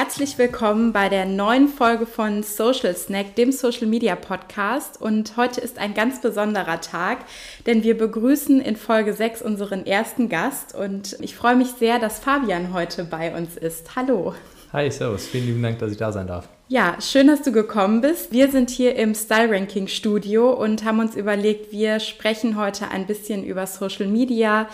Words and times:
Herzlich 0.00 0.38
willkommen 0.38 0.92
bei 0.92 1.08
der 1.08 1.26
neuen 1.26 1.66
Folge 1.66 2.06
von 2.06 2.44
Social 2.44 2.94
Snack, 2.94 3.34
dem 3.34 3.50
Social 3.50 3.88
Media 3.88 4.14
Podcast. 4.14 5.02
Und 5.02 5.36
heute 5.36 5.60
ist 5.60 5.76
ein 5.80 5.92
ganz 5.92 6.20
besonderer 6.20 6.80
Tag, 6.80 7.18
denn 7.66 7.82
wir 7.82 7.98
begrüßen 7.98 8.60
in 8.60 8.76
Folge 8.76 9.12
6 9.12 9.42
unseren 9.42 9.84
ersten 9.86 10.28
Gast. 10.28 10.72
Und 10.72 11.16
ich 11.20 11.34
freue 11.34 11.56
mich 11.56 11.70
sehr, 11.80 11.98
dass 11.98 12.20
Fabian 12.20 12.72
heute 12.72 13.02
bei 13.02 13.36
uns 13.36 13.56
ist. 13.56 13.96
Hallo. 13.96 14.34
Hi, 14.72 14.88
Servus. 14.88 15.26
Vielen 15.26 15.46
lieben 15.46 15.62
Dank, 15.64 15.80
dass 15.80 15.90
ich 15.90 15.98
da 15.98 16.12
sein 16.12 16.28
darf. 16.28 16.48
Ja, 16.68 16.96
schön, 17.00 17.26
dass 17.26 17.42
du 17.42 17.50
gekommen 17.50 18.00
bist. 18.00 18.30
Wir 18.30 18.52
sind 18.52 18.70
hier 18.70 18.94
im 18.94 19.16
Style 19.16 19.50
Ranking 19.50 19.88
Studio 19.88 20.52
und 20.52 20.84
haben 20.84 21.00
uns 21.00 21.16
überlegt, 21.16 21.72
wir 21.72 21.98
sprechen 21.98 22.56
heute 22.56 22.88
ein 22.92 23.08
bisschen 23.08 23.42
über 23.42 23.66
Social 23.66 24.06
Media 24.06 24.68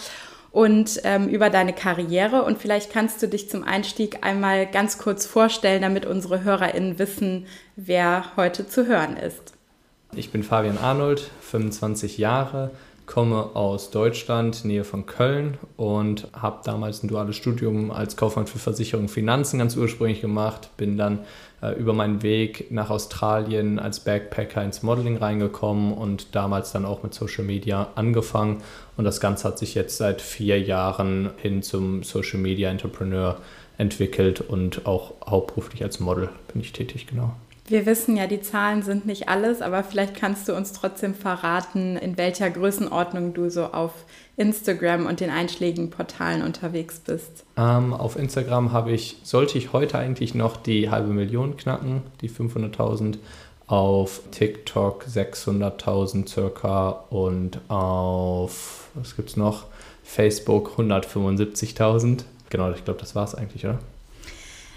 und 0.54 1.00
ähm, 1.02 1.28
über 1.28 1.50
deine 1.50 1.72
Karriere. 1.72 2.44
Und 2.44 2.58
vielleicht 2.58 2.92
kannst 2.92 3.20
du 3.20 3.26
dich 3.26 3.50
zum 3.50 3.64
Einstieg 3.64 4.24
einmal 4.24 4.66
ganz 4.66 4.98
kurz 4.98 5.26
vorstellen, 5.26 5.82
damit 5.82 6.06
unsere 6.06 6.44
HörerInnen 6.44 6.98
wissen, 7.00 7.46
wer 7.74 8.36
heute 8.36 8.66
zu 8.66 8.86
hören 8.86 9.16
ist. 9.16 9.52
Ich 10.14 10.30
bin 10.30 10.44
Fabian 10.44 10.78
Arnold, 10.78 11.28
25 11.40 12.18
Jahre, 12.18 12.70
komme 13.04 13.56
aus 13.56 13.90
Deutschland, 13.90 14.64
Nähe 14.64 14.84
von 14.84 15.06
Köln 15.06 15.58
und 15.76 16.28
habe 16.32 16.60
damals 16.64 17.02
ein 17.02 17.08
duales 17.08 17.34
Studium 17.34 17.90
als 17.90 18.16
Kaufmann 18.16 18.46
für 18.46 18.60
Versicherung 18.60 19.06
und 19.06 19.10
Finanzen 19.10 19.58
ganz 19.58 19.76
ursprünglich 19.76 20.20
gemacht. 20.20 20.70
Bin 20.76 20.96
dann 20.96 21.18
über 21.72 21.92
meinen 21.92 22.22
Weg 22.22 22.70
nach 22.70 22.90
Australien 22.90 23.78
als 23.78 24.00
Backpacker 24.00 24.62
ins 24.62 24.82
Modeling 24.82 25.16
reingekommen 25.16 25.92
und 25.92 26.34
damals 26.34 26.72
dann 26.72 26.84
auch 26.84 27.02
mit 27.02 27.14
Social 27.14 27.44
Media 27.44 27.88
angefangen. 27.94 28.62
Und 28.96 29.04
das 29.04 29.20
Ganze 29.20 29.48
hat 29.48 29.58
sich 29.58 29.74
jetzt 29.74 29.96
seit 29.96 30.20
vier 30.20 30.60
Jahren 30.60 31.30
hin 31.36 31.62
zum 31.62 32.02
Social 32.02 32.38
Media 32.38 32.70
Entrepreneur 32.70 33.38
entwickelt 33.78 34.40
und 34.40 34.86
auch 34.86 35.14
hauptberuflich 35.28 35.82
als 35.82 36.00
Model 36.00 36.28
bin 36.52 36.60
ich 36.60 36.72
tätig, 36.72 37.06
genau. 37.06 37.34
Wir 37.66 37.86
wissen 37.86 38.16
ja, 38.16 38.26
die 38.26 38.42
Zahlen 38.42 38.82
sind 38.82 39.06
nicht 39.06 39.28
alles, 39.30 39.62
aber 39.62 39.82
vielleicht 39.82 40.14
kannst 40.14 40.48
du 40.48 40.54
uns 40.54 40.72
trotzdem 40.72 41.14
verraten, 41.14 41.96
in 41.96 42.18
welcher 42.18 42.50
Größenordnung 42.50 43.32
du 43.32 43.48
so 43.48 43.64
auf 43.64 43.92
Instagram 44.36 45.06
und 45.06 45.20
den 45.20 45.30
einschlägigen 45.30 45.88
Portalen 45.88 46.42
unterwegs 46.42 46.98
bist. 46.98 47.44
Ähm, 47.56 47.94
auf 47.94 48.16
Instagram 48.16 48.72
habe 48.72 48.92
ich, 48.92 49.16
sollte 49.22 49.56
ich 49.56 49.72
heute 49.72 49.98
eigentlich 49.98 50.34
noch 50.34 50.58
die 50.58 50.90
halbe 50.90 51.12
Million 51.12 51.56
knacken, 51.56 52.02
die 52.20 52.28
500.000. 52.28 53.16
Auf 53.66 54.20
TikTok 54.30 55.06
600.000 55.06 56.28
circa 56.28 56.90
und 57.08 57.60
auf, 57.68 58.88
was 58.92 59.16
gibt 59.16 59.30
es 59.30 59.38
noch? 59.38 59.64
Facebook 60.02 60.72
175.000. 60.76 62.24
Genau, 62.50 62.70
ich 62.72 62.84
glaube, 62.84 63.00
das 63.00 63.14
war 63.14 63.24
es 63.24 63.34
eigentlich, 63.34 63.64
oder? 63.64 63.78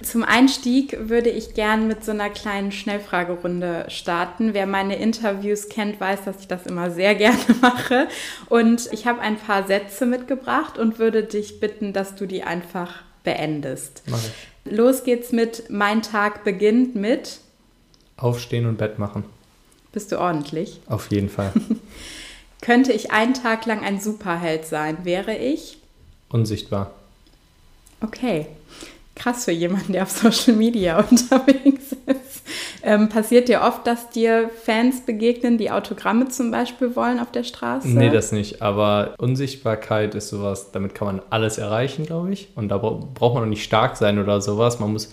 Zum 0.04 0.24
Einstieg 0.24 1.10
würde 1.10 1.30
ich 1.30 1.56
gern 1.56 1.88
mit 1.88 2.06
so 2.06 2.12
einer 2.12 2.30
kleinen 2.30 2.72
Schnellfragerunde 2.72 3.86
starten. 3.90 4.54
Wer 4.54 4.68
meine 4.68 4.96
Interviews 4.96 5.70
kennt, 5.70 6.00
weiß, 6.00 6.24
dass 6.26 6.42
ich 6.42 6.48
das 6.48 6.68
immer 6.68 6.92
sehr 6.92 7.16
gerne 7.16 7.40
mache. 7.62 8.08
Und 8.48 8.90
ich 8.92 9.08
habe 9.08 9.22
ein 9.22 9.38
paar 9.38 9.66
Sätze 9.66 10.06
mitgebracht 10.06 10.78
und 10.78 11.00
würde 11.00 11.24
dich 11.24 11.60
bitten, 11.60 11.94
dass 11.94 12.16
du 12.16 12.28
die 12.28 12.44
einfach 12.44 13.02
beendest. 13.24 14.04
Mach 14.08 14.20
ich. 14.20 14.72
Los 14.72 15.04
geht's 15.04 15.32
mit 15.32 15.70
Mein 15.70 16.02
Tag 16.02 16.44
beginnt 16.44 16.96
mit 16.96 17.40
Aufstehen 18.18 18.66
und 18.66 18.78
Bett 18.78 19.00
machen. 19.00 19.24
Bist 19.94 20.12
du 20.12 20.20
ordentlich? 20.20 20.80
Auf 20.88 21.10
jeden 21.12 21.30
Fall. 21.30 21.54
Könnte 22.62 22.92
ich 22.92 23.12
einen 23.12 23.34
Tag 23.34 23.66
lang 23.66 23.84
ein 23.84 24.00
Superheld 24.00 24.66
sein, 24.66 25.06
wäre 25.06 25.36
ich? 25.36 25.78
Unsichtbar. 26.30 26.94
Okay 28.02 28.48
krass 29.18 29.46
für 29.46 29.52
jemanden, 29.52 29.94
der 29.94 30.04
auf 30.04 30.12
Social 30.12 30.56
Media 30.56 31.00
unterwegs 31.12 31.96
ist. 32.06 32.44
Ähm, 32.84 33.10
passiert 33.10 33.50
dir 33.50 33.62
oft, 33.62 33.86
dass 33.86 34.10
dir 34.10 34.50
Fans 34.64 35.06
begegnen, 35.06 35.58
die 35.58 35.72
Autogramme 35.72 36.30
zum 36.30 36.52
Beispiel 36.52 36.96
wollen 36.96 37.20
auf 37.20 37.32
der 37.32 37.44
Straße? 37.44 37.90
Nee, 37.90 38.10
das 38.10 38.32
nicht. 38.32 38.62
Aber 38.62 39.16
Unsichtbarkeit 39.18 40.16
ist 40.16 40.30
sowas, 40.30 40.72
damit 40.72 40.96
kann 40.96 41.08
man 41.08 41.22
alles 41.30 41.58
erreichen, 41.58 42.06
glaube 42.06 42.32
ich. 42.32 42.50
Und 42.56 42.70
da 42.70 42.78
braucht 42.78 43.34
man 43.34 43.44
auch 43.44 43.48
nicht 43.48 43.64
stark 43.64 43.98
sein 43.98 44.20
oder 44.20 44.40
sowas. 44.40 44.80
Man 44.80 44.94
muss, 44.94 45.12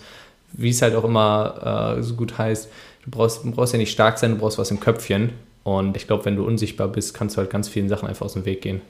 wie 0.53 0.69
es 0.69 0.81
halt 0.81 0.95
auch 0.95 1.03
immer 1.03 1.97
äh, 1.97 2.01
so 2.03 2.15
gut 2.15 2.37
heißt, 2.37 2.69
du 3.03 3.11
brauchst, 3.11 3.43
du 3.43 3.51
brauchst 3.51 3.73
ja 3.73 3.79
nicht 3.79 3.91
stark 3.91 4.19
sein, 4.19 4.31
du 4.31 4.37
brauchst 4.37 4.57
was 4.57 4.71
im 4.71 4.79
Köpfchen. 4.79 5.31
Und 5.63 5.97
ich 5.97 6.07
glaube, 6.07 6.25
wenn 6.25 6.35
du 6.35 6.45
unsichtbar 6.45 6.87
bist, 6.87 7.13
kannst 7.13 7.35
du 7.35 7.39
halt 7.39 7.49
ganz 7.49 7.67
vielen 7.67 7.89
Sachen 7.89 8.07
einfach 8.07 8.25
aus 8.25 8.33
dem 8.33 8.45
Weg 8.45 8.61
gehen. 8.61 8.81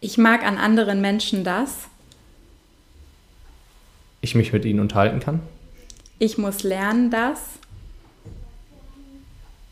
Ich 0.00 0.18
mag 0.18 0.44
an 0.44 0.58
anderen 0.58 1.00
Menschen 1.00 1.44
das, 1.44 1.88
ich 4.20 4.34
mich 4.34 4.52
mit 4.52 4.64
ihnen 4.64 4.80
unterhalten 4.80 5.20
kann. 5.20 5.40
Ich 6.18 6.38
muss 6.38 6.62
lernen, 6.62 7.10
dass 7.10 7.40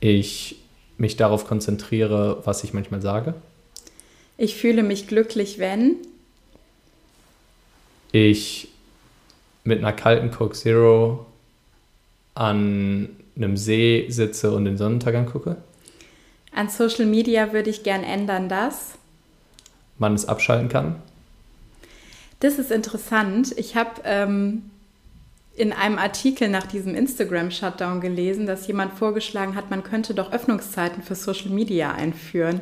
ich 0.01 0.57
mich 0.99 1.17
darauf 1.17 1.47
konzentriere, 1.47 2.43
was 2.45 2.65
ich 2.65 2.73
manchmal 2.73 3.03
sage. 3.03 3.35
Ich 4.39 4.57
fühle 4.57 4.83
mich 4.83 5.09
glücklich, 5.09 5.59
wenn 5.59 5.97
ich 8.13 8.69
mit 9.65 9.79
einer 9.79 9.93
kalten 9.93 10.31
Coke 10.31 10.55
Zero 10.55 11.27
an 12.35 13.09
einem 13.35 13.57
See 13.57 14.07
sitze 14.09 14.53
und 14.53 14.65
den 14.65 14.77
Sonnenuntergang 14.77 15.27
gucke. 15.27 15.57
An 16.55 16.69
Social 16.69 17.07
Media 17.07 17.53
würde 17.53 17.71
ich 17.71 17.83
gern 17.83 18.05
ändern, 18.05 18.49
dass 18.49 18.93
man 19.99 20.15
es 20.15 20.27
abschalten 20.27 20.69
kann. 20.69 20.97
Das 22.41 22.59
ist 22.59 22.71
interessant. 22.71 23.55
Ich 23.57 23.77
habe 23.77 24.03
ähm, 24.05 24.71
in 25.57 25.73
einem 25.73 25.99
Artikel 25.99 26.49
nach 26.49 26.67
diesem 26.67 26.95
Instagram-Shutdown 26.95 28.01
gelesen, 28.01 28.47
dass 28.47 28.67
jemand 28.67 28.93
vorgeschlagen 28.93 29.55
hat, 29.55 29.71
man 29.71 29.83
könnte 29.83 30.15
doch 30.15 30.33
Öffnungszeiten 30.33 31.03
für 31.03 31.15
Social 31.15 31.51
Media 31.51 31.93
einführen, 31.93 32.61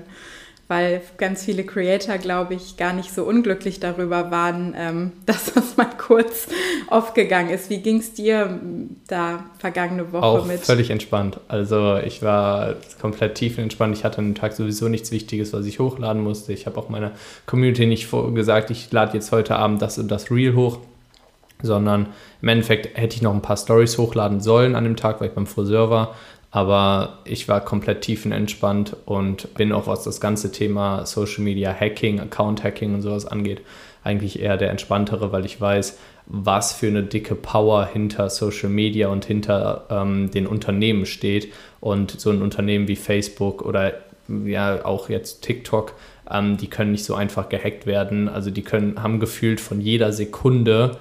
weil 0.69 1.03
ganz 1.19 1.45
viele 1.45 1.65
Creator, 1.65 2.19
glaube 2.19 2.55
ich, 2.55 2.77
gar 2.77 2.93
nicht 2.93 3.13
so 3.13 3.25
unglücklich 3.25 3.81
darüber 3.81 4.31
waren, 4.31 4.75
ähm, 4.77 5.13
dass 5.27 5.53
das 5.53 5.77
mal 5.77 5.91
kurz 5.97 6.49
aufgegangen 6.89 7.51
ist. 7.51 7.71
Wie 7.71 7.79
ging 7.79 7.99
es 7.99 8.15
dir 8.15 8.59
da 9.07 9.45
vergangene 9.59 10.13
Woche 10.13 10.25
Auch 10.25 10.47
mit? 10.47 10.61
Völlig 10.61 10.91
entspannt. 10.91 11.39
Also 11.49 11.97
ich 11.99 12.23
war 12.23 12.75
komplett 13.01 13.35
tiefenentspannt. 13.35 13.97
Ich 13.97 14.05
hatte 14.05 14.19
an 14.19 14.27
dem 14.27 14.35
Tag 14.35 14.53
sowieso 14.53 14.89
nichts 14.89 15.11
Wichtiges, 15.11 15.53
was 15.53 15.67
ich 15.67 15.79
hochladen 15.79 16.23
musste. 16.23 16.53
Ich 16.53 16.67
habe 16.67 16.79
auch 16.79 16.89
meiner 16.89 17.13
Community 17.47 17.87
nicht 17.87 18.09
gesagt, 18.35 18.71
ich 18.71 18.91
lade 18.93 19.15
jetzt 19.15 19.33
heute 19.33 19.57
Abend 19.57 19.83
das 19.83 19.99
und 19.99 20.09
das 20.11 20.31
Reel 20.31 20.55
hoch 20.55 20.79
sondern 21.63 22.09
im 22.43 22.49
Endeffekt 22.49 22.97
hätte 22.97 23.17
ich 23.17 23.23
noch 23.23 23.33
ein 23.33 23.43
paar 23.43 23.57
Stories 23.57 23.99
hochladen 23.99 24.41
sollen 24.41 24.75
an 24.75 24.85
dem 24.85 24.97
Tag, 24.97 25.21
weil 25.21 25.29
ich 25.29 25.35
beim 25.35 25.47
Friseur 25.47 25.91
war. 25.91 26.15
Aber 26.55 27.19
ich 27.25 27.49
war 27.49 27.61
komplett 27.63 28.03
tiefenentspannt 28.03 28.97
und 29.07 29.53
bin 29.55 29.73
auch, 29.73 29.89
was 29.89 30.05
das 30.05 30.21
ganze 30.21 30.53
Thema 30.53 31.05
Social 31.05 31.43
Media 31.43 31.75
Hacking, 31.75 32.21
Account 32.21 32.63
Hacking 32.63 32.95
und 32.95 33.03
sowas 33.03 33.27
angeht, 33.27 33.63
eigentlich 34.05 34.39
eher 34.39 34.57
der 34.57 34.71
entspanntere, 34.71 35.33
weil 35.33 35.45
ich 35.45 35.61
weiß, 35.61 35.99
was 36.27 36.73
für 36.73 36.87
eine 36.87 37.03
dicke 37.03 37.35
Power 37.35 37.87
hinter 37.87 38.31
Social 38.31 38.69
Media 38.69 39.09
und 39.09 39.25
hinter 39.25 39.87
ähm, 39.91 40.31
den 40.31 40.47
Unternehmen 40.47 41.07
steht. 41.07 41.53
Und 41.81 42.13
so 42.21 42.31
ein 42.31 42.41
Unternehmen 42.41 42.87
wie 42.87 42.95
Facebook 42.95 43.63
oder 43.63 43.95
ja 44.29 44.85
auch 44.85 45.09
jetzt 45.09 45.43
TikTok, 45.43 45.95
ähm, 46.31 46.57
die 46.57 46.69
können 46.69 46.93
nicht 46.93 47.05
so 47.05 47.17
einfach 47.17 47.49
gehackt 47.49 47.85
werden. 47.85 48.29
Also 48.29 48.53
die 48.53 48.63
können, 48.63 49.03
haben 49.03 49.19
gefühlt 49.19 49.61
von 49.61 49.81
jeder 49.81 50.13
Sekunde 50.13 50.99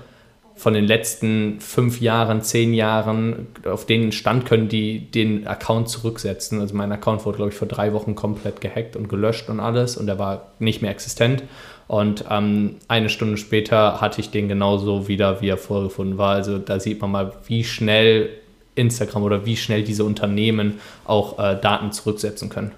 von 0.56 0.74
den 0.74 0.86
letzten 0.86 1.60
fünf 1.60 2.00
Jahren, 2.00 2.42
zehn 2.42 2.74
Jahren, 2.74 3.48
auf 3.66 3.86
den 3.86 4.12
Stand 4.12 4.46
können 4.46 4.70
die 4.70 5.00
den 5.12 5.48
Account 5.48 5.90
zurücksetzen. 5.90 6.62
Also 6.62 6.76
mein 6.76 6.92
Account 6.92 7.26
wurde, 7.26 7.38
glaube 7.38 7.52
ich, 7.52 7.58
vor 7.58 7.68
drei 7.68 7.94
Wochen 7.94 8.16
komplett 8.16 8.62
gehackt 8.62 8.96
und 8.96 9.10
gelöscht 9.10 9.50
und 9.50 9.60
alles 9.60 9.98
und 9.98 10.08
er 10.08 10.20
war 10.20 10.52
nicht 10.60 10.82
mehr 10.82 10.92
existent. 10.92 11.44
Und 11.88 12.26
ähm, 12.30 12.76
eine 12.88 13.10
Stunde 13.10 13.38
später 13.38 14.00
hatte 14.00 14.22
ich 14.22 14.30
den 14.30 14.48
genauso 14.48 15.08
wieder, 15.08 15.42
wie 15.42 15.50
er 15.50 15.58
vorgefunden 15.58 16.18
war. 16.18 16.36
Also 16.36 16.58
da 16.58 16.80
sieht 16.80 17.02
man 17.02 17.12
mal, 17.12 17.34
wie 17.48 17.64
schnell 17.64 18.30
Instagram 18.76 19.24
oder 19.24 19.46
wie 19.46 19.58
schnell 19.58 19.84
diese 19.84 20.04
Unternehmen 20.04 20.80
auch 21.06 21.40
äh, 21.40 21.60
Daten 21.60 21.92
zurücksetzen 21.92 22.50
können. 22.50 22.72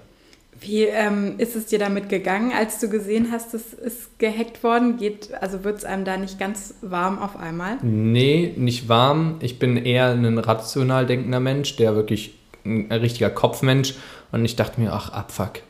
Wie 0.60 0.84
ähm, 0.84 1.34
ist 1.38 1.54
es 1.54 1.66
dir 1.66 1.78
damit 1.78 2.08
gegangen, 2.08 2.52
als 2.56 2.78
du 2.80 2.88
gesehen 2.88 3.28
hast, 3.30 3.52
es 3.54 3.74
ist 3.74 4.18
gehackt 4.18 4.62
worden? 4.62 4.96
Geht, 4.96 5.34
also 5.40 5.64
wird 5.64 5.78
es 5.78 5.84
einem 5.84 6.04
da 6.04 6.16
nicht 6.16 6.38
ganz 6.38 6.74
warm 6.80 7.18
auf 7.18 7.36
einmal? 7.36 7.78
Nee, 7.82 8.54
nicht 8.56 8.88
warm. 8.88 9.36
Ich 9.40 9.58
bin 9.58 9.76
eher 9.76 10.10
ein 10.10 10.38
rational 10.38 11.06
denkender 11.06 11.40
Mensch, 11.40 11.76
der 11.76 11.94
wirklich 11.94 12.38
ein 12.64 12.90
richtiger 12.90 13.30
Kopfmensch. 13.30 13.94
Und 14.32 14.44
ich 14.44 14.56
dachte 14.56 14.80
mir, 14.80 14.92
ach, 14.92 15.10
abfuck. 15.10 15.60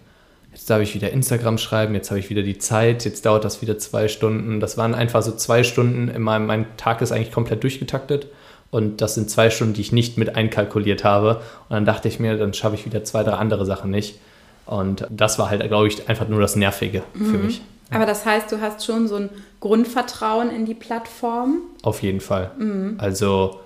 jetzt 0.53 0.71
darf 0.71 0.81
ich 0.81 0.95
wieder 0.95 1.11
Instagram 1.11 1.59
schreiben, 1.59 1.95
jetzt 1.95 2.11
habe 2.11 2.21
ich 2.21 2.31
wieder 2.31 2.43
die 2.43 2.59
Zeit, 2.59 3.05
jetzt 3.05 3.27
dauert 3.27 3.45
das 3.45 3.61
wieder 3.63 3.79
zwei 3.79 4.09
Stunden. 4.09 4.61
Das 4.61 4.79
waren 4.79 4.95
einfach 4.95 5.23
so 5.23 5.33
zwei 5.33 5.63
Stunden, 5.65 6.09
in 6.09 6.23
meinem, 6.23 6.47
mein 6.47 6.77
Tag 6.77 7.03
ist 7.03 7.13
eigentlich 7.13 7.33
komplett 7.33 7.63
durchgetaktet. 7.63 8.29
Und 8.71 9.01
das 9.01 9.15
sind 9.15 9.31
zwei 9.31 9.51
Stunden, 9.51 9.75
die 9.75 9.81
ich 9.81 9.93
nicht 9.93 10.19
mit 10.19 10.37
einkalkuliert 10.37 11.05
habe. 11.05 11.37
Und 11.69 11.75
dann 11.75 11.85
dachte 11.85 12.09
ich 12.09 12.19
mir, 12.21 12.37
dann 12.37 12.55
schaffe 12.55 12.75
ich 12.77 12.85
wieder 12.85 13.05
zwei, 13.05 13.23
drei 13.23 13.33
andere 13.33 13.65
Sachen 13.65 13.91
nicht. 13.91 14.19
Und 14.67 15.07
das 15.11 15.39
war 15.39 15.51
halt, 15.51 15.67
glaube 15.69 15.89
ich, 15.89 16.09
einfach 16.09 16.29
nur 16.29 16.41
das 16.41 16.57
Nervige 16.57 17.03
mhm. 17.15 17.27
für 17.27 17.39
mich. 17.39 17.63
Aber 17.91 18.07
das 18.07 18.27
heißt, 18.27 18.51
du 18.51 18.61
hast 18.61 18.85
schon 18.85 19.07
so 19.07 19.15
ein 19.17 19.31
Grundvertrauen 19.61 20.51
in 20.51 20.67
die 20.67 20.75
Plattform? 20.75 21.59
Auf 21.83 22.03
jeden 22.03 22.21
Fall. 22.21 22.51
Mhm. 22.59 22.97
Also 22.99 23.61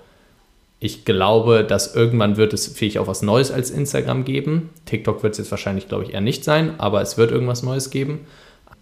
ich 0.79 1.05
glaube, 1.05 1.63
dass 1.63 1.95
irgendwann 1.95 2.37
wird 2.37 2.53
es 2.53 2.67
vielleicht 2.67 2.97
auch 2.97 3.07
was 3.07 3.21
Neues 3.21 3.51
als 3.51 3.69
Instagram 3.69 4.25
geben. 4.25 4.69
TikTok 4.85 5.23
wird 5.23 5.33
es 5.33 5.39
jetzt 5.39 5.51
wahrscheinlich, 5.51 5.87
glaube 5.87 6.03
ich, 6.05 6.13
eher 6.13 6.21
nicht 6.21 6.43
sein, 6.43 6.79
aber 6.79 7.01
es 7.01 7.17
wird 7.17 7.31
irgendwas 7.31 7.63
Neues 7.63 7.89
geben. 7.89 8.21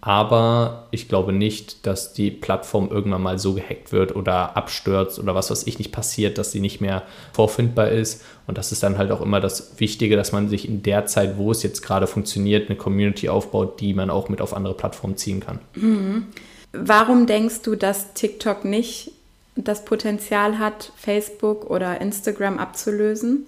Aber 0.02 0.86
ich 0.92 1.08
glaube 1.08 1.32
nicht, 1.32 1.86
dass 1.86 2.14
die 2.14 2.30
Plattform 2.30 2.88
irgendwann 2.90 3.20
mal 3.20 3.38
so 3.38 3.52
gehackt 3.52 3.92
wird 3.92 4.16
oder 4.16 4.56
abstürzt 4.56 5.18
oder 5.18 5.34
was 5.34 5.50
weiß 5.50 5.66
ich 5.66 5.78
nicht 5.78 5.92
passiert, 5.92 6.38
dass 6.38 6.52
sie 6.52 6.60
nicht 6.60 6.80
mehr 6.80 7.02
vorfindbar 7.34 7.90
ist. 7.90 8.22
Und 8.46 8.56
das 8.56 8.72
ist 8.72 8.82
dann 8.82 8.96
halt 8.96 9.10
auch 9.10 9.20
immer 9.20 9.40
das 9.40 9.78
Wichtige, 9.78 10.16
dass 10.16 10.32
man 10.32 10.48
sich 10.48 10.66
in 10.66 10.82
der 10.82 11.04
Zeit, 11.04 11.36
wo 11.36 11.50
es 11.50 11.62
jetzt 11.62 11.82
gerade 11.82 12.06
funktioniert, 12.06 12.70
eine 12.70 12.78
Community 12.78 13.28
aufbaut, 13.28 13.78
die 13.80 13.92
man 13.92 14.08
auch 14.08 14.30
mit 14.30 14.40
auf 14.40 14.54
andere 14.54 14.74
Plattformen 14.74 15.18
ziehen 15.18 15.40
kann. 15.40 15.58
Mhm. 15.74 16.28
Warum 16.72 17.26
denkst 17.26 17.62
du, 17.62 17.74
dass 17.74 18.14
TikTok 18.14 18.64
nicht 18.64 19.12
das 19.54 19.84
Potenzial 19.84 20.58
hat, 20.58 20.92
Facebook 20.96 21.68
oder 21.68 22.00
Instagram 22.00 22.58
abzulösen? 22.58 23.44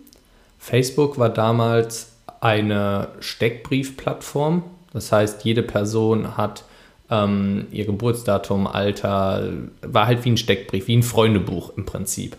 Facebook 0.58 1.19
war 1.19 1.31
damals 1.31 2.12
eine 2.40 3.08
Steckbriefplattform 3.20 4.64
das 4.92 5.12
heißt, 5.12 5.44
jede 5.44 5.62
Person 5.62 6.36
hat 6.36 6.64
ähm, 7.10 7.66
ihr 7.70 7.84
Geburtsdatum, 7.84 8.66
Alter, 8.66 9.50
war 9.82 10.06
halt 10.06 10.24
wie 10.24 10.30
ein 10.30 10.36
Steckbrief, 10.36 10.86
wie 10.88 10.96
ein 10.96 11.02
Freundebuch 11.02 11.76
im 11.76 11.84
Prinzip. 11.84 12.36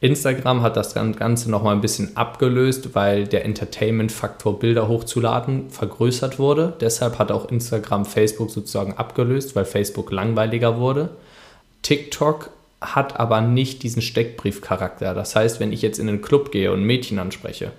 Instagram 0.00 0.60
hat 0.60 0.76
das 0.76 0.92
Ganze 0.92 1.50
nochmal 1.50 1.74
ein 1.74 1.80
bisschen 1.80 2.16
abgelöst, 2.16 2.94
weil 2.94 3.26
der 3.26 3.46
Entertainment-Faktor 3.46 4.58
Bilder 4.58 4.86
hochzuladen 4.86 5.70
vergrößert 5.70 6.38
wurde. 6.38 6.74
Deshalb 6.78 7.18
hat 7.18 7.32
auch 7.32 7.48
Instagram 7.48 8.04
Facebook 8.04 8.50
sozusagen 8.50 8.98
abgelöst, 8.98 9.56
weil 9.56 9.64
Facebook 9.64 10.12
langweiliger 10.12 10.78
wurde. 10.78 11.10
TikTok 11.80 12.50
hat 12.82 13.18
aber 13.18 13.40
nicht 13.40 13.82
diesen 13.82 14.02
Steckbrief-Charakter. 14.02 15.14
Das 15.14 15.36
heißt, 15.36 15.58
wenn 15.58 15.72
ich 15.72 15.80
jetzt 15.80 15.98
in 15.98 16.08
einen 16.08 16.20
Club 16.20 16.50
gehe 16.52 16.70
und 16.70 16.82
Mädchen 16.84 17.18
anspreche, 17.18 17.72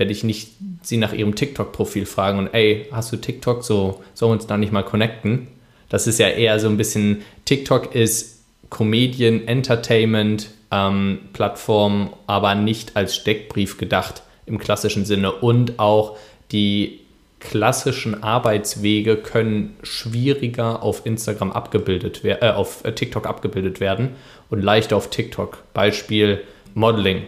werde 0.00 0.12
ich 0.12 0.24
nicht 0.24 0.52
sie 0.82 0.96
nach 0.96 1.12
ihrem 1.12 1.34
TikTok-Profil 1.34 2.06
fragen 2.06 2.38
und 2.38 2.54
ey, 2.54 2.86
hast 2.90 3.12
du 3.12 3.18
TikTok? 3.18 3.62
So, 3.62 4.02
sollen 4.14 4.30
wir 4.30 4.34
uns 4.34 4.46
da 4.46 4.56
nicht 4.56 4.72
mal 4.72 4.82
connecten? 4.82 5.48
Das 5.90 6.06
ist 6.06 6.18
ja 6.18 6.28
eher 6.28 6.58
so 6.58 6.68
ein 6.68 6.78
bisschen, 6.78 7.20
TikTok 7.44 7.94
ist 7.94 8.40
Comedian, 8.70 9.46
Entertainment, 9.46 10.48
ähm, 10.70 11.18
Plattform, 11.34 12.14
aber 12.26 12.54
nicht 12.54 12.96
als 12.96 13.14
Steckbrief 13.14 13.76
gedacht 13.76 14.22
im 14.46 14.58
klassischen 14.58 15.04
Sinne. 15.04 15.32
Und 15.32 15.78
auch 15.78 16.16
die 16.50 17.00
klassischen 17.38 18.22
Arbeitswege 18.22 19.16
können 19.16 19.76
schwieriger 19.82 20.82
auf 20.82 21.04
Instagram 21.04 21.52
abgebildet 21.52 22.24
werden, 22.24 22.38
äh, 22.40 22.52
auf 22.52 22.84
TikTok 22.94 23.26
abgebildet 23.26 23.80
werden 23.80 24.12
und 24.48 24.62
leichter 24.62 24.96
auf 24.96 25.10
TikTok. 25.10 25.58
Beispiel 25.74 26.40
Modeling 26.72 27.24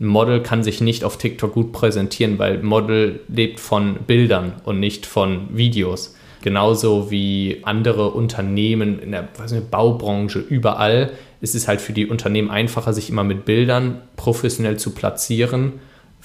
ein 0.00 0.06
Model 0.06 0.42
kann 0.42 0.62
sich 0.62 0.80
nicht 0.80 1.04
auf 1.04 1.18
TikTok 1.18 1.52
gut 1.52 1.72
präsentieren, 1.72 2.38
weil 2.38 2.62
Model 2.62 3.20
lebt 3.28 3.60
von 3.60 3.96
Bildern 4.06 4.54
und 4.64 4.80
nicht 4.80 5.04
von 5.04 5.48
Videos. 5.56 6.14
Genauso 6.42 7.10
wie 7.10 7.58
andere 7.64 8.10
Unternehmen 8.12 8.98
in 8.98 9.12
der 9.12 9.22
nicht, 9.22 9.60
Baubranche, 9.60 10.38
überall 10.38 11.12
ist 11.42 11.54
es 11.54 11.68
halt 11.68 11.82
für 11.82 11.92
die 11.92 12.06
Unternehmen 12.06 12.50
einfacher, 12.50 12.94
sich 12.94 13.10
immer 13.10 13.24
mit 13.24 13.44
Bildern 13.44 14.00
professionell 14.16 14.78
zu 14.78 14.92
platzieren, 14.92 15.74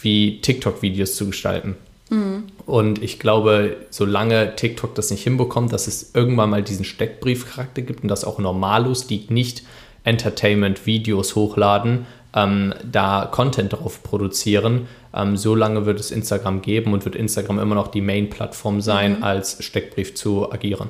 wie 0.02 0.40
TikTok-Videos 0.40 1.16
zu 1.16 1.28
gestalten. 1.28 1.76
Mhm. 2.10 2.44
Und 2.66 3.04
ich 3.04 3.20
glaube, 3.20 3.76
solange 3.90 4.56
TikTok 4.56 4.96
das 4.96 5.12
nicht 5.12 5.24
hinbekommt, 5.24 5.74
dass 5.74 5.88
es 5.88 6.12
irgendwann 6.14 6.50
mal 6.50 6.64
diesen 6.64 6.86
Steckbriefcharakter 6.86 7.82
gibt 7.82 8.04
und 8.04 8.08
dass 8.08 8.24
auch 8.24 8.40
Normalos, 8.40 9.08
die 9.08 9.26
nicht 9.30 9.64
Entertainment-Videos 10.06 11.36
hochladen, 11.36 12.06
ähm, 12.36 12.74
da 12.84 13.30
Content 13.32 13.74
drauf 13.74 14.04
produzieren. 14.04 14.88
Ähm, 15.14 15.38
so 15.38 15.56
lange 15.56 15.86
wird 15.86 16.00
es 16.00 16.12
Instagram 16.12 16.62
geben 16.62 16.94
und 16.94 17.06
wird 17.06 17.16
Instagram 17.16 17.60
immer 17.60 17.76
noch 17.76 17.88
die 17.88 18.02
Main-Plattform 18.02 18.82
sein, 18.82 19.18
mhm. 19.18 19.24
als 19.24 19.64
Steckbrief 19.64 20.14
zu 20.16 20.52
agieren. 20.52 20.90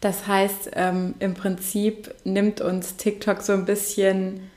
Das 0.00 0.26
heißt, 0.26 0.72
ähm, 0.74 1.14
im 1.20 1.34
Prinzip 1.34 2.14
nimmt 2.24 2.60
uns 2.60 2.96
TikTok 2.96 3.40
so 3.40 3.52
ein 3.52 3.64
bisschen 3.64 4.50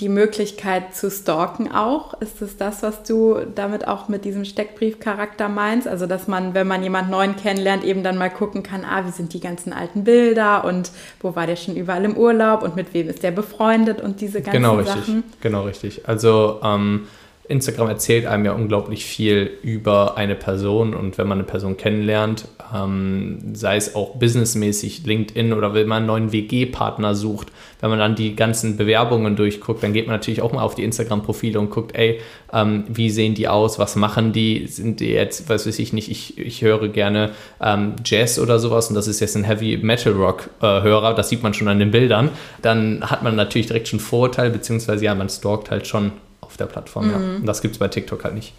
die 0.00 0.08
Möglichkeit 0.08 0.94
zu 0.94 1.10
stalken 1.10 1.70
auch. 1.70 2.14
Ist 2.20 2.40
es 2.40 2.56
das, 2.56 2.82
was 2.82 3.02
du 3.02 3.36
damit 3.54 3.86
auch 3.86 4.08
mit 4.08 4.24
diesem 4.24 4.44
Steckbriefcharakter 4.44 5.48
meinst? 5.48 5.86
Also, 5.86 6.06
dass 6.06 6.26
man, 6.26 6.54
wenn 6.54 6.66
man 6.66 6.82
jemanden 6.82 7.10
neuen 7.10 7.36
kennenlernt, 7.36 7.84
eben 7.84 8.02
dann 8.02 8.16
mal 8.16 8.30
gucken 8.30 8.62
kann, 8.62 8.84
ah, 8.84 9.06
wie 9.06 9.10
sind 9.10 9.34
die 9.34 9.40
ganzen 9.40 9.72
alten 9.72 10.04
Bilder 10.04 10.64
und 10.64 10.90
wo 11.20 11.36
war 11.36 11.46
der 11.46 11.56
schon 11.56 11.76
überall 11.76 12.04
im 12.04 12.16
Urlaub 12.16 12.62
und 12.62 12.76
mit 12.76 12.94
wem 12.94 13.08
ist 13.08 13.22
der 13.22 13.30
befreundet 13.30 14.00
und 14.00 14.20
diese 14.20 14.40
ganzen 14.40 14.62
genau, 14.62 14.82
Sachen. 14.82 15.16
Richtig. 15.16 15.40
Genau, 15.40 15.62
richtig. 15.64 16.08
Also, 16.08 16.60
ähm, 16.64 17.06
Instagram 17.50 17.88
erzählt 17.88 18.26
einem 18.26 18.44
ja 18.44 18.52
unglaublich 18.52 19.04
viel 19.04 19.50
über 19.62 20.16
eine 20.16 20.36
Person 20.36 20.94
und 20.94 21.18
wenn 21.18 21.26
man 21.26 21.38
eine 21.38 21.46
Person 21.46 21.76
kennenlernt, 21.76 22.46
ähm, 22.72 23.54
sei 23.54 23.76
es 23.76 23.96
auch 23.96 24.14
businessmäßig, 24.14 25.04
LinkedIn 25.04 25.52
oder 25.52 25.74
wenn 25.74 25.88
man 25.88 25.98
einen 25.98 26.06
neuen 26.06 26.32
WG-Partner 26.32 27.16
sucht, 27.16 27.48
wenn 27.80 27.90
man 27.90 27.98
dann 27.98 28.14
die 28.14 28.36
ganzen 28.36 28.76
Bewerbungen 28.76 29.34
durchguckt, 29.34 29.82
dann 29.82 29.92
geht 29.92 30.06
man 30.06 30.14
natürlich 30.14 30.42
auch 30.42 30.52
mal 30.52 30.62
auf 30.62 30.76
die 30.76 30.84
Instagram-Profile 30.84 31.58
und 31.58 31.70
guckt, 31.70 31.96
ey, 31.96 32.20
ähm, 32.52 32.84
wie 32.88 33.10
sehen 33.10 33.34
die 33.34 33.48
aus, 33.48 33.80
was 33.80 33.96
machen 33.96 34.32
die, 34.32 34.68
sind 34.68 35.00
die 35.00 35.10
jetzt, 35.10 35.48
was 35.48 35.66
weiß 35.66 35.80
ich 35.80 35.92
nicht, 35.92 36.08
ich, 36.08 36.38
ich 36.38 36.62
höre 36.62 36.86
gerne 36.86 37.32
ähm, 37.60 37.94
Jazz 38.04 38.38
oder 38.38 38.60
sowas 38.60 38.88
und 38.88 38.94
das 38.94 39.08
ist 39.08 39.18
jetzt 39.18 39.36
ein 39.36 39.42
Heavy 39.42 39.76
Metal 39.76 40.12
Rock-Hörer, 40.12 41.10
äh, 41.10 41.14
das 41.16 41.30
sieht 41.30 41.42
man 41.42 41.52
schon 41.52 41.66
an 41.66 41.80
den 41.80 41.90
Bildern, 41.90 42.30
dann 42.62 43.10
hat 43.10 43.24
man 43.24 43.34
natürlich 43.34 43.66
direkt 43.66 43.88
schon 43.88 43.98
Vorurteil, 43.98 44.50
beziehungsweise 44.50 45.04
ja, 45.04 45.16
man 45.16 45.28
stalkt 45.28 45.72
halt 45.72 45.88
schon 45.88 46.12
auf 46.50 46.56
der 46.56 46.66
Plattform. 46.66 47.06
Mhm. 47.06 47.10
Ja. 47.10 47.16
Und 47.16 47.46
das 47.46 47.62
gibt 47.62 47.74
es 47.74 47.78
bei 47.78 47.88
TikTok 47.88 48.24
halt 48.24 48.34
nicht. 48.34 48.52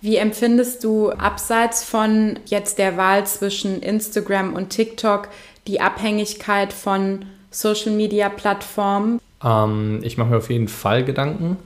Wie 0.00 0.16
empfindest 0.16 0.82
du 0.84 1.10
abseits 1.10 1.84
von 1.84 2.38
jetzt 2.46 2.78
der 2.78 2.96
Wahl 2.96 3.26
zwischen 3.26 3.82
Instagram 3.82 4.54
und 4.54 4.70
TikTok 4.70 5.28
die 5.66 5.80
Abhängigkeit 5.80 6.72
von 6.72 7.26
Social-Media-Plattformen? 7.50 9.20
Ähm, 9.44 10.00
ich 10.02 10.16
mache 10.16 10.30
mir 10.30 10.36
auf 10.38 10.50
jeden 10.50 10.68
Fall 10.68 11.04
Gedanken. 11.04 11.56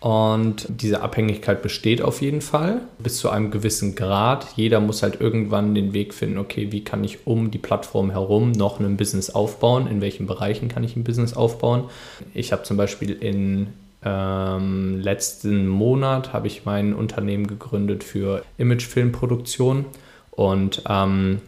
Und 0.00 0.66
diese 0.68 1.02
Abhängigkeit 1.02 1.60
besteht 1.60 2.02
auf 2.02 2.22
jeden 2.22 2.40
Fall 2.40 2.82
bis 3.00 3.18
zu 3.18 3.30
einem 3.30 3.50
gewissen 3.50 3.96
Grad. 3.96 4.46
Jeder 4.54 4.78
muss 4.78 5.02
halt 5.02 5.20
irgendwann 5.20 5.74
den 5.74 5.92
Weg 5.92 6.14
finden, 6.14 6.38
okay, 6.38 6.70
wie 6.70 6.84
kann 6.84 7.02
ich 7.02 7.26
um 7.26 7.50
die 7.50 7.58
Plattform 7.58 8.10
herum 8.10 8.52
noch 8.52 8.78
ein 8.78 8.96
Business 8.96 9.30
aufbauen? 9.30 9.88
In 9.88 10.00
welchen 10.00 10.26
Bereichen 10.26 10.68
kann 10.68 10.84
ich 10.84 10.94
ein 10.94 11.02
Business 11.02 11.34
aufbauen? 11.34 11.84
Ich 12.32 12.52
habe 12.52 12.62
zum 12.62 12.76
Beispiel 12.76 13.10
in 13.10 13.68
ähm, 14.04 15.00
letzten 15.00 15.66
Monat 15.66 16.32
habe 16.32 16.46
ich 16.46 16.64
mein 16.64 16.94
Unternehmen 16.94 17.46
gegründet 17.46 18.04
für 18.04 18.44
Imagefilmproduktion 18.56 19.86
und 20.30 20.82
ähm, 20.88 21.40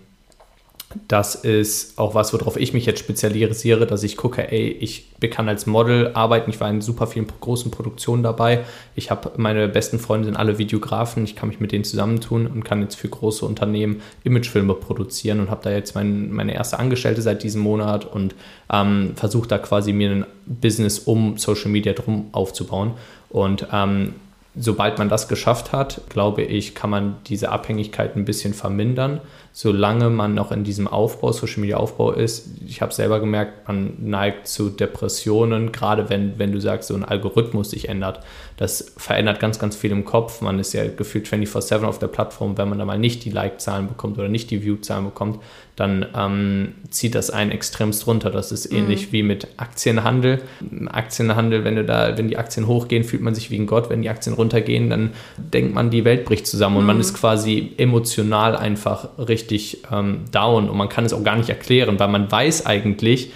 das 1.06 1.36
ist 1.36 1.98
auch 1.98 2.16
was, 2.16 2.32
worauf 2.32 2.56
ich 2.56 2.72
mich 2.72 2.84
jetzt 2.84 2.98
spezialisiere, 2.98 3.86
dass 3.86 4.02
ich 4.02 4.16
gucke, 4.16 4.50
ey, 4.50 4.70
ich 4.70 5.06
kann 5.30 5.48
als 5.48 5.66
Model 5.66 6.10
arbeiten. 6.14 6.50
Ich 6.50 6.60
war 6.60 6.68
in 6.68 6.80
super 6.80 7.06
vielen 7.06 7.28
großen 7.28 7.70
Produktionen 7.70 8.24
dabei. 8.24 8.64
Ich 8.96 9.12
habe 9.12 9.30
meine 9.36 9.68
besten 9.68 10.00
Freunde 10.00 10.24
sind 10.24 10.36
alle 10.36 10.58
Videografen. 10.58 11.22
Ich 11.22 11.36
kann 11.36 11.48
mich 11.48 11.60
mit 11.60 11.70
denen 11.70 11.84
zusammentun 11.84 12.48
und 12.48 12.64
kann 12.64 12.82
jetzt 12.82 12.96
für 12.96 13.08
große 13.08 13.46
Unternehmen 13.46 14.02
Imagefilme 14.24 14.74
produzieren 14.74 15.38
und 15.38 15.48
habe 15.48 15.62
da 15.62 15.70
jetzt 15.70 15.94
mein, 15.94 16.32
meine 16.32 16.54
erste 16.54 16.80
Angestellte 16.80 17.22
seit 17.22 17.44
diesem 17.44 17.60
Monat 17.60 18.04
und 18.04 18.34
ähm, 18.72 19.12
versuche 19.14 19.46
da 19.46 19.58
quasi 19.58 19.92
mir 19.92 20.10
ein 20.10 20.26
Business 20.46 20.98
um 20.98 21.38
Social 21.38 21.70
Media 21.70 21.92
drum 21.92 22.30
aufzubauen. 22.32 22.94
Und 23.28 23.64
ähm, 23.72 24.14
sobald 24.56 24.98
man 24.98 25.08
das 25.08 25.28
geschafft 25.28 25.72
hat, 25.72 26.02
glaube 26.08 26.42
ich, 26.42 26.74
kann 26.74 26.90
man 26.90 27.16
diese 27.26 27.50
Abhängigkeit 27.50 28.16
ein 28.16 28.24
bisschen 28.24 28.54
vermindern. 28.54 29.20
Solange 29.52 30.10
man 30.10 30.34
noch 30.34 30.52
in 30.52 30.64
diesem 30.64 30.86
Aufbau, 30.86 31.32
Social 31.32 31.60
Media 31.60 31.76
Aufbau 31.76 32.12
ist, 32.12 32.48
ich 32.66 32.80
habe 32.82 32.92
selber 32.92 33.20
gemerkt, 33.20 33.66
man 33.68 33.94
neigt 33.98 34.46
zu 34.46 34.70
Depressionen, 34.70 35.72
gerade 35.72 36.08
wenn, 36.08 36.38
wenn 36.38 36.52
du 36.52 36.60
sagst, 36.60 36.88
so 36.88 36.94
ein 36.94 37.04
Algorithmus 37.04 37.70
sich 37.70 37.88
ändert. 37.88 38.20
Das 38.60 38.92
verändert 38.98 39.40
ganz, 39.40 39.58
ganz 39.58 39.74
viel 39.74 39.90
im 39.90 40.04
Kopf. 40.04 40.42
Man 40.42 40.58
ist 40.58 40.74
ja 40.74 40.86
gefühlt 40.86 41.26
24-7 41.26 41.82
auf 41.82 41.98
der 41.98 42.08
Plattform. 42.08 42.58
Wenn 42.58 42.68
man 42.68 42.78
da 42.78 42.84
mal 42.84 42.98
nicht 42.98 43.24
die 43.24 43.30
Like-Zahlen 43.30 43.88
bekommt 43.88 44.18
oder 44.18 44.28
nicht 44.28 44.50
die 44.50 44.62
View-Zahlen 44.62 45.06
bekommt, 45.06 45.40
dann 45.76 46.04
ähm, 46.14 46.74
zieht 46.90 47.14
das 47.14 47.30
einen 47.30 47.52
extremst 47.52 48.06
runter. 48.06 48.28
Das 48.28 48.52
ist 48.52 48.70
ähnlich 48.70 49.06
mhm. 49.06 49.12
wie 49.12 49.22
mit 49.22 49.48
Aktienhandel. 49.56 50.42
Aktienhandel, 50.88 51.64
wenn 51.64 51.76
du 51.76 51.86
da, 51.86 52.18
wenn 52.18 52.28
die 52.28 52.36
Aktien 52.36 52.66
hochgehen, 52.66 53.02
fühlt 53.02 53.22
man 53.22 53.34
sich 53.34 53.50
wie 53.50 53.58
ein 53.58 53.66
Gott. 53.66 53.88
Wenn 53.88 54.02
die 54.02 54.10
Aktien 54.10 54.34
runtergehen, 54.34 54.90
dann 54.90 55.12
denkt 55.38 55.72
man, 55.74 55.88
die 55.88 56.04
Welt 56.04 56.26
bricht 56.26 56.46
zusammen 56.46 56.76
und 56.76 56.82
mhm. 56.82 56.88
man 56.88 57.00
ist 57.00 57.14
quasi 57.14 57.72
emotional 57.78 58.54
einfach 58.54 59.08
richtig 59.16 59.84
ähm, 59.90 60.26
down 60.32 60.68
und 60.68 60.76
man 60.76 60.90
kann 60.90 61.06
es 61.06 61.14
auch 61.14 61.24
gar 61.24 61.36
nicht 61.36 61.48
erklären, 61.48 61.98
weil 61.98 62.08
man 62.08 62.30
weiß 62.30 62.66
eigentlich, 62.66 63.32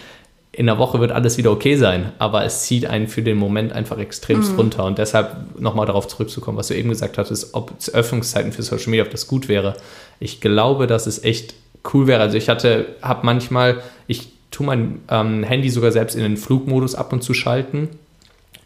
in 0.56 0.66
der 0.66 0.78
Woche 0.78 1.00
wird 1.00 1.10
alles 1.10 1.36
wieder 1.36 1.50
okay 1.50 1.76
sein, 1.76 2.12
aber 2.18 2.44
es 2.44 2.62
zieht 2.62 2.86
einen 2.86 3.08
für 3.08 3.22
den 3.22 3.36
Moment 3.36 3.72
einfach 3.72 3.98
extremst 3.98 4.52
mhm. 4.52 4.58
runter. 4.58 4.84
Und 4.84 4.98
deshalb 4.98 5.60
nochmal 5.60 5.86
darauf 5.86 6.06
zurückzukommen, 6.06 6.56
was 6.56 6.68
du 6.68 6.74
eben 6.74 6.90
gesagt 6.90 7.18
hattest, 7.18 7.54
ob 7.54 7.72
Öffnungszeiten 7.92 8.52
für 8.52 8.62
Social 8.62 8.90
Media, 8.90 9.04
ob 9.04 9.10
das 9.10 9.26
gut 9.26 9.48
wäre. 9.48 9.74
Ich 10.20 10.40
glaube, 10.40 10.86
dass 10.86 11.06
es 11.06 11.24
echt 11.24 11.54
cool 11.92 12.06
wäre. 12.06 12.20
Also 12.20 12.36
ich 12.36 12.48
hatte, 12.48 12.86
habe 13.02 13.26
manchmal, 13.26 13.82
ich 14.06 14.28
tue 14.50 14.66
mein 14.66 15.00
ähm, 15.10 15.42
Handy 15.42 15.70
sogar 15.70 15.90
selbst 15.90 16.14
in 16.14 16.22
den 16.22 16.36
Flugmodus 16.36 16.94
ab 16.94 17.12
und 17.12 17.22
zu 17.22 17.34
schalten, 17.34 17.88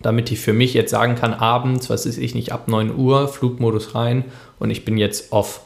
damit 0.02 0.30
ich 0.30 0.40
für 0.40 0.52
mich 0.52 0.74
jetzt 0.74 0.90
sagen 0.90 1.14
kann, 1.14 1.32
abends, 1.32 1.88
was 1.88 2.06
ist 2.06 2.18
ich 2.18 2.34
nicht, 2.34 2.52
ab 2.52 2.68
9 2.68 2.94
Uhr, 2.94 3.28
Flugmodus 3.28 3.94
rein 3.94 4.24
und 4.58 4.70
ich 4.70 4.84
bin 4.84 4.98
jetzt 4.98 5.32
off. 5.32 5.62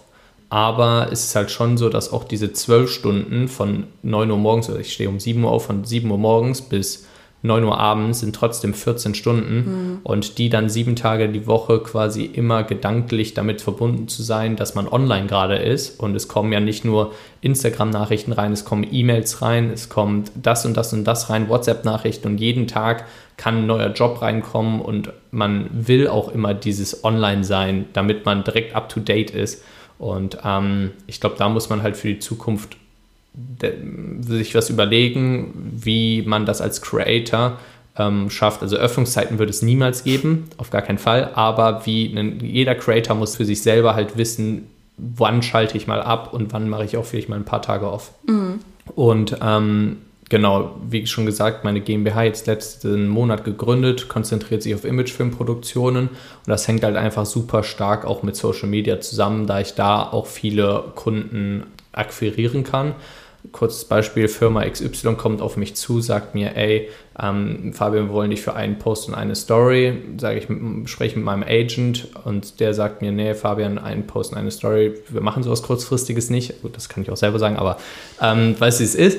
Aber 0.53 1.09
es 1.11 1.25
ist 1.25 1.35
halt 1.35 1.51
schon 1.51 1.79
so, 1.79 1.89
dass 1.89 2.13
auch 2.13 2.25
diese 2.25 2.53
12 2.53 2.91
Stunden 2.91 3.49
von 3.49 3.85
9 4.03 4.31
Uhr 4.31 4.37
morgens, 4.37 4.69
also 4.69 4.79
ich 4.79 4.93
stehe 4.93 5.09
um 5.09 5.19
7 5.19 5.43
Uhr 5.43 5.51
auf, 5.51 5.65
von 5.65 5.85
7 5.85 6.11
Uhr 6.11 6.19
morgens 6.19 6.61
bis 6.61 7.07
9 7.41 7.65
Uhr 7.65 7.79
abends 7.79 8.21
sind 8.21 8.37
trotzdem 8.37 8.75
14 8.75 9.15
Stunden. 9.15 9.55
Mhm. 9.57 9.99
und 10.03 10.37
die 10.37 10.51
dann 10.51 10.69
sieben 10.69 10.95
Tage 10.95 11.31
die 11.31 11.47
Woche 11.47 11.81
quasi 11.81 12.27
immer 12.27 12.65
gedanklich 12.65 13.33
damit 13.33 13.63
verbunden 13.63 14.09
zu 14.09 14.23
sein, 14.23 14.55
dass 14.57 14.75
man 14.75 14.87
online 14.89 15.27
gerade 15.27 15.57
ist. 15.57 15.99
Und 15.99 16.15
es 16.15 16.29
kommen 16.29 16.53
ja 16.53 16.61
nicht 16.61 16.85
nur 16.85 17.13
Instagram-Nachrichten 17.41 18.33
rein, 18.33 18.53
es 18.53 18.67
kommen 18.67 18.87
E-Mails 18.91 19.41
rein, 19.41 19.71
es 19.71 19.89
kommt 19.89 20.33
das 20.35 20.67
und 20.67 20.77
das 20.77 20.93
und 20.93 21.05
das 21.05 21.31
rein, 21.31 21.49
WhatsApp-Nachrichten. 21.49 22.29
Und 22.29 22.39
jeden 22.39 22.67
Tag 22.67 23.07
kann 23.39 23.61
ein 23.61 23.67
neuer 23.67 23.95
Job 23.95 24.21
reinkommen. 24.21 24.83
Und 24.83 25.15
man 25.31 25.71
will 25.73 26.09
auch 26.09 26.29
immer 26.29 26.53
dieses 26.53 27.05
Online 27.05 27.43
sein, 27.43 27.87
damit 27.95 28.27
man 28.27 28.45
direkt 28.45 28.77
up-to-date 28.77 29.31
ist 29.31 29.65
und 30.03 30.39
ähm, 30.43 30.91
ich 31.07 31.21
glaube, 31.21 31.37
da 31.39 31.49
muss 31.49 31.71
man 31.71 31.85
halt 31.85 31.97
für 31.97 32.09
die 32.09 32.19
Zukunft 32.19 32.77
sich 34.21 34.53
was 34.53 34.69
überlegen, 34.69 35.55
wie 35.77 36.23
man 36.23 36.45
das 36.45 36.61
als 36.61 36.83
Creator 36.83 37.57
ähm, 37.97 38.29
schafft. 38.29 38.63
Also 38.63 38.75
Öffnungszeiten 38.75 39.39
wird 39.39 39.49
es 39.49 39.63
niemals 39.63 40.03
geben, 40.03 40.51
auf 40.57 40.71
gar 40.71 40.83
keinen 40.83 40.99
Fall, 40.99 41.31
aber 41.35 41.87
wie 41.87 42.13
ein, 42.19 42.41
jeder 42.41 42.75
Creator 42.75 43.15
muss 43.15 43.37
für 43.37 43.45
sich 43.45 43.63
selber 43.63 43.95
halt 43.95 44.17
wissen, 44.17 44.67
wann 44.97 45.41
schalte 45.41 45.77
ich 45.77 45.87
mal 45.87 46.03
ab 46.03 46.33
und 46.33 46.53
wann 46.53 46.69
mache 46.69 46.85
ich 46.85 46.97
auch 46.97 47.05
vielleicht 47.05 47.29
mal 47.29 47.37
ein 47.37 47.45
paar 47.45 47.63
Tage 47.63 47.89
off. 47.89 48.11
Mhm. 48.27 48.59
Und 48.97 49.37
ähm, 49.41 49.99
genau, 50.33 50.77
wie 50.89 51.07
schon 51.07 51.27
gesagt, 51.27 51.63
meine 51.63 51.83
GmbH 51.83 52.23
jetzt 52.23 52.47
letzten 52.47 53.07
Monat 53.07 53.45
gegründet, 53.45 54.09
konzentriert 54.09 54.63
sich 54.63 54.75
auf 54.75 54.87
Imagefilmproduktionen 54.87 56.09
und 56.09 56.47
das 56.47 56.67
hängt 56.67 56.85
halt 56.85 56.97
einfach 56.97 57.27
super 57.27 57.63
stark 57.63 58.07
auch 58.07 58.23
mit 58.23 58.35
Social 58.35 58.67
Media 58.67 58.99
zusammen, 58.99 59.47
da 59.47 59.61
ich 59.61 59.75
da 59.75 60.03
auch 60.03 60.27
viele 60.27 60.85
Kunden 60.95 61.65
akquirieren 61.93 62.65
kann. 62.65 62.95
Kurzes 63.51 63.85
Beispiel, 63.85 64.29
Firma 64.29 64.65
XY 64.65 65.15
kommt 65.17 65.43
auf 65.43 65.57
mich 65.57 65.75
zu, 65.75 66.01
sagt 66.01 66.35
mir, 66.35 66.57
ey, 66.57 66.89
ähm, 67.21 67.73
Fabian, 67.75 68.07
wir 68.07 68.13
wollen 68.13 68.31
dich 68.31 68.41
für 68.41 68.55
einen 68.55 68.79
Post 68.79 69.09
und 69.09 69.15
eine 69.15 69.35
Story. 69.35 69.95
Sage 70.17 70.39
ich, 70.39 70.89
spreche 70.89 71.17
mit 71.17 71.25
meinem 71.25 71.43
Agent 71.43 72.09
und 72.25 72.61
der 72.61 72.73
sagt 72.73 73.03
mir, 73.03 73.11
nee, 73.11 73.35
Fabian, 73.35 73.79
einen 73.79 74.07
Post 74.07 74.33
und 74.33 74.39
eine 74.39 74.51
Story. 74.51 74.95
Wir 75.09 75.21
machen 75.21 75.43
sowas 75.43 75.63
kurzfristiges 75.63 76.31
nicht. 76.31 76.63
Gut, 76.63 76.77
das 76.77 76.89
kann 76.89 77.03
ich 77.03 77.11
auch 77.11 77.17
selber 77.17 77.39
sagen, 77.39 77.57
aber 77.57 77.79
ähm, 78.21 78.55
weißt 78.59 78.79
du, 78.79 78.83
wie 78.83 78.87
es 78.87 78.95
ist. 78.95 79.19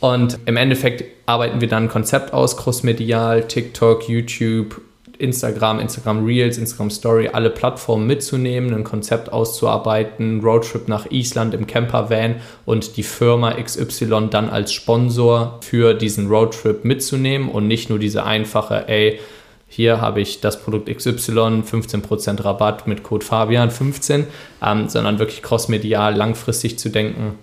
Und 0.00 0.38
im 0.46 0.56
Endeffekt 0.56 1.04
arbeiten 1.26 1.60
wir 1.60 1.68
dann 1.68 1.84
ein 1.84 1.88
Konzept 1.88 2.32
aus, 2.32 2.56
crossmedial, 2.56 3.46
TikTok, 3.46 4.08
YouTube, 4.08 4.80
Instagram, 5.18 5.80
Instagram 5.80 6.24
Reels, 6.24 6.58
Instagram 6.58 6.90
Story, 6.90 7.28
alle 7.32 7.50
Plattformen 7.50 8.06
mitzunehmen, 8.06 8.74
ein 8.74 8.84
Konzept 8.84 9.32
auszuarbeiten, 9.32 10.40
Roadtrip 10.40 10.88
nach 10.88 11.10
Island 11.10 11.54
im 11.54 11.66
Campervan 11.66 12.36
und 12.64 12.96
die 12.96 13.02
Firma 13.02 13.54
XY 13.54 14.28
dann 14.30 14.50
als 14.50 14.72
Sponsor 14.72 15.58
für 15.62 15.94
diesen 15.94 16.28
Roadtrip 16.28 16.84
mitzunehmen 16.84 17.48
und 17.48 17.68
nicht 17.68 17.90
nur 17.90 17.98
diese 17.98 18.24
einfache, 18.24 18.88
ey, 18.88 19.20
hier 19.68 20.02
habe 20.02 20.20
ich 20.20 20.40
das 20.40 20.62
Produkt 20.62 20.94
XY, 20.94 21.62
15% 21.62 22.44
Rabatt 22.44 22.86
mit 22.86 23.02
Code 23.02 23.24
Fabian15, 23.24 24.24
ähm, 24.62 24.88
sondern 24.88 25.18
wirklich 25.18 25.42
crossmedial 25.42 26.14
langfristig 26.14 26.78
zu 26.78 26.90
denken 26.90 27.38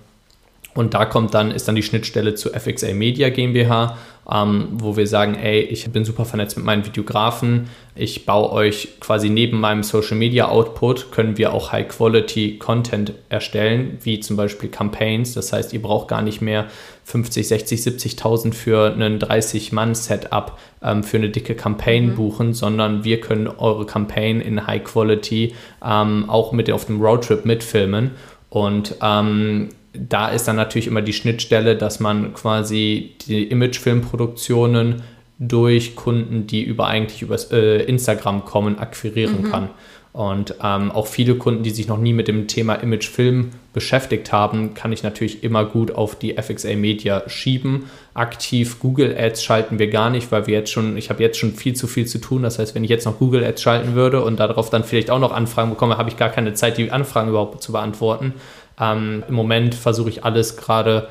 und 0.80 0.94
da 0.94 1.04
kommt 1.04 1.34
dann, 1.34 1.52
ist 1.52 1.68
dann 1.68 1.76
die 1.76 1.84
Schnittstelle 1.84 2.36
zu 2.36 2.52
FXA 2.52 2.94
Media 2.94 3.28
GmbH, 3.28 3.98
ähm, 4.32 4.70
wo 4.72 4.96
wir 4.96 5.08
sagen, 5.08 5.36
ey, 5.36 5.60
ich 5.60 5.92
bin 5.92 6.06
super 6.06 6.24
vernetzt 6.24 6.56
mit 6.56 6.66
meinen 6.66 6.86
Videografen. 6.86 7.68
Ich 7.96 8.26
baue 8.26 8.50
euch 8.54 8.98
quasi 9.02 9.30
neben 9.30 9.60
meinem 9.60 9.84
Social 9.84 10.16
Media 10.16 10.48
Output, 10.48 11.12
können 11.12 11.38
wir 11.38 11.52
auch 11.52 11.74
High 11.74 11.90
Quality 11.90 12.60
Content 12.60 13.12
erstellen, 13.28 13.98
wie 14.04 14.22
zum 14.22 14.38
Beispiel 14.38 14.70
Campaigns. 14.70 15.34
Das 15.34 15.52
heißt, 15.52 15.74
ihr 15.74 15.82
braucht 15.82 16.08
gar 16.08 16.22
nicht 16.22 16.40
mehr 16.40 16.68
50, 17.04 17.46
60, 17.50 17.82
70.000 17.82 18.54
für 18.54 18.94
einen 18.94 19.20
30-Mann-Setup 19.20 20.58
ähm, 20.82 21.04
für 21.04 21.18
eine 21.18 21.28
dicke 21.28 21.56
Campaign 21.56 22.12
mhm. 22.12 22.16
buchen, 22.16 22.54
sondern 22.54 23.04
wir 23.04 23.20
können 23.20 23.48
eure 23.48 23.86
Campaign 23.86 24.40
in 24.40 24.66
High 24.66 24.86
Quality 24.86 25.56
ähm, 25.86 26.30
auch 26.30 26.54
mit 26.54 26.72
auf 26.72 26.86
dem 26.86 27.02
Roadtrip 27.02 27.44
mitfilmen. 27.44 28.12
Und 28.50 28.96
ähm, 29.02 29.70
da 29.94 30.30
ist 30.30 30.48
dann 30.48 30.56
natürlich 30.56 30.88
immer 30.88 31.02
die 31.02 31.14
Schnittstelle, 31.14 31.76
dass 31.76 32.00
man 32.00 32.34
quasi 32.34 33.16
die 33.28 33.44
Imagefilmproduktionen 33.44 35.02
durch 35.40 35.96
Kunden, 35.96 36.48
die 36.48 36.64
über 36.64 36.88
eigentlich 36.88 37.22
über 37.22 37.38
äh, 37.52 37.84
Instagram 37.84 38.46
kommen, 38.46 38.78
akquirieren 38.78 39.44
mhm. 39.44 39.52
kann. 39.52 39.70
Und 40.12 40.56
ähm, 40.64 40.92
auch 40.92 41.06
viele 41.06 41.36
Kunden, 41.36 41.62
die 41.62 41.70
sich 41.70 41.88
noch 41.88 42.00
nie 42.00 42.14
mit 42.14 42.28
dem 42.28 42.48
Thema 42.48 42.74
Imagefilm 42.74 43.52
beschäftigt 43.74 44.32
haben, 44.32 44.74
kann 44.74 44.92
ich 44.92 45.04
natürlich 45.04 45.44
immer 45.44 45.66
gut 45.66 45.92
auf 45.92 46.18
die 46.18 46.34
FXA 46.34 46.76
Media 46.76 47.30
schieben. 47.30 47.86
Aktiv 48.16 48.80
Google 48.80 49.16
Ads 49.16 49.44
schalten 49.44 49.78
wir 49.78 49.88
gar 49.90 50.10
nicht, 50.10 50.32
weil 50.32 50.48
wir 50.48 50.56
jetzt 50.56 50.72
schon, 50.72 50.98
ich 50.98 51.12
habe 51.12 51.22
jetzt 51.22 51.38
schon 51.38 51.54
viel 51.54 51.76
zu 51.76 51.86
viel 51.86 52.08
zu 52.08 52.18
tun. 52.18 52.42
Das 52.42 52.58
heißt, 52.58 52.74
wenn 52.74 52.84
ich 52.84 52.90
jetzt 52.90 53.06
noch 53.06 53.20
Google 53.20 53.44
Ads 53.44 53.62
schalten 53.62 53.94
würde 53.94 54.24
und 54.24 54.40
darauf 54.40 54.72
dann 54.72 54.84
vielleicht 54.84 55.12
auch 55.12 55.20
noch 55.20 55.32
Anfragen 55.32 55.70
bekomme, 55.70 55.98
habe 55.98 56.10
ich 56.10 56.18
gar 56.18 56.30
keine 56.30 56.56
Zeit, 56.56 56.80
die 56.80 56.92
Anfragen 56.92 57.30
überhaupt 57.30 57.62
zu 57.62 57.72
beantworten. 57.72 58.34
Ähm, 58.80 59.24
Im 59.28 59.36
Moment 59.36 59.76
versuche 59.76 60.10
ich 60.10 60.24
alles 60.24 60.58
gerade 60.58 61.10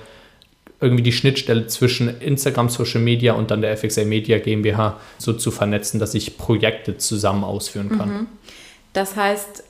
irgendwie 0.81 1.03
die 1.03 1.13
Schnittstelle 1.13 1.67
zwischen 1.67 2.21
Instagram, 2.21 2.69
Social 2.69 3.01
Media 3.01 3.33
und 3.33 3.51
dann 3.51 3.61
der 3.63 3.77
FXA 3.77 4.05
Media 4.05 4.39
GmbH 4.39 4.97
so 5.19 5.33
zu 5.33 5.51
vernetzen, 5.51 5.99
dass 5.99 6.15
ich 6.15 6.39
Projekte 6.39 6.97
zusammen 6.97 7.43
ausführen 7.43 7.99
kann. 7.99 8.09
Mhm. 8.09 8.27
Das 8.93 9.17
heißt, 9.17 9.65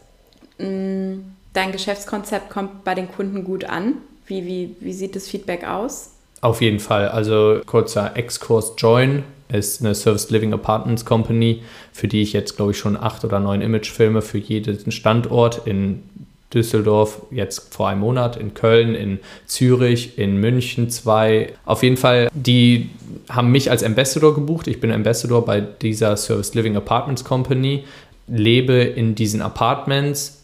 dein 0.59 1.73
Geschäftskonzept 1.73 2.51
kommt 2.51 2.85
bei 2.85 2.95
den 2.95 3.09
Kunden 3.09 3.45
gut 3.45 3.65
an. 3.65 3.95
Wie, 4.27 4.45
wie, 4.45 4.77
wie 4.81 4.93
sieht 4.93 5.17
das 5.17 5.29
Feedback 5.29 5.67
aus? 5.67 6.11
Auf 6.41 6.61
jeden 6.61 6.79
Fall. 6.79 7.09
Also 7.09 7.61
kurzer 7.65 8.17
Exkurs 8.17 8.75
Join 8.77 9.25
ist 9.51 9.81
eine 9.81 9.95
Service 9.95 10.31
Living 10.31 10.53
Apartments 10.53 11.05
Company, 11.05 11.63
für 11.93 12.07
die 12.07 12.23
ich 12.23 12.33
jetzt, 12.33 12.57
glaube 12.57 12.73
ich, 12.73 12.79
schon 12.79 12.97
acht 12.97 13.25
oder 13.25 13.41
neun 13.41 13.63
Imagefilme 13.63 14.21
für 14.21 14.39
jeden 14.39 14.91
Standort 14.93 15.67
in 15.67 16.03
Düsseldorf 16.53 17.23
jetzt 17.31 17.75
vor 17.75 17.89
einem 17.89 18.01
Monat, 18.01 18.37
in 18.37 18.55
Köln, 18.55 18.95
in 18.95 19.19
Zürich, 19.47 20.19
in 20.19 20.39
München 20.39 20.89
zwei. 20.91 21.53
Auf 21.65 21.83
jeden 21.83 21.97
Fall, 21.97 22.29
die 22.33 22.91
haben 23.29 23.53
mich 23.53 23.71
als 23.71 23.83
Ambassador 23.83 24.35
gebucht. 24.35 24.67
Ich 24.67 24.81
bin 24.81 24.91
Ambassador 24.91 25.45
bei 25.45 25.61
dieser 25.61 26.17
Service 26.17 26.55
Living 26.55 26.77
Apartments 26.77 27.25
Company, 27.25 27.85
lebe 28.27 28.75
in 28.75 29.15
diesen 29.15 29.43
Apartments, 29.43 30.38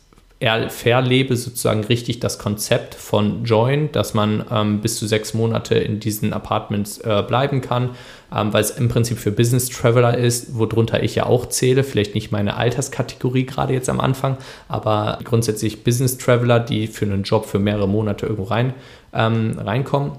verlebe 0.68 1.36
sozusagen 1.36 1.84
richtig 1.84 2.20
das 2.20 2.38
Konzept 2.38 2.94
von 2.94 3.44
Join, 3.44 3.90
dass 3.92 4.14
man 4.14 4.44
ähm, 4.50 4.80
bis 4.80 4.96
zu 4.96 5.06
sechs 5.06 5.34
Monate 5.34 5.74
in 5.76 6.00
diesen 6.00 6.32
Apartments 6.32 6.98
äh, 6.98 7.22
bleiben 7.26 7.60
kann 7.60 7.90
ähm, 8.34 8.52
weil 8.52 8.62
es 8.62 8.70
im 8.70 8.88
Prinzip 8.88 9.18
für 9.18 9.30
Business 9.30 9.68
Traveler 9.68 10.18
ist, 10.18 10.58
worunter 10.58 11.02
ich 11.02 11.14
ja 11.14 11.26
auch 11.26 11.46
zähle. 11.46 11.84
Vielleicht 11.84 12.14
nicht 12.14 12.32
meine 12.32 12.56
Alterskategorie 12.56 13.46
gerade 13.46 13.72
jetzt 13.72 13.88
am 13.88 14.00
Anfang, 14.00 14.36
aber 14.68 15.18
grundsätzlich 15.22 15.84
Business 15.84 16.18
Traveler, 16.18 16.58
die 16.58 16.88
für 16.88 17.04
einen 17.04 17.22
Job 17.22 17.46
für 17.46 17.58
mehrere 17.58 17.88
Monate 17.88 18.26
irgendwo 18.26 18.44
rein, 18.44 18.74
ähm, 19.12 19.56
reinkommen. 19.58 20.12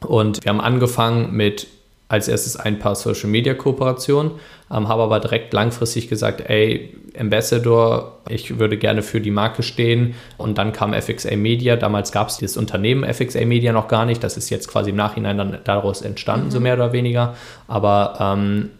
Und 0.00 0.44
wir 0.44 0.50
haben 0.50 0.60
angefangen 0.60 1.34
mit 1.34 1.66
als 2.12 2.28
erstes 2.28 2.56
ein 2.56 2.78
paar 2.78 2.94
Social 2.94 3.30
Media 3.30 3.54
Kooperationen, 3.54 4.32
ähm, 4.70 4.86
habe 4.86 5.02
aber 5.02 5.18
direkt 5.18 5.54
langfristig 5.54 6.08
gesagt, 6.10 6.42
ey, 6.42 6.94
Ambassador, 7.18 8.18
ich 8.28 8.58
würde 8.58 8.76
gerne 8.76 9.02
für 9.02 9.20
die 9.20 9.30
Marke 9.30 9.62
stehen. 9.62 10.14
Und 10.36 10.58
dann 10.58 10.72
kam 10.72 10.92
FXA 10.92 11.36
Media. 11.36 11.76
Damals 11.76 12.12
gab 12.12 12.28
es 12.28 12.36
das 12.36 12.58
Unternehmen 12.58 13.10
FXA 13.10 13.46
Media 13.46 13.72
noch 13.72 13.88
gar 13.88 14.04
nicht. 14.04 14.22
Das 14.22 14.36
ist 14.36 14.50
jetzt 14.50 14.68
quasi 14.68 14.90
im 14.90 14.96
Nachhinein 14.96 15.38
dann 15.38 15.58
daraus 15.64 16.02
entstanden, 16.02 16.46
mhm. 16.46 16.50
so 16.50 16.60
mehr 16.60 16.74
oder 16.74 16.92
weniger. 16.92 17.34
Aber 17.66 18.16
ähm, 18.20 18.70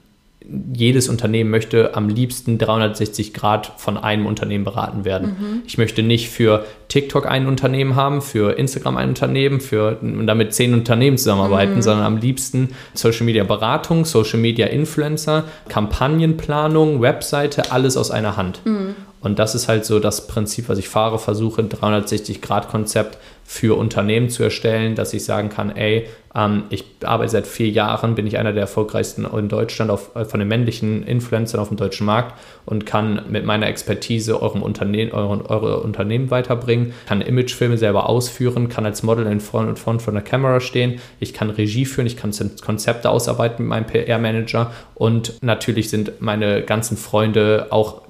jedes 0.75 1.09
Unternehmen 1.09 1.51
möchte 1.51 1.95
am 1.95 2.09
liebsten 2.09 2.59
360 2.59 3.33
Grad 3.35 3.73
von 3.77 3.97
einem 3.97 4.27
Unternehmen 4.27 4.65
beraten 4.65 5.05
werden. 5.05 5.29
Mhm. 5.29 5.63
Ich 5.67 5.79
möchte 5.79 6.03
nicht 6.03 6.29
für 6.31 6.65
TikTok 6.89 7.27
ein 7.27 7.47
Unternehmen 7.47 7.97
haben, 7.97 8.23
für 8.23 8.59
Instagram 8.59 8.97
ein 8.97 9.11
Unternehmen, 9.11 9.61
für 9.61 9.99
und 10.01 10.27
damit 10.27 10.55
zehn 10.55 10.75
Unternehmen 10.75 11.19
zusammenarbeiten, 11.19 11.77
mhm. 11.77 11.83
sondern 11.83 12.07
am 12.07 12.17
liebsten 12.17 12.71
Social 12.95 13.25
Media 13.25 13.45
Beratung, 13.45 14.05
Social 14.05 14.39
Media 14.39 14.67
Influencer, 14.67 15.45
Kampagnenplanung, 15.69 17.01
Webseite, 17.01 17.73
alles 17.73 17.97
aus 17.97 18.11
einer 18.11 18.37
Hand. 18.37 18.61
Mhm. 18.65 18.95
Und 19.23 19.39
das 19.39 19.55
ist 19.55 19.69
halt 19.69 19.85
so 19.85 20.01
das 20.01 20.27
Prinzip, 20.27 20.69
was 20.69 20.79
ich 20.79 20.89
fahre, 20.89 21.19
versuche 21.19 21.63
360-Grad-Konzept 21.63 23.19
für 23.45 23.79
Unternehmen 23.79 24.29
zu 24.31 24.43
erstellen, 24.43 24.95
dass 24.95 25.15
ich 25.15 25.25
sagen 25.25 25.49
kann, 25.49 25.75
ey, 25.77 26.09
ähm, 26.35 26.65
ich 26.71 26.85
arbeite 27.05 27.31
seit 27.31 27.47
vier 27.47 27.69
Jahren, 27.69 28.15
bin 28.15 28.27
ich 28.27 28.39
einer 28.39 28.53
der 28.53 28.63
erfolgreichsten 28.63 29.25
in 29.25 29.49
Deutschland 29.49 29.91
auf, 29.91 30.17
äh, 30.17 30.25
von 30.25 30.41
den 30.41 30.49
männlichen 30.49 31.05
Influencern 31.05 31.61
auf 31.61 31.69
dem 31.69 31.77
deutschen 31.77 32.07
Markt 32.07 32.35
und 32.67 32.85
kann 32.87 33.23
mit 33.29 33.45
meiner 33.45 33.67
Expertise 33.67 34.41
eurem 34.43 34.63
Unternehmen, 34.63 35.13
euren, 35.13 35.43
eure 35.43 35.81
Unternehmen 35.81 36.31
weiterbringen, 36.31 36.93
kann 37.07 37.21
Imagefilme 37.21 37.79
selber 37.79 38.09
ausführen, 38.09 38.69
kann 38.69 38.87
als 38.87 39.03
Model 39.03 39.27
in 39.27 39.41
Front 39.41 39.69
und 39.69 39.79
Front 39.79 40.03
von 40.03 40.15
der 40.15 40.23
Kamera 40.23 40.61
stehen, 40.61 41.01
ich 41.21 41.33
kann 41.33 41.51
Regie 41.51 41.85
führen, 41.85 42.07
ich 42.07 42.17
kann 42.17 42.33
Konzepte 42.65 43.11
ausarbeiten 43.11 43.65
mit 43.65 43.69
meinem 43.69 43.87
PR-Manager 43.87 44.73
und 44.95 45.43
natürlich 45.43 45.91
sind 45.91 46.21
meine 46.21 46.63
ganzen 46.63 46.97
Freunde 46.97 47.67
auch 47.71 48.03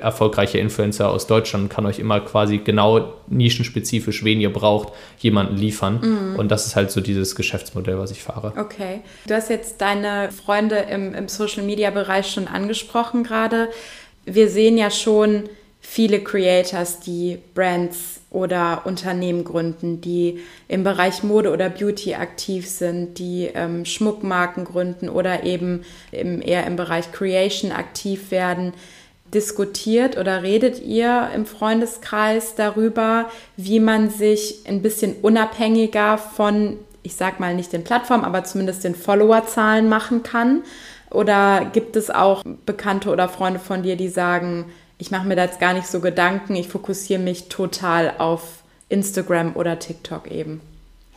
erfolgreiche 0.00 0.58
Influencer 0.58 1.10
aus 1.10 1.26
Deutschland 1.26 1.70
kann 1.70 1.86
euch 1.86 1.98
immer 1.98 2.20
quasi 2.20 2.58
genau 2.58 3.14
nischenspezifisch, 3.26 4.24
wen 4.24 4.40
ihr 4.40 4.52
braucht, 4.52 4.92
jemanden 5.18 5.56
liefern. 5.56 6.00
Mhm. 6.00 6.36
Und 6.38 6.50
das 6.50 6.66
ist 6.66 6.76
halt 6.76 6.90
so 6.90 7.00
dieses 7.00 7.34
Geschäftsmodell, 7.34 7.98
was 7.98 8.10
ich 8.10 8.22
fahre. 8.22 8.52
Okay. 8.56 9.00
Du 9.26 9.34
hast 9.34 9.50
jetzt 9.50 9.80
deine 9.80 10.30
Freunde 10.30 10.76
im, 10.76 11.14
im 11.14 11.28
Social-Media-Bereich 11.28 12.30
schon 12.30 12.48
angesprochen 12.48 13.24
gerade. 13.24 13.68
Wir 14.24 14.48
sehen 14.48 14.78
ja 14.78 14.90
schon 14.90 15.44
viele 15.80 16.20
Creators, 16.20 17.00
die 17.00 17.38
Brands 17.54 18.20
oder 18.30 18.82
Unternehmen 18.84 19.44
gründen, 19.44 20.00
die 20.00 20.40
im 20.68 20.82
Bereich 20.82 21.22
Mode 21.22 21.52
oder 21.52 21.70
Beauty 21.70 22.14
aktiv 22.14 22.68
sind, 22.68 23.18
die 23.18 23.50
ähm, 23.54 23.84
Schmuckmarken 23.84 24.64
gründen 24.64 25.08
oder 25.08 25.44
eben 25.44 25.84
im, 26.10 26.42
eher 26.42 26.66
im 26.66 26.76
Bereich 26.76 27.12
Creation 27.12 27.70
aktiv 27.70 28.30
werden 28.30 28.74
diskutiert 29.34 30.16
oder 30.16 30.42
redet 30.42 30.82
ihr 30.82 31.30
im 31.34 31.46
Freundeskreis 31.46 32.54
darüber, 32.54 33.26
wie 33.56 33.80
man 33.80 34.10
sich 34.10 34.64
ein 34.66 34.82
bisschen 34.82 35.14
unabhängiger 35.22 36.18
von, 36.18 36.78
ich 37.02 37.16
sag 37.16 37.40
mal 37.40 37.54
nicht 37.54 37.72
den 37.72 37.84
Plattformen, 37.84 38.24
aber 38.24 38.44
zumindest 38.44 38.84
den 38.84 38.94
Followerzahlen 38.94 39.88
machen 39.88 40.22
kann? 40.22 40.62
Oder 41.10 41.70
gibt 41.72 41.96
es 41.96 42.10
auch 42.10 42.42
Bekannte 42.66 43.10
oder 43.10 43.28
Freunde 43.28 43.60
von 43.60 43.82
dir, 43.82 43.96
die 43.96 44.08
sagen, 44.08 44.66
ich 44.98 45.10
mache 45.10 45.26
mir 45.26 45.36
da 45.36 45.44
jetzt 45.44 45.60
gar 45.60 45.72
nicht 45.72 45.86
so 45.86 46.00
Gedanken, 46.00 46.54
ich 46.56 46.68
fokussiere 46.68 47.20
mich 47.20 47.48
total 47.48 48.14
auf 48.18 48.62
Instagram 48.88 49.54
oder 49.56 49.78
TikTok 49.78 50.30
eben? 50.30 50.60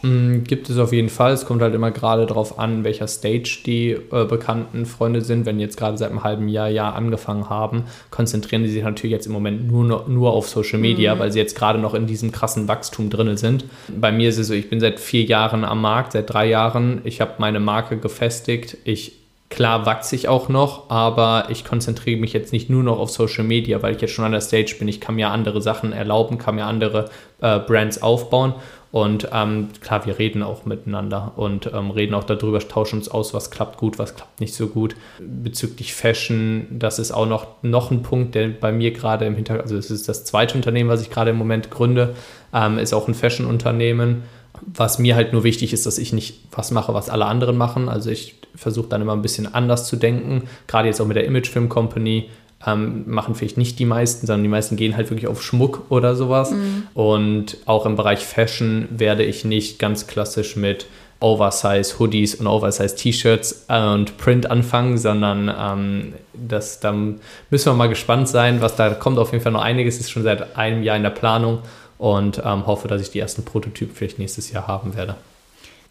Mm, 0.02 0.44
gibt 0.44 0.70
es 0.70 0.78
auf 0.78 0.94
jeden 0.94 1.10
Fall. 1.10 1.34
Es 1.34 1.46
kommt 1.46 1.62
halt 1.62 1.74
immer 1.76 1.92
gerade 1.92 2.26
darauf 2.26 2.60
an, 2.60 2.84
welcher 2.84 3.08
Stage 3.08 3.60
die 3.66 3.92
äh, 3.92 4.26
bekannten 4.26 4.86
Freunde 4.86 5.22
sind. 5.22 5.46
Wenn 5.46 5.58
die 5.58 5.64
jetzt 5.64 5.78
gerade 5.78 5.98
seit 5.98 6.10
einem 6.10 6.24
halben 6.24 6.48
Jahr, 6.48 6.70
Jahr 6.70 6.96
angefangen 6.96 7.50
haben, 7.50 7.84
konzentrieren 8.10 8.64
die 8.64 8.70
sich 8.70 8.84
natürlich 8.84 9.12
jetzt 9.12 9.28
im 9.28 9.34
Moment 9.34 9.70
nur, 9.70 10.06
nur 10.08 10.34
auf 10.34 10.48
Social 10.48 10.80
Media, 10.80 11.16
mhm. 11.16 11.20
weil 11.20 11.32
sie 11.32 11.40
jetzt 11.40 11.56
gerade 11.56 11.80
noch 11.80 11.94
in 11.94 12.08
diesem 12.08 12.32
krassen 12.32 12.68
Wachstum 12.68 13.10
drin 13.10 13.36
sind. 13.38 13.66
Bei 13.88 14.12
mir 14.12 14.30
ist 14.30 14.38
es 14.38 14.48
so, 14.48 14.54
ich 14.54 14.70
bin 14.70 14.80
seit 14.80 15.00
vier 15.00 15.24
Jahren 15.24 15.66
am 15.66 15.82
Markt, 15.82 16.14
seit 16.14 16.32
drei 16.32 16.48
Jahren. 16.48 17.02
Ich 17.04 17.22
habe 17.22 17.34
meine 17.40 17.60
Marke 17.60 17.98
gefestigt. 17.98 18.78
Ich 18.86 19.20
Klar 19.50 19.88
wachse 19.88 20.16
ich 20.16 20.28
auch 20.28 20.48
noch, 20.48 20.92
aber 20.92 21.48
ich 21.50 21.66
konzentriere 21.66 22.20
mich 22.20 22.34
jetzt 22.34 22.54
nicht 22.54 22.70
nur 22.70 22.84
noch 22.84 23.00
auf 23.00 23.10
Social 23.10 23.44
Media, 23.44 23.82
weil 23.82 23.96
ich 23.96 24.02
jetzt 24.02 24.14
schon 24.14 24.24
an 24.24 24.32
der 24.32 24.42
Stage 24.42 24.76
bin. 24.78 24.88
Ich 24.88 25.02
kann 25.02 25.16
mir 25.16 25.32
andere 25.32 25.60
Sachen 25.60 25.92
erlauben, 25.92 26.38
kann 26.38 26.54
mir 26.54 26.66
andere 26.66 27.10
äh, 27.42 27.58
Brands 27.58 28.00
aufbauen 28.04 28.54
und 28.92 29.30
ähm, 29.32 29.70
klar, 29.82 30.06
wir 30.08 30.18
reden 30.18 30.42
auch 30.42 30.66
miteinander 30.66 31.34
und 31.36 31.72
ähm, 31.74 31.92
reden 31.92 32.16
auch 32.16 32.24
darüber, 32.24 32.60
tauschen 32.60 32.98
uns 32.98 33.08
aus, 33.08 33.36
was 33.36 33.52
klappt 33.52 33.78
gut, 33.78 34.00
was 34.00 34.16
klappt 34.16 34.40
nicht 34.40 34.56
so 34.56 34.68
gut. 34.68 34.96
Bezüglich 35.20 35.94
Fashion, 35.94 36.66
das 36.72 36.98
ist 36.98 37.12
auch 37.12 37.28
noch, 37.28 37.48
noch 37.62 37.92
ein 37.92 38.02
Punkt, 38.02 38.34
der 38.34 38.50
bei 38.50 38.72
mir 38.72 38.92
gerade 38.92 39.26
im 39.26 39.36
Hintergrund, 39.36 39.64
also 39.64 39.78
es 39.78 39.92
ist 39.92 40.10
das 40.10 40.26
zweite 40.26 40.56
Unternehmen, 40.56 40.90
was 40.90 41.04
ich 41.04 41.12
gerade 41.12 41.30
im 41.32 41.38
Moment 41.38 41.70
gründe, 41.70 42.16
ähm, 42.52 42.80
ist 42.80 42.94
auch 42.94 43.08
ein 43.08 43.14
Fashion-Unternehmen. 43.14 44.24
Was 44.66 45.00
mir 45.00 45.16
halt 45.16 45.32
nur 45.32 45.44
wichtig 45.44 45.72
ist, 45.72 45.86
dass 45.86 45.98
ich 45.98 46.12
nicht 46.12 46.42
was 46.52 46.72
mache, 46.72 46.94
was 46.94 47.10
alle 47.10 47.26
anderen 47.26 47.56
machen. 47.56 47.88
Also 47.88 48.10
ich 48.10 48.36
versuche 48.56 48.90
dann 48.90 49.02
immer 49.02 49.14
ein 49.14 49.22
bisschen 49.22 49.54
anders 49.54 49.88
zu 49.88 49.96
denken. 49.96 50.50
Gerade 50.68 50.88
jetzt 50.88 51.00
auch 51.00 51.06
mit 51.06 51.16
der 51.16 51.26
Image 51.26 51.48
Film 51.48 51.70
Company 51.70 52.30
ähm, 52.66 53.04
machen 53.06 53.36
vielleicht 53.36 53.58
nicht 53.58 53.80
die 53.80 53.86
meisten, 53.86 54.28
sondern 54.28 54.44
die 54.44 54.50
meisten 54.50 54.76
gehen 54.76 54.98
halt 54.98 55.10
wirklich 55.10 55.28
auf 55.28 55.42
Schmuck 55.42 55.86
oder 55.90 56.16
sowas. 56.16 56.52
Mhm. 56.52 56.88
Und 56.94 57.58
auch 57.66 57.86
im 57.86 57.96
Bereich 57.96 58.20
Fashion 58.20 58.88
werde 58.92 59.24
ich 59.24 59.46
nicht 59.46 59.80
ganz 59.80 60.08
klassisch 60.08 60.56
mit 60.56 60.88
Oversize 61.22 62.00
Hoodies 62.00 62.36
und 62.36 62.48
Oversize 62.48 62.96
T-Shirts 62.96 63.66
äh, 63.68 63.82
und 63.82 64.18
Print 64.18 64.50
anfangen, 64.50 64.98
sondern 64.98 65.54
ähm, 65.58 66.14
das, 66.34 66.80
da 66.80 66.92
müssen 66.94 67.66
wir 67.66 67.74
mal 67.74 67.90
gespannt 67.90 68.30
sein, 68.30 68.62
was 68.62 68.76
da 68.76 68.90
kommt. 68.92 69.20
Auf 69.20 69.32
jeden 69.32 69.44
Fall 69.44 69.52
noch 69.52 69.62
einiges, 69.62 70.00
ist 70.00 70.12
schon 70.12 70.24
seit 70.24 70.58
einem 70.58 70.84
Jahr 70.84 70.98
in 70.98 71.04
der 71.04 71.10
Planung 71.10 71.60
und 71.98 72.42
ähm, 72.46 72.66
hoffe, 72.66 72.88
dass 72.88 73.02
ich 73.02 73.12
die 73.12 73.20
ersten 73.20 73.44
Prototypen 73.44 73.96
vielleicht 73.96 74.20
nächstes 74.20 74.52
Jahr 74.52 74.68
haben 74.68 74.96
werde. 74.96 75.16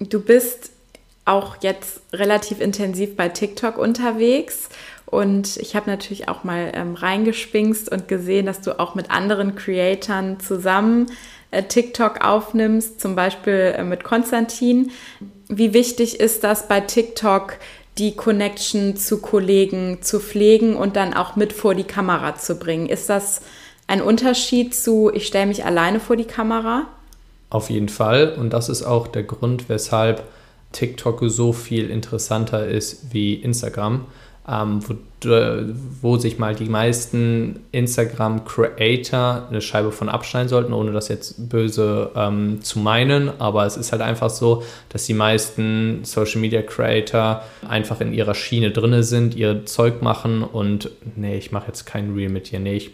Du 0.00 0.20
bist 0.20 0.70
auch 1.26 1.56
jetzt 1.60 2.00
relativ 2.12 2.60
intensiv 2.60 3.14
bei 3.14 3.28
TikTok 3.28 3.76
unterwegs 3.76 4.70
und 5.10 5.56
ich 5.56 5.74
habe 5.74 5.88
natürlich 5.88 6.28
auch 6.28 6.44
mal 6.44 6.70
ähm, 6.74 6.94
reingespingst 6.94 7.90
und 7.90 8.08
gesehen, 8.08 8.44
dass 8.44 8.60
du 8.60 8.78
auch 8.78 8.94
mit 8.94 9.10
anderen 9.10 9.54
Creatoren 9.54 10.38
zusammen 10.38 11.06
äh, 11.50 11.62
TikTok 11.62 12.22
aufnimmst, 12.22 13.00
zum 13.00 13.16
Beispiel 13.16 13.74
äh, 13.76 13.84
mit 13.84 14.04
Konstantin. 14.04 14.90
Wie 15.48 15.72
wichtig 15.72 16.20
ist 16.20 16.44
das 16.44 16.68
bei 16.68 16.80
TikTok, 16.80 17.54
die 17.96 18.16
Connection 18.16 18.96
zu 18.96 19.20
Kollegen 19.22 20.02
zu 20.02 20.20
pflegen 20.20 20.76
und 20.76 20.94
dann 20.96 21.14
auch 21.14 21.36
mit 21.36 21.54
vor 21.54 21.74
die 21.74 21.84
Kamera 21.84 22.36
zu 22.36 22.56
bringen? 22.56 22.86
Ist 22.86 23.08
das 23.08 23.40
ein 23.86 24.02
Unterschied 24.02 24.74
zu, 24.74 25.10
ich 25.12 25.26
stelle 25.26 25.46
mich 25.46 25.64
alleine 25.64 26.00
vor 26.00 26.16
die 26.16 26.26
Kamera? 26.26 26.86
Auf 27.48 27.70
jeden 27.70 27.88
Fall. 27.88 28.34
Und 28.38 28.52
das 28.52 28.68
ist 28.68 28.82
auch 28.82 29.08
der 29.08 29.22
Grund, 29.22 29.70
weshalb 29.70 30.22
TikTok 30.72 31.22
so 31.28 31.54
viel 31.54 31.88
interessanter 31.88 32.68
ist 32.68 33.14
wie 33.14 33.34
Instagram 33.34 34.04
ähm, 34.48 34.80
wo, 34.86 34.94
wo, 36.00 36.16
sich 36.16 36.38
mal 36.38 36.54
die 36.54 36.68
meisten 36.68 37.60
Instagram-Creator 37.72 39.48
eine 39.50 39.60
Scheibe 39.60 39.92
von 39.92 40.08
abschneiden 40.08 40.48
sollten, 40.48 40.72
ohne 40.72 40.92
das 40.92 41.08
jetzt 41.08 41.48
böse 41.48 42.10
ähm, 42.14 42.62
zu 42.62 42.78
meinen. 42.78 43.30
Aber 43.40 43.66
es 43.66 43.76
ist 43.76 43.92
halt 43.92 44.00
einfach 44.00 44.30
so, 44.30 44.62
dass 44.88 45.04
die 45.04 45.14
meisten 45.14 46.00
Social-Media-Creator 46.04 47.42
einfach 47.68 48.00
in 48.00 48.12
ihrer 48.12 48.34
Schiene 48.34 48.70
drin 48.70 49.02
sind, 49.02 49.34
ihr 49.34 49.66
Zeug 49.66 50.02
machen 50.02 50.42
und 50.42 50.90
nee, 51.16 51.36
ich 51.36 51.52
mache 51.52 51.66
jetzt 51.66 51.84
kein 51.84 52.14
Reel 52.14 52.30
mit 52.30 52.50
dir, 52.50 52.60
nee, 52.60 52.76
ich 52.76 52.90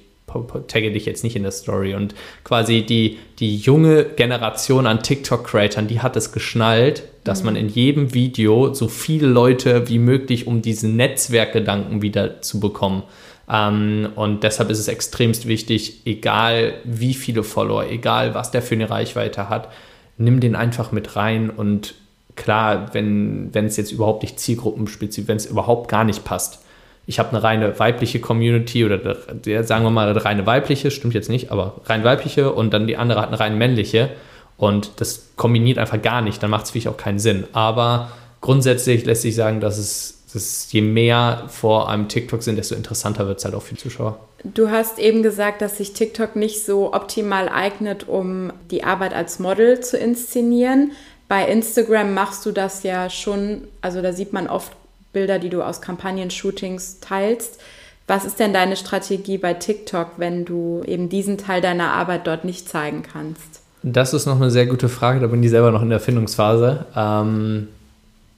tagge 0.66 0.90
dich 0.90 1.06
jetzt 1.06 1.22
nicht 1.22 1.36
in 1.36 1.42
der 1.44 1.52
Story. 1.52 1.94
Und 1.94 2.14
quasi 2.42 2.82
die, 2.82 3.18
die 3.38 3.56
junge 3.56 4.04
Generation 4.04 4.86
an 4.86 5.02
TikTok-Creatern, 5.02 5.86
die 5.86 6.00
hat 6.00 6.16
es 6.16 6.32
geschnallt, 6.32 7.04
dass 7.24 7.40
mhm. 7.40 7.46
man 7.46 7.56
in 7.56 7.68
jedem 7.68 8.14
Video 8.14 8.72
so 8.72 8.88
viele 8.88 9.26
Leute 9.26 9.88
wie 9.88 9.98
möglich, 9.98 10.46
um 10.46 10.62
diesen 10.62 10.96
Netzwerkgedanken 10.96 12.02
wieder 12.02 12.42
zu 12.42 12.60
bekommen. 12.60 13.02
Ähm, 13.50 14.08
und 14.14 14.42
deshalb 14.42 14.70
ist 14.70 14.78
es 14.78 14.88
extremst 14.88 15.48
wichtig, 15.48 16.02
egal 16.06 16.74
wie 16.84 17.14
viele 17.14 17.42
Follower, 17.42 17.86
egal 17.90 18.34
was 18.34 18.50
der 18.50 18.62
für 18.62 18.74
eine 18.74 18.88
Reichweite 18.88 19.48
hat, 19.48 19.68
nimm 20.16 20.40
den 20.40 20.54
einfach 20.54 20.92
mit 20.92 21.16
rein 21.16 21.50
und 21.50 21.94
klar, 22.36 22.94
wenn 22.94 23.50
es 23.52 23.76
jetzt 23.76 23.92
überhaupt 23.92 24.22
nicht 24.22 24.38
zielgruppenspezifisch, 24.40 25.28
wenn 25.28 25.36
es 25.36 25.46
überhaupt 25.46 25.88
gar 25.88 26.04
nicht 26.04 26.24
passt, 26.24 26.60
ich 27.06 27.18
habe 27.18 27.30
eine 27.30 27.42
reine 27.42 27.78
weibliche 27.78 28.18
Community 28.18 28.84
oder 28.84 29.16
sagen 29.62 29.84
wir 29.84 29.90
mal 29.90 30.08
eine 30.08 30.24
reine 30.24 30.46
weibliche, 30.46 30.90
stimmt 30.90 31.14
jetzt 31.14 31.28
nicht, 31.28 31.52
aber 31.52 31.82
rein 31.84 32.02
weibliche 32.02 32.52
und 32.52 32.72
dann 32.72 32.86
die 32.86 32.96
andere 32.96 33.20
hat 33.20 33.28
eine 33.28 33.40
rein 33.40 33.58
männliche 33.58 34.10
und 34.56 34.92
das 35.00 35.30
kombiniert 35.36 35.78
einfach 35.78 36.00
gar 36.00 36.22
nicht, 36.22 36.42
dann 36.42 36.50
macht 36.50 36.66
es 36.66 36.70
wirklich 36.70 36.88
auch 36.88 36.96
keinen 36.96 37.18
Sinn. 37.18 37.44
Aber 37.52 38.12
grundsätzlich 38.40 39.04
lässt 39.04 39.22
sich 39.22 39.34
sagen, 39.34 39.60
dass 39.60 39.78
es, 39.78 40.22
dass 40.32 40.70
je 40.72 40.80
mehr 40.80 41.44
vor 41.48 41.88
einem 41.88 42.08
TikTok 42.08 42.42
sind, 42.42 42.56
desto 42.56 42.74
interessanter 42.74 43.26
wird 43.26 43.38
es 43.38 43.44
halt 43.44 43.54
auch 43.54 43.62
für 43.62 43.74
die 43.74 43.80
Zuschauer. 43.80 44.18
Du 44.44 44.70
hast 44.70 44.98
eben 44.98 45.22
gesagt, 45.22 45.62
dass 45.62 45.78
sich 45.78 45.94
TikTok 45.94 46.36
nicht 46.36 46.64
so 46.64 46.92
optimal 46.92 47.48
eignet, 47.48 48.06
um 48.08 48.52
die 48.70 48.84
Arbeit 48.84 49.14
als 49.14 49.38
Model 49.38 49.80
zu 49.80 49.96
inszenieren. 49.96 50.92
Bei 51.28 51.48
Instagram 51.48 52.12
machst 52.12 52.44
du 52.44 52.52
das 52.52 52.82
ja 52.82 53.08
schon, 53.08 53.62
also 53.80 54.02
da 54.02 54.12
sieht 54.12 54.34
man 54.34 54.46
oft 54.46 54.72
Bilder, 55.14 55.38
die 55.38 55.48
du 55.48 55.62
aus 55.62 55.80
Kampagnen-Shootings 55.80 57.00
teilst. 57.00 57.58
Was 58.06 58.26
ist 58.26 58.38
denn 58.38 58.52
deine 58.52 58.76
Strategie 58.76 59.38
bei 59.38 59.54
TikTok, 59.54 60.12
wenn 60.18 60.44
du 60.44 60.82
eben 60.86 61.08
diesen 61.08 61.38
Teil 61.38 61.62
deiner 61.62 61.92
Arbeit 61.92 62.26
dort 62.26 62.44
nicht 62.44 62.68
zeigen 62.68 63.02
kannst? 63.02 63.63
Das 63.86 64.14
ist 64.14 64.24
noch 64.24 64.36
eine 64.36 64.50
sehr 64.50 64.64
gute 64.64 64.88
Frage, 64.88 65.20
da 65.20 65.26
bin 65.26 65.42
ich 65.42 65.50
selber 65.50 65.70
noch 65.70 65.82
in 65.82 65.90
der 65.90 66.00
Findungsphase. 66.00 66.86
Ähm, 66.96 67.68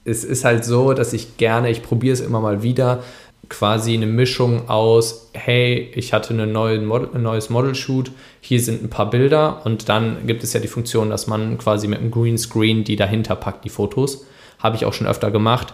es 0.03 0.25
ist 0.25 0.43
halt 0.43 0.65
so, 0.65 0.91
dass 0.91 1.13
ich 1.13 1.37
gerne, 1.37 1.69
ich 1.69 1.83
probiere 1.83 2.11
es 2.11 2.19
immer 2.19 2.41
mal 2.41 2.63
wieder, 2.63 3.01
quasi 3.47 3.93
eine 3.93 4.07
Mischung 4.07 4.67
aus, 4.67 5.29
hey, 5.31 5.89
ich 5.95 6.11
hatte 6.11 6.33
neue 6.33 6.81
Model, 6.81 7.11
ein 7.13 7.23
neues 7.23 7.49
Model-Shoot, 7.49 8.11
hier 8.41 8.59
sind 8.59 8.83
ein 8.83 8.89
paar 8.89 9.09
Bilder 9.09 9.61
und 9.63 9.87
dann 9.87 10.27
gibt 10.27 10.43
es 10.43 10.51
ja 10.51 10.59
die 10.59 10.67
Funktion, 10.67 11.09
dass 11.09 11.27
man 11.27 11.57
quasi 11.57 11.87
mit 11.87 11.99
einem 11.99 12.11
Greenscreen 12.11 12.83
die 12.83 12.97
dahinter 12.97 13.37
packt, 13.37 13.63
die 13.63 13.69
Fotos. 13.69 14.25
Habe 14.59 14.75
ich 14.75 14.83
auch 14.83 14.93
schon 14.93 15.07
öfter 15.07 15.31
gemacht. 15.31 15.73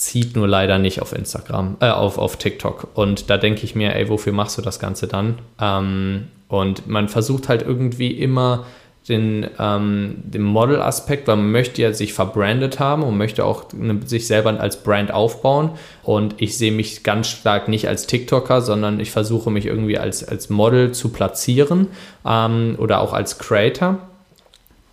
Zieht 0.00 0.34
nur 0.34 0.48
leider 0.48 0.78
nicht 0.78 1.02
auf 1.02 1.12
Instagram, 1.12 1.76
äh, 1.80 1.90
auf, 1.90 2.16
auf 2.16 2.38
TikTok. 2.38 2.88
Und 2.94 3.28
da 3.28 3.36
denke 3.36 3.64
ich 3.64 3.74
mir, 3.74 3.94
ey, 3.94 4.08
wofür 4.08 4.32
machst 4.32 4.56
du 4.56 4.62
das 4.62 4.78
Ganze 4.78 5.06
dann? 5.06 5.40
Ähm, 5.60 6.28
und 6.48 6.88
man 6.88 7.10
versucht 7.10 7.50
halt 7.50 7.60
irgendwie 7.60 8.12
immer 8.12 8.64
den, 9.10 9.46
ähm, 9.58 10.14
den 10.24 10.40
Model-Aspekt, 10.40 11.28
weil 11.28 11.36
man 11.36 11.50
möchte 11.50 11.82
ja 11.82 11.92
sich 11.92 12.14
verbrandet 12.14 12.80
haben 12.80 13.02
und 13.02 13.18
möchte 13.18 13.44
auch 13.44 13.66
eine, 13.74 14.00
sich 14.06 14.26
selber 14.26 14.58
als 14.58 14.82
Brand 14.82 15.12
aufbauen. 15.12 15.72
Und 16.02 16.36
ich 16.38 16.56
sehe 16.56 16.72
mich 16.72 17.02
ganz 17.02 17.28
stark 17.28 17.68
nicht 17.68 17.86
als 17.86 18.06
TikToker, 18.06 18.62
sondern 18.62 19.00
ich 19.00 19.10
versuche 19.10 19.50
mich 19.50 19.66
irgendwie 19.66 19.98
als, 19.98 20.26
als 20.26 20.48
Model 20.48 20.92
zu 20.92 21.10
platzieren 21.10 21.88
ähm, 22.26 22.76
oder 22.78 23.02
auch 23.02 23.12
als 23.12 23.38
Creator. 23.38 23.98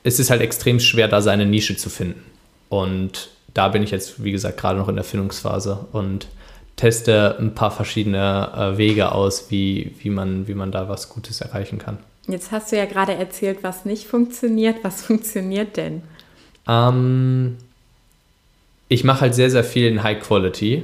Es 0.04 0.20
ist 0.20 0.32
halt 0.32 0.42
extrem 0.42 0.82
schwer, 0.82 1.08
da 1.08 1.22
seine 1.22 1.46
Nische 1.46 1.78
zu 1.78 1.90
finden. 1.90 2.26
Und 2.68 3.30
da 3.58 3.70
bin 3.70 3.82
ich 3.82 3.92
jetzt, 3.92 4.24
wie 4.24 4.32
gesagt, 4.32 4.58
gerade 4.58 4.78
noch 4.78 4.88
in 4.88 4.96
der 4.96 5.04
Findungsphase 5.04 5.88
und 5.92 6.28
teste 6.76 7.36
ein 7.40 7.56
paar 7.56 7.72
verschiedene 7.72 8.52
äh, 8.56 8.78
Wege 8.78 9.12
aus, 9.12 9.50
wie, 9.50 9.96
wie, 10.00 10.12
man, 10.12 10.48
wie 10.48 10.54
man 10.54 10.72
da 10.72 10.88
was 10.88 11.10
Gutes 11.10 11.42
erreichen 11.42 11.80
kann. 11.80 11.98
Jetzt 12.28 12.52
hast 12.52 12.72
du 12.72 12.78
ja 12.78 12.86
gerade 12.86 13.16
erzählt, 13.16 13.60
was 13.64 13.84
nicht 13.84 14.06
funktioniert. 14.06 14.84
Was 14.84 15.02
funktioniert 15.06 15.76
denn? 15.76 16.04
Ähm, 16.68 17.58
ich 18.90 19.04
mache 19.04 19.22
halt 19.22 19.34
sehr, 19.34 19.50
sehr 19.50 19.64
viel 19.64 19.88
in 19.88 20.04
High 20.04 20.20
Quality. 20.20 20.84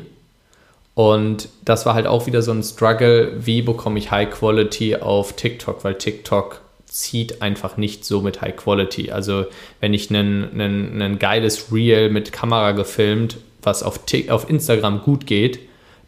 Und 0.95 1.49
das 1.63 1.85
war 1.85 1.93
halt 1.93 2.07
auch 2.07 2.25
wieder 2.25 2.41
so 2.41 2.51
ein 2.51 2.63
Struggle, 2.63 3.33
wie 3.45 3.61
bekomme 3.61 3.99
ich 3.99 4.09
High 4.09 4.31
Quality 4.31 4.95
auf 4.95 5.33
TikTok, 5.33 5.83
weil 5.83 5.95
TikTok 5.95 6.61
zieht 6.93 7.41
einfach 7.41 7.75
nicht 7.75 8.05
so 8.05 8.21
mit 8.21 8.41
High 8.41 8.55
Quality. 8.55 9.09
Also 9.09 9.45
wenn 9.79 9.95
ich 9.95 10.11
ein 10.11 11.17
geiles 11.17 11.73
Reel 11.73 12.11
mit 12.11 12.31
Kamera 12.31 12.73
gefilmt, 12.73 13.37
was 13.63 13.81
auf, 13.81 14.01
auf 14.29 14.47
Instagram 14.47 15.01
gut 15.01 15.25
geht, 15.25 15.57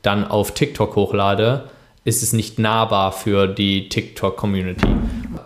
dann 0.04 0.28
auf 0.28 0.54
TikTok 0.54 0.96
hochlade, 0.96 1.72
ist 2.04 2.22
es 2.22 2.34
nicht 2.34 2.60
nahbar 2.60 3.12
für 3.14 3.48
die 3.48 3.90
TikTok-Community. 3.90 4.88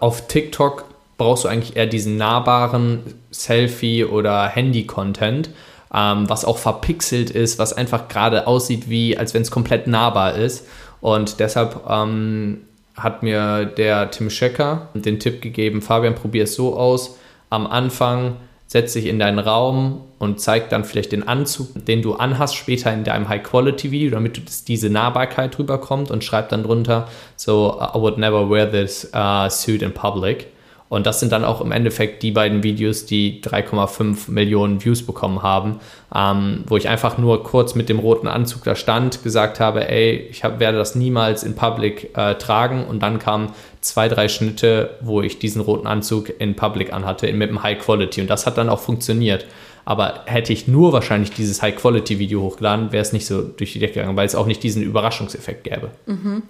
Auf 0.01 0.27
TikTok 0.27 0.83
brauchst 1.17 1.45
du 1.45 1.47
eigentlich 1.47 1.77
eher 1.77 1.87
diesen 1.87 2.17
nahbaren 2.17 2.99
Selfie- 3.31 4.03
oder 4.03 4.45
Handy-Content, 4.45 5.51
ähm, 5.93 6.29
was 6.29 6.43
auch 6.43 6.57
verpixelt 6.57 7.29
ist, 7.29 7.59
was 7.59 7.71
einfach 7.71 8.09
gerade 8.09 8.45
aussieht, 8.45 8.89
wie 8.89 9.17
als 9.17 9.33
wenn 9.33 9.43
es 9.43 9.51
komplett 9.51 9.87
nahbar 9.87 10.35
ist. 10.35 10.67
Und 10.99 11.39
deshalb 11.39 11.85
ähm, 11.89 12.65
hat 12.99 13.23
mir 13.23 13.65
der 13.65 14.11
Tim 14.11 14.29
Schecker 14.29 14.89
den 14.93 15.19
Tipp 15.19 15.41
gegeben, 15.41 15.81
Fabian, 15.81 16.15
probier 16.15 16.43
es 16.43 16.55
so 16.55 16.77
aus. 16.77 17.17
Am 17.49 17.67
Anfang 17.67 18.37
setz 18.67 18.93
dich 18.93 19.07
in 19.07 19.17
deinen 19.17 19.39
Raum 19.39 20.01
und 20.19 20.39
zeig 20.39 20.69
dann 20.69 20.83
vielleicht 20.83 21.11
den 21.11 21.27
Anzug, 21.27 21.69
den 21.85 22.03
du 22.03 22.13
anhast, 22.13 22.55
später 22.55 22.93
in 22.93 23.03
deinem 23.03 23.27
High-Quality-Video, 23.27 24.11
damit 24.11 24.67
diese 24.67 24.91
Nahbarkeit 24.91 25.57
rüberkommt 25.57 26.11
und 26.11 26.23
schreib 26.23 26.49
dann 26.49 26.63
drunter, 26.63 27.07
so, 27.35 27.79
I 27.81 27.97
would 27.99 28.19
never 28.19 28.47
wear 28.47 28.69
this 28.69 29.09
uh, 29.15 29.49
suit 29.49 29.81
in 29.81 29.91
public. 29.91 30.47
Und 30.89 31.05
das 31.05 31.19
sind 31.19 31.31
dann 31.31 31.45
auch 31.45 31.61
im 31.61 31.71
Endeffekt 31.71 32.23
die 32.23 32.31
beiden 32.31 32.63
Videos, 32.63 33.05
die 33.05 33.41
3,5 33.43 34.31
Millionen 34.31 34.83
Views 34.83 35.05
bekommen 35.05 35.43
haben, 35.43 35.79
ähm, 36.13 36.63
wo 36.65 36.77
ich 36.77 36.89
einfach 36.89 37.19
nur 37.19 37.43
kurz 37.43 37.75
mit 37.75 37.89
dem 37.89 37.99
roten 37.99 38.27
Anzug 38.27 38.63
da 38.63 38.75
stand, 38.75 39.21
gesagt 39.21 39.59
habe, 39.59 39.87
ey, 39.87 40.27
ich 40.31 40.43
hab, 40.43 40.59
werde 40.59 40.79
das 40.79 40.95
niemals 40.95 41.43
in 41.43 41.55
Public 41.55 42.17
äh, 42.17 42.35
tragen. 42.35 42.85
Und 42.85 43.03
dann 43.03 43.19
kamen 43.19 43.51
zwei, 43.81 44.09
drei 44.09 44.27
Schnitte, 44.27 44.97
wo 45.01 45.21
ich 45.21 45.37
diesen 45.37 45.61
roten 45.61 45.85
Anzug 45.85 46.33
in 46.39 46.55
Public 46.55 46.91
anhatte, 46.91 47.31
mit 47.33 47.49
einem 47.49 47.61
High 47.61 47.77
Quality. 47.77 48.21
Und 48.21 48.29
das 48.29 48.47
hat 48.47 48.57
dann 48.57 48.69
auch 48.69 48.79
funktioniert. 48.79 49.45
Aber 49.85 50.21
hätte 50.25 50.53
ich 50.53 50.67
nur 50.67 50.91
wahrscheinlich 50.91 51.31
dieses 51.31 51.61
High 51.61 51.75
Quality 51.75 52.17
Video 52.17 52.41
hochgeladen, 52.41 52.91
wäre 52.91 53.01
es 53.01 53.13
nicht 53.13 53.27
so 53.27 53.43
durch 53.43 53.73
die 53.73 53.79
Decke 53.79 53.95
gegangen, 53.95 54.17
weil 54.17 54.25
es 54.25 54.35
auch 54.35 54.47
nicht 54.47 54.63
diesen 54.63 54.81
Überraschungseffekt 54.81 55.63
gäbe. 55.65 55.91
Mhm 56.07 56.43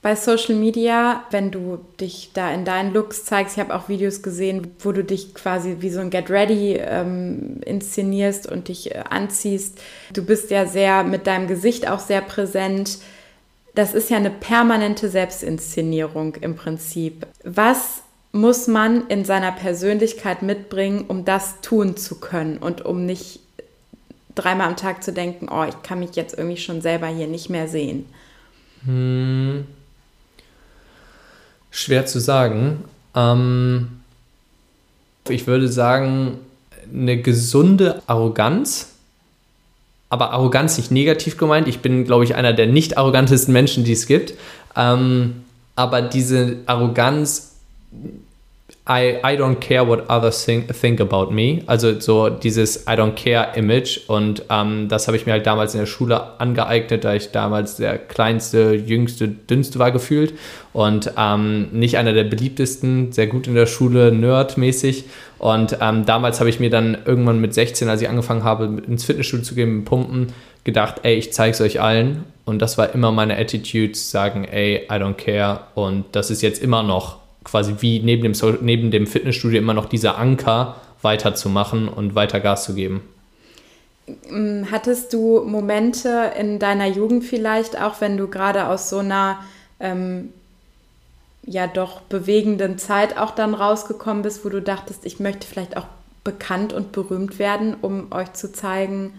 bei 0.00 0.14
Social 0.14 0.54
Media, 0.54 1.24
wenn 1.30 1.50
du 1.50 1.80
dich 2.00 2.30
da 2.32 2.52
in 2.52 2.64
deinen 2.64 2.92
Looks 2.92 3.24
zeigst, 3.24 3.56
ich 3.56 3.60
habe 3.60 3.74
auch 3.74 3.88
Videos 3.88 4.22
gesehen, 4.22 4.72
wo 4.78 4.92
du 4.92 5.02
dich 5.02 5.34
quasi 5.34 5.78
wie 5.80 5.90
so 5.90 6.00
ein 6.00 6.10
Get 6.10 6.30
Ready 6.30 6.76
ähm, 6.76 7.60
inszenierst 7.64 8.50
und 8.50 8.68
dich 8.68 8.94
äh, 8.94 9.02
anziehst. 9.10 9.80
Du 10.12 10.24
bist 10.24 10.50
ja 10.50 10.66
sehr 10.66 11.02
mit 11.02 11.26
deinem 11.26 11.48
Gesicht 11.48 11.88
auch 11.88 11.98
sehr 11.98 12.20
präsent. 12.20 12.98
Das 13.74 13.92
ist 13.92 14.08
ja 14.08 14.18
eine 14.18 14.30
permanente 14.30 15.08
Selbstinszenierung 15.08 16.36
im 16.36 16.54
Prinzip. 16.54 17.26
Was 17.42 18.02
muss 18.30 18.68
man 18.68 19.08
in 19.08 19.24
seiner 19.24 19.52
Persönlichkeit 19.52 20.42
mitbringen, 20.42 21.06
um 21.08 21.24
das 21.24 21.60
tun 21.60 21.96
zu 21.96 22.20
können 22.20 22.58
und 22.58 22.84
um 22.84 23.04
nicht 23.04 23.40
dreimal 24.36 24.68
am 24.68 24.76
Tag 24.76 25.02
zu 25.02 25.12
denken, 25.12 25.48
oh, 25.50 25.64
ich 25.64 25.82
kann 25.82 25.98
mich 25.98 26.14
jetzt 26.14 26.38
irgendwie 26.38 26.56
schon 26.56 26.82
selber 26.82 27.08
hier 27.08 27.26
nicht 27.26 27.50
mehr 27.50 27.66
sehen? 27.66 28.06
Hm 28.84 29.66
Schwer 31.70 32.06
zu 32.06 32.20
sagen. 32.20 32.84
Ähm, 33.14 34.00
ich 35.28 35.46
würde 35.46 35.68
sagen, 35.68 36.38
eine 36.92 37.20
gesunde 37.20 38.02
Arroganz, 38.06 38.94
aber 40.10 40.30
Arroganz 40.32 40.78
nicht 40.78 40.90
negativ 40.90 41.36
gemeint. 41.36 41.68
Ich 41.68 41.80
bin, 41.80 42.04
glaube 42.04 42.24
ich, 42.24 42.34
einer 42.34 42.52
der 42.52 42.66
nicht 42.66 42.96
arrogantesten 42.96 43.52
Menschen, 43.52 43.84
die 43.84 43.92
es 43.92 44.06
gibt. 44.06 44.34
Ähm, 44.74 45.44
aber 45.76 46.02
diese 46.02 46.56
Arroganz 46.66 47.56
I, 48.90 49.20
I 49.22 49.36
don't 49.36 49.60
care 49.60 49.86
what 49.86 50.08
others 50.08 50.42
think, 50.44 50.72
think 50.74 50.98
about 50.98 51.30
me. 51.30 51.62
Also 51.66 52.00
so 52.00 52.30
dieses 52.30 52.86
I 52.86 52.92
don't 52.92 53.14
care 53.14 53.54
Image. 53.54 54.00
Und 54.08 54.44
ähm, 54.48 54.88
das 54.88 55.06
habe 55.06 55.18
ich 55.18 55.26
mir 55.26 55.32
halt 55.32 55.46
damals 55.46 55.74
in 55.74 55.80
der 55.80 55.86
Schule 55.86 56.40
angeeignet, 56.40 57.04
da 57.04 57.14
ich 57.14 57.30
damals 57.30 57.76
der 57.76 57.98
kleinste, 57.98 58.72
jüngste, 58.72 59.28
dünnste 59.28 59.78
war 59.78 59.92
gefühlt. 59.92 60.32
Und 60.72 61.12
ähm, 61.18 61.68
nicht 61.72 61.98
einer 61.98 62.14
der 62.14 62.24
beliebtesten, 62.24 63.12
sehr 63.12 63.26
gut 63.26 63.46
in 63.46 63.54
der 63.54 63.66
Schule, 63.66 64.10
nerdmäßig. 64.10 65.04
Und 65.38 65.76
ähm, 65.82 66.06
damals 66.06 66.40
habe 66.40 66.48
ich 66.48 66.58
mir 66.58 66.70
dann 66.70 66.96
irgendwann 67.04 67.40
mit 67.40 67.52
16, 67.52 67.90
als 67.90 68.00
ich 68.00 68.08
angefangen 68.08 68.42
habe, 68.42 68.82
ins 68.86 69.04
Fitnessstudio 69.04 69.44
zu 69.44 69.54
gehen, 69.54 69.76
mit 69.76 69.84
Pumpen, 69.84 70.32
gedacht, 70.64 71.00
ey, 71.02 71.14
ich 71.14 71.32
zeige 71.34 71.52
es 71.52 71.60
euch 71.60 71.82
allen. 71.82 72.24
Und 72.46 72.62
das 72.62 72.78
war 72.78 72.94
immer 72.94 73.12
meine 73.12 73.36
Attitude, 73.36 73.94
sagen, 73.94 74.44
ey, 74.44 74.86
I 74.90 74.94
don't 74.94 75.14
care. 75.14 75.60
Und 75.74 76.06
das 76.12 76.30
ist 76.30 76.40
jetzt 76.40 76.62
immer 76.62 76.82
noch 76.82 77.18
quasi 77.44 77.76
wie 77.80 78.00
neben 78.00 78.22
dem, 78.22 78.58
neben 78.60 78.90
dem 78.90 79.06
Fitnessstudio 79.06 79.58
immer 79.58 79.74
noch 79.74 79.86
dieser 79.86 80.18
Anker 80.18 80.76
weiterzumachen 81.02 81.88
und 81.88 82.14
weiter 82.14 82.40
Gas 82.40 82.64
zu 82.64 82.74
geben. 82.74 83.02
Mm, 84.30 84.64
hattest 84.70 85.12
du 85.12 85.42
Momente 85.44 86.32
in 86.38 86.58
deiner 86.58 86.86
Jugend 86.86 87.24
vielleicht, 87.24 87.80
auch 87.80 88.00
wenn 88.00 88.16
du 88.16 88.28
gerade 88.28 88.68
aus 88.68 88.88
so 88.88 88.98
einer 88.98 89.38
ähm, 89.80 90.32
ja 91.44 91.66
doch 91.66 92.00
bewegenden 92.02 92.78
Zeit 92.78 93.16
auch 93.16 93.30
dann 93.30 93.54
rausgekommen 93.54 94.22
bist, 94.22 94.44
wo 94.44 94.48
du 94.48 94.60
dachtest, 94.60 95.04
ich 95.06 95.20
möchte 95.20 95.46
vielleicht 95.46 95.76
auch 95.76 95.86
bekannt 96.24 96.72
und 96.72 96.92
berühmt 96.92 97.38
werden, 97.38 97.76
um 97.80 98.12
euch 98.12 98.32
zu 98.34 98.52
zeigen, 98.52 99.12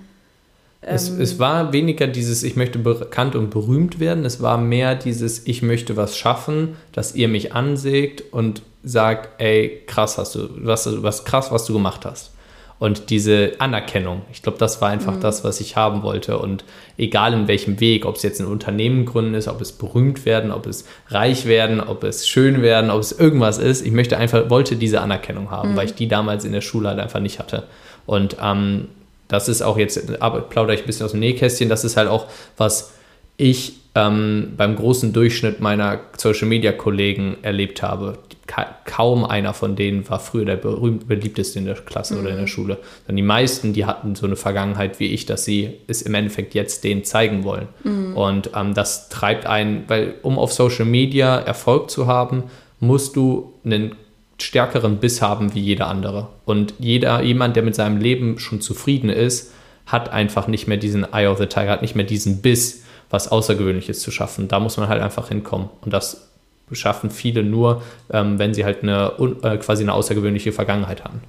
es, 0.81 1.09
ähm, 1.09 1.21
es, 1.21 1.39
war 1.39 1.73
weniger 1.73 2.07
dieses, 2.07 2.43
ich 2.43 2.55
möchte 2.55 2.79
bekannt 2.79 3.35
und 3.35 3.49
berühmt 3.49 3.99
werden, 3.99 4.25
es 4.25 4.41
war 4.41 4.57
mehr 4.57 4.95
dieses, 4.95 5.45
ich 5.45 5.61
möchte 5.61 5.97
was 5.97 6.17
schaffen, 6.17 6.77
dass 6.91 7.15
ihr 7.15 7.27
mich 7.27 7.53
ansägt 7.53 8.23
und 8.31 8.61
sagt, 8.83 9.41
ey, 9.41 9.83
krass 9.87 10.17
hast 10.17 10.35
du, 10.35 10.49
was, 10.55 10.87
was 11.03 11.25
krass, 11.25 11.51
was 11.51 11.65
du 11.65 11.73
gemacht 11.73 12.05
hast. 12.05 12.31
Und 12.79 13.09
diese 13.09 13.51
Anerkennung, 13.59 14.21
ich 14.31 14.41
glaube, 14.41 14.57
das 14.57 14.79
war 14.79 14.89
einfach 14.89 15.17
mhm. 15.17 15.19
das, 15.19 15.43
was 15.43 15.59
ich 15.59 15.75
haben 15.75 16.01
wollte. 16.01 16.39
Und 16.39 16.63
egal 16.97 17.33
in 17.33 17.49
welchem 17.49 17.81
Weg, 17.81 18.05
ob 18.05 18.15
es 18.15 18.23
jetzt 18.23 18.39
ein 18.39 18.47
Unternehmen 18.47 19.03
gründen 19.03 19.33
ist, 19.33 19.49
ob 19.49 19.59
es 19.59 19.73
berühmt 19.73 20.25
werden, 20.25 20.49
ob 20.49 20.65
es 20.65 20.85
reich 21.09 21.45
werden, 21.45 21.81
ob 21.81 22.05
es 22.05 22.25
schön 22.25 22.61
werden, 22.61 22.89
ob 22.89 23.01
es 23.01 23.11
irgendwas 23.11 23.57
ist, 23.57 23.85
ich 23.85 23.91
möchte 23.91 24.17
einfach, 24.17 24.49
wollte 24.49 24.77
diese 24.77 25.01
Anerkennung 25.01 25.51
haben, 25.51 25.73
mhm. 25.73 25.75
weil 25.75 25.87
ich 25.87 25.95
die 25.95 26.07
damals 26.07 26.45
in 26.45 26.53
der 26.53 26.61
Schule 26.61 26.87
halt 26.87 26.99
einfach 26.99 27.19
nicht 27.19 27.39
hatte. 27.39 27.63
Und 28.05 28.37
ähm, 28.41 28.87
das 29.29 29.47
ist 29.47 29.61
auch 29.61 29.77
jetzt, 29.77 30.19
plaudere 30.49 30.73
ich 30.73 30.81
ein 30.81 30.85
bisschen 30.85 31.05
aus 31.05 31.11
dem 31.11 31.21
Nähkästchen, 31.21 31.69
das 31.69 31.85
ist 31.85 31.95
halt 31.95 32.09
auch, 32.09 32.27
was 32.57 32.91
ich 33.37 33.69
äh, 33.69 33.79
ähm, 33.95 34.53
beim 34.55 34.75
großen 34.75 35.13
Durchschnitt 35.13 35.59
meiner 35.59 35.99
Social-Media-Kollegen 36.17 37.37
erlebt 37.41 37.81
habe. 37.81 38.19
Ka 38.45 38.75
kaum 38.85 39.25
einer 39.25 39.53
von 39.53 39.75
denen 39.75 40.09
war 40.09 40.19
früher 40.19 40.45
der 40.45 40.55
berühmt 40.55 41.07
beliebteste 41.07 41.59
in 41.59 41.65
der 41.65 41.75
Klasse 41.75 42.15
mhm. 42.15 42.21
oder 42.21 42.29
in 42.31 42.37
der 42.37 42.47
Schule. 42.47 42.77
Sondern 43.05 43.17
die 43.17 43.23
meisten, 43.23 43.73
die 43.73 43.85
hatten 43.85 44.15
so 44.15 44.25
eine 44.25 44.35
Vergangenheit 44.35 44.99
wie 44.99 45.07
ich, 45.07 45.25
dass 45.25 45.45
sie 45.45 45.75
es 45.87 46.01
im 46.01 46.13
Endeffekt 46.15 46.53
jetzt 46.53 46.83
denen 46.83 47.03
zeigen 47.03 47.43
wollen. 47.43 47.67
Mhm. 47.83 48.17
Und 48.17 48.51
ähm, 48.55 48.73
das 48.73 49.09
treibt 49.09 49.45
einen, 49.45 49.83
weil 49.87 50.15
um 50.23 50.39
auf 50.39 50.51
Social 50.53 50.85
Media 50.85 51.37
Erfolg 51.37 51.89
zu 51.89 52.07
haben, 52.07 52.43
musst 52.79 53.15
du 53.15 53.53
einen 53.63 53.95
stärkeren 54.43 54.97
Biss 54.97 55.21
haben 55.21 55.53
wie 55.53 55.61
jeder 55.61 55.87
andere. 55.87 56.27
Und 56.45 56.73
jeder, 56.79 57.21
jemand, 57.21 57.55
der 57.55 57.63
mit 57.63 57.75
seinem 57.75 57.97
Leben 57.97 58.39
schon 58.39 58.61
zufrieden 58.61 59.09
ist, 59.09 59.51
hat 59.85 60.09
einfach 60.09 60.47
nicht 60.47 60.67
mehr 60.67 60.77
diesen 60.77 61.05
Eye 61.13 61.27
of 61.27 61.37
the 61.37 61.47
Tiger, 61.47 61.71
hat 61.71 61.81
nicht 61.81 61.95
mehr 61.95 62.05
diesen 62.05 62.41
Biss, 62.41 62.83
was 63.09 63.31
Außergewöhnliches 63.31 64.01
zu 64.01 64.11
schaffen. 64.11 64.47
Da 64.47 64.59
muss 64.59 64.77
man 64.77 64.87
halt 64.87 65.01
einfach 65.01 65.29
hinkommen. 65.29 65.69
Und 65.81 65.93
das 65.93 66.29
schaffen 66.71 67.09
viele 67.09 67.43
nur, 67.43 67.81
ähm, 68.11 68.37
wenn 68.37 68.53
sie 68.53 68.65
halt 68.65 68.83
eine 68.83 69.13
äh, 69.41 69.57
quasi 69.57 69.83
eine 69.83 69.93
außergewöhnliche 69.93 70.51
Vergangenheit 70.51 71.03
haben. 71.03 71.21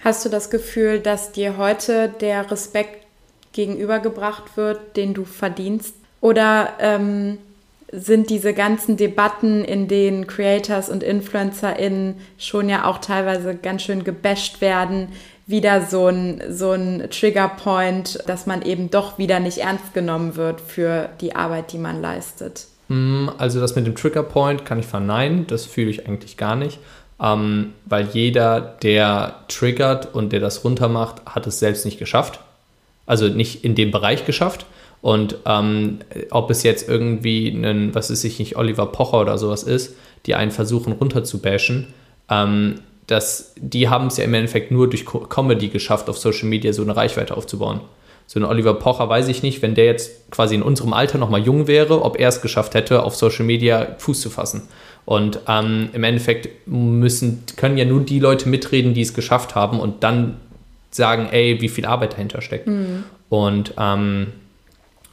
Hast 0.00 0.24
du 0.24 0.28
das 0.28 0.50
Gefühl, 0.50 1.00
dass 1.00 1.32
dir 1.32 1.56
heute 1.56 2.12
der 2.20 2.50
Respekt 2.50 3.06
gegenübergebracht 3.52 4.56
wird, 4.56 4.96
den 4.96 5.14
du 5.14 5.24
verdienst? 5.24 5.94
Oder 6.20 6.70
ähm, 6.80 7.38
sind 7.92 8.30
diese 8.30 8.54
ganzen 8.54 8.96
Debatten, 8.96 9.64
in 9.64 9.86
denen 9.86 10.26
Creators 10.26 10.88
und 10.88 11.02
InfluencerInnen 11.02 12.16
schon 12.38 12.70
ja 12.70 12.86
auch 12.86 12.98
teilweise 12.98 13.54
ganz 13.54 13.82
schön 13.82 14.02
gebasht 14.02 14.62
werden, 14.62 15.08
wieder 15.46 15.82
so 15.82 16.08
ein, 16.08 16.42
so 16.48 16.72
ein 16.72 17.08
Triggerpoint, 17.10 18.20
dass 18.26 18.46
man 18.46 18.62
eben 18.62 18.90
doch 18.90 19.18
wieder 19.18 19.40
nicht 19.40 19.58
ernst 19.58 19.92
genommen 19.92 20.36
wird 20.36 20.60
für 20.60 21.10
die 21.20 21.36
Arbeit, 21.36 21.72
die 21.72 21.78
man 21.78 22.00
leistet? 22.00 22.66
Hm, 22.88 23.30
also 23.36 23.60
das 23.60 23.76
mit 23.76 23.86
dem 23.86 23.94
Triggerpoint 23.94 24.64
kann 24.64 24.78
ich 24.78 24.86
verneinen, 24.86 25.46
das 25.46 25.66
fühle 25.66 25.90
ich 25.90 26.06
eigentlich 26.06 26.38
gar 26.38 26.56
nicht, 26.56 26.78
ähm, 27.20 27.74
weil 27.84 28.08
jeder, 28.12 28.60
der 28.82 29.36
triggert 29.48 30.14
und 30.14 30.32
der 30.32 30.40
das 30.40 30.64
runtermacht, 30.64 31.22
hat 31.26 31.46
es 31.46 31.58
selbst 31.58 31.84
nicht 31.84 31.98
geschafft. 31.98 32.40
Also 33.04 33.28
nicht 33.28 33.64
in 33.64 33.74
dem 33.74 33.90
Bereich 33.90 34.24
geschafft. 34.24 34.64
Und 35.02 35.36
ähm, 35.46 35.98
ob 36.30 36.50
es 36.50 36.62
jetzt 36.62 36.88
irgendwie 36.88 37.48
ein, 37.48 37.94
was 37.94 38.08
ist 38.08 38.24
ich 38.24 38.38
nicht, 38.38 38.56
Oliver 38.56 38.86
Pocher 38.86 39.20
oder 39.20 39.36
sowas 39.36 39.64
ist, 39.64 39.96
die 40.26 40.36
einen 40.36 40.52
versuchen 40.52 40.92
runterzubashen, 40.92 41.88
ähm, 42.30 42.76
dass 43.08 43.52
die 43.56 43.88
haben 43.88 44.06
es 44.06 44.16
ja 44.16 44.24
im 44.24 44.32
Endeffekt 44.32 44.70
nur 44.70 44.88
durch 44.88 45.04
Comedy 45.04 45.68
geschafft, 45.68 46.08
auf 46.08 46.18
Social 46.18 46.48
Media 46.48 46.72
so 46.72 46.82
eine 46.82 46.96
Reichweite 46.96 47.36
aufzubauen. 47.36 47.80
So 48.28 48.38
ein 48.38 48.44
Oliver 48.44 48.74
Pocher 48.74 49.08
weiß 49.08 49.26
ich 49.26 49.42
nicht, 49.42 49.60
wenn 49.60 49.74
der 49.74 49.86
jetzt 49.86 50.30
quasi 50.30 50.54
in 50.54 50.62
unserem 50.62 50.92
Alter 50.92 51.18
nochmal 51.18 51.42
jung 51.42 51.66
wäre, 51.66 52.02
ob 52.02 52.18
er 52.18 52.28
es 52.28 52.40
geschafft 52.40 52.74
hätte, 52.74 53.02
auf 53.02 53.16
Social 53.16 53.44
Media 53.44 53.96
Fuß 53.98 54.20
zu 54.20 54.30
fassen. 54.30 54.62
Und 55.04 55.40
ähm, 55.48 55.90
im 55.92 56.04
Endeffekt 56.04 56.66
müssen, 56.66 57.42
können 57.56 57.76
ja 57.76 57.84
nur 57.84 58.02
die 58.02 58.20
Leute 58.20 58.48
mitreden, 58.48 58.94
die 58.94 59.02
es 59.02 59.14
geschafft 59.14 59.56
haben 59.56 59.80
und 59.80 60.04
dann 60.04 60.36
sagen, 60.92 61.28
ey, 61.32 61.60
wie 61.60 61.68
viel 61.68 61.86
Arbeit 61.86 62.12
dahinter 62.12 62.40
steckt. 62.40 62.68
Mhm. 62.68 63.04
Und 63.28 63.74
ähm, 63.78 64.28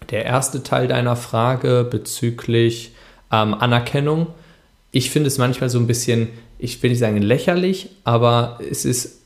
der 0.10 0.26
erste 0.26 0.64
Teil 0.64 0.88
deiner 0.88 1.16
Frage 1.16 1.88
bezüglich 1.90 2.92
ähm, 3.32 3.54
Anerkennung. 3.54 4.28
Ich 4.92 5.12
finde 5.12 5.28
es 5.28 5.38
manchmal 5.38 5.70
so 5.70 5.80
ein 5.80 5.88
bisschen, 5.88 6.30
ich 6.58 6.82
will 6.82 6.90
nicht 6.90 7.00
sagen 7.00 7.22
lächerlich, 7.22 7.90
aber 8.04 8.60
es 8.70 8.86
ist, 8.86 9.22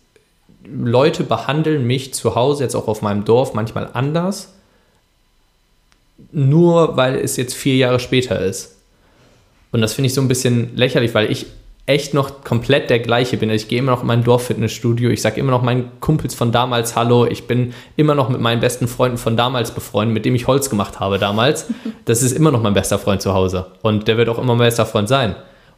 Leute 0.65 1.23
behandeln 1.23 1.85
mich 1.85 2.13
zu 2.13 2.35
Hause, 2.35 2.63
jetzt 2.63 2.75
auch 2.75 2.87
auf 2.87 3.01
meinem 3.01 3.25
Dorf, 3.25 3.53
manchmal 3.53 3.89
anders, 3.93 4.53
nur 6.31 6.97
weil 6.97 7.15
es 7.15 7.37
jetzt 7.37 7.53
vier 7.53 7.75
Jahre 7.75 7.99
später 7.99 8.39
ist. 8.39 8.75
Und 9.71 9.81
das 9.81 9.93
finde 9.93 10.07
ich 10.07 10.13
so 10.13 10.21
ein 10.21 10.27
bisschen 10.27 10.75
lächerlich, 10.75 11.13
weil 11.13 11.31
ich 11.31 11.47
echt 11.85 12.13
noch 12.13 12.43
komplett 12.43 12.89
der 12.89 12.99
gleiche 12.99 13.35
bin. 13.35 13.49
Ich 13.49 13.67
gehe 13.67 13.79
immer 13.79 13.91
noch 13.91 14.01
in 14.01 14.07
mein 14.07 14.23
Dorffitnessstudio, 14.23 15.09
ich 15.09 15.21
sage 15.21 15.39
immer 15.39 15.51
noch 15.51 15.61
meinen 15.61 15.91
Kumpels 15.99 16.33
von 16.33 16.53
damals 16.53 16.95
Hallo, 16.95 17.25
ich 17.25 17.45
bin 17.45 17.73
immer 17.97 18.15
noch 18.15 18.29
mit 18.29 18.39
meinen 18.39 18.61
besten 18.61 18.87
Freunden 18.87 19.17
von 19.17 19.35
damals 19.35 19.71
befreundet, 19.71 20.13
mit 20.13 20.25
dem 20.25 20.33
ich 20.33 20.47
Holz 20.47 20.69
gemacht 20.69 20.99
habe 20.99 21.19
damals. 21.19 21.67
Das 22.05 22.21
ist 22.21 22.33
immer 22.33 22.51
noch 22.51 22.61
mein 22.61 22.73
bester 22.73 22.99
Freund 22.99 23.21
zu 23.21 23.33
Hause 23.33 23.67
und 23.81 24.09
der 24.09 24.17
wird 24.17 24.27
auch 24.27 24.37
immer 24.37 24.55
mein 24.55 24.67
bester 24.67 24.85
Freund 24.85 25.07
sein. 25.07 25.35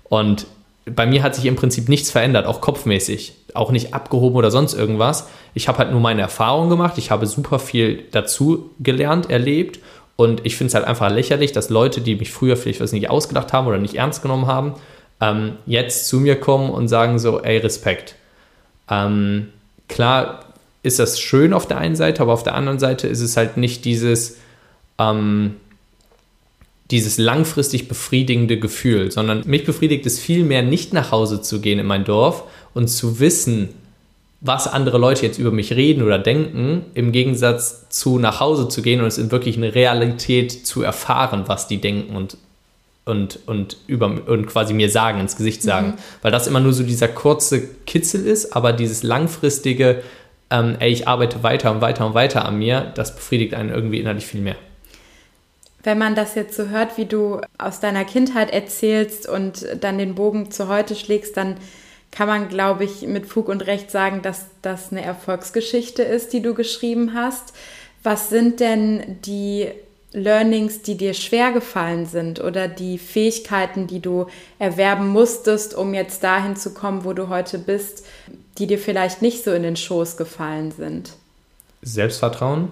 Und 0.09 0.47
bei 0.85 1.05
mir 1.05 1.21
hat 1.21 1.35
sich 1.35 1.45
im 1.45 1.55
Prinzip 1.55 1.87
nichts 1.87 2.09
verändert, 2.09 2.47
auch 2.47 2.61
kopfmäßig, 2.61 3.33
auch 3.53 3.71
nicht 3.71 3.93
abgehoben 3.93 4.35
oder 4.35 4.49
sonst 4.49 4.73
irgendwas. 4.73 5.27
Ich 5.53 5.67
habe 5.67 5.79
halt 5.79 5.91
nur 5.91 6.01
meine 6.01 6.21
Erfahrungen 6.21 6.69
gemacht, 6.69 6.97
ich 6.97 7.11
habe 7.11 7.27
super 7.27 7.59
viel 7.59 8.03
dazu 8.11 8.71
gelernt, 8.79 9.29
erlebt 9.29 9.79
und 10.15 10.45
ich 10.45 10.55
finde 10.55 10.69
es 10.69 10.75
halt 10.75 10.85
einfach 10.85 11.11
lächerlich, 11.11 11.51
dass 11.51 11.69
Leute, 11.69 12.01
die 12.01 12.15
mich 12.15 12.31
früher 12.31 12.57
vielleicht 12.57 12.81
was 12.81 12.91
nicht 12.91 13.09
ausgedacht 13.09 13.53
haben 13.53 13.67
oder 13.67 13.77
nicht 13.77 13.95
ernst 13.95 14.21
genommen 14.21 14.47
haben, 14.47 14.73
ähm, 15.21 15.53
jetzt 15.65 16.07
zu 16.07 16.19
mir 16.19 16.39
kommen 16.39 16.69
und 16.69 16.87
sagen 16.87 17.19
so, 17.19 17.41
ey, 17.41 17.57
Respekt. 17.57 18.15
Ähm, 18.89 19.49
klar 19.87 20.45
ist 20.83 20.99
das 20.99 21.19
schön 21.19 21.53
auf 21.53 21.67
der 21.67 21.77
einen 21.77 21.95
Seite, 21.95 22.21
aber 22.21 22.33
auf 22.33 22.43
der 22.43 22.55
anderen 22.55 22.79
Seite 22.79 23.07
ist 23.07 23.21
es 23.21 23.37
halt 23.37 23.57
nicht 23.57 23.85
dieses, 23.85 24.37
ähm, 24.99 25.55
dieses 26.91 27.17
langfristig 27.17 27.87
befriedigende 27.87 28.59
Gefühl, 28.59 29.11
sondern 29.11 29.43
mich 29.47 29.65
befriedigt 29.65 30.05
es 30.05 30.19
viel 30.19 30.43
mehr, 30.43 30.61
nicht 30.61 30.93
nach 30.93 31.11
Hause 31.11 31.41
zu 31.41 31.59
gehen 31.59 31.79
in 31.79 31.87
mein 31.87 32.05
Dorf 32.05 32.43
und 32.73 32.87
zu 32.87 33.19
wissen, 33.19 33.69
was 34.41 34.67
andere 34.67 34.99
Leute 34.99 35.25
jetzt 35.25 35.39
über 35.39 35.49
mich 35.49 35.73
reden 35.73 36.03
oder 36.03 36.19
denken, 36.19 36.83
im 36.93 37.11
Gegensatz 37.11 37.89
zu 37.89 38.19
nach 38.19 38.39
Hause 38.39 38.67
zu 38.67 38.83
gehen 38.83 39.01
und 39.01 39.07
es 39.07 39.17
in 39.17 39.31
wirklich 39.31 39.57
eine 39.57 39.73
Realität 39.73 40.67
zu 40.67 40.83
erfahren, 40.83 41.45
was 41.47 41.67
die 41.67 41.81
denken 41.81 42.15
und 42.15 42.37
und, 43.05 43.39
und, 43.45 43.77
über, 43.87 44.07
und 44.07 44.47
quasi 44.47 44.73
mir 44.73 44.89
sagen, 44.89 45.19
ins 45.19 45.37
Gesicht 45.37 45.61
sagen. 45.61 45.89
Mhm. 45.89 45.93
Weil 46.23 46.31
das 46.31 46.47
immer 46.47 46.59
nur 46.59 46.73
so 46.73 46.83
dieser 46.83 47.07
kurze 47.07 47.67
Kitzel 47.85 48.25
ist, 48.25 48.55
aber 48.55 48.73
dieses 48.73 49.03
langfristige, 49.03 50.01
ähm, 50.49 50.75
ey, 50.79 50.91
ich 50.91 51.07
arbeite 51.07 51.43
weiter 51.43 51.71
und 51.71 51.81
weiter 51.81 52.07
und 52.07 52.15
weiter 52.15 52.45
an 52.45 52.57
mir, 52.57 52.91
das 52.95 53.15
befriedigt 53.15 53.53
einen 53.53 53.69
irgendwie 53.69 53.99
innerlich 53.99 54.25
viel 54.25 54.41
mehr. 54.41 54.55
Wenn 55.83 55.99
man 55.99 56.15
das 56.15 56.33
jetzt 56.33 56.57
so 56.57 56.69
hört, 56.69 56.97
wie 56.97 57.05
du 57.05 57.41
aus 57.59 57.79
deiner 57.79 58.05
Kindheit 58.05 58.51
erzählst 58.51 59.29
und 59.29 59.67
dann 59.79 59.99
den 59.99 60.15
Bogen 60.15 60.49
zu 60.49 60.67
heute 60.67 60.95
schlägst, 60.95 61.37
dann 61.37 61.57
kann 62.09 62.27
man, 62.27 62.49
glaube 62.49 62.85
ich, 62.85 63.03
mit 63.03 63.27
Fug 63.27 63.49
und 63.49 63.67
Recht 63.67 63.91
sagen, 63.91 64.23
dass 64.23 64.47
das 64.63 64.91
eine 64.91 65.03
Erfolgsgeschichte 65.03 66.01
ist, 66.01 66.33
die 66.33 66.41
du 66.41 66.55
geschrieben 66.55 67.13
hast. 67.13 67.53
Was 68.01 68.29
sind 68.29 68.61
denn 68.61 69.17
die 69.25 69.67
Learnings, 70.15 70.81
die 70.81 70.95
dir 70.95 71.13
schwer 71.13 71.51
gefallen 71.51 72.05
sind 72.05 72.41
oder 72.41 72.67
die 72.67 72.97
Fähigkeiten, 72.97 73.85
die 73.85 73.99
du 73.99 74.27
erwerben 74.59 75.09
musstest, 75.09 75.75
um 75.75 75.93
jetzt 75.93 76.23
dahin 76.23 76.55
zu 76.55 76.73
kommen, 76.73 77.03
wo 77.03 77.13
du 77.13 77.27
heute 77.27 77.59
bist, 77.59 78.05
die 78.57 78.65
dir 78.65 78.79
vielleicht 78.79 79.21
nicht 79.21 79.43
so 79.43 79.51
in 79.51 79.63
den 79.63 79.75
Schoß 79.75 80.15
gefallen 80.15 80.71
sind? 80.71 81.13
Selbstvertrauen, 81.81 82.71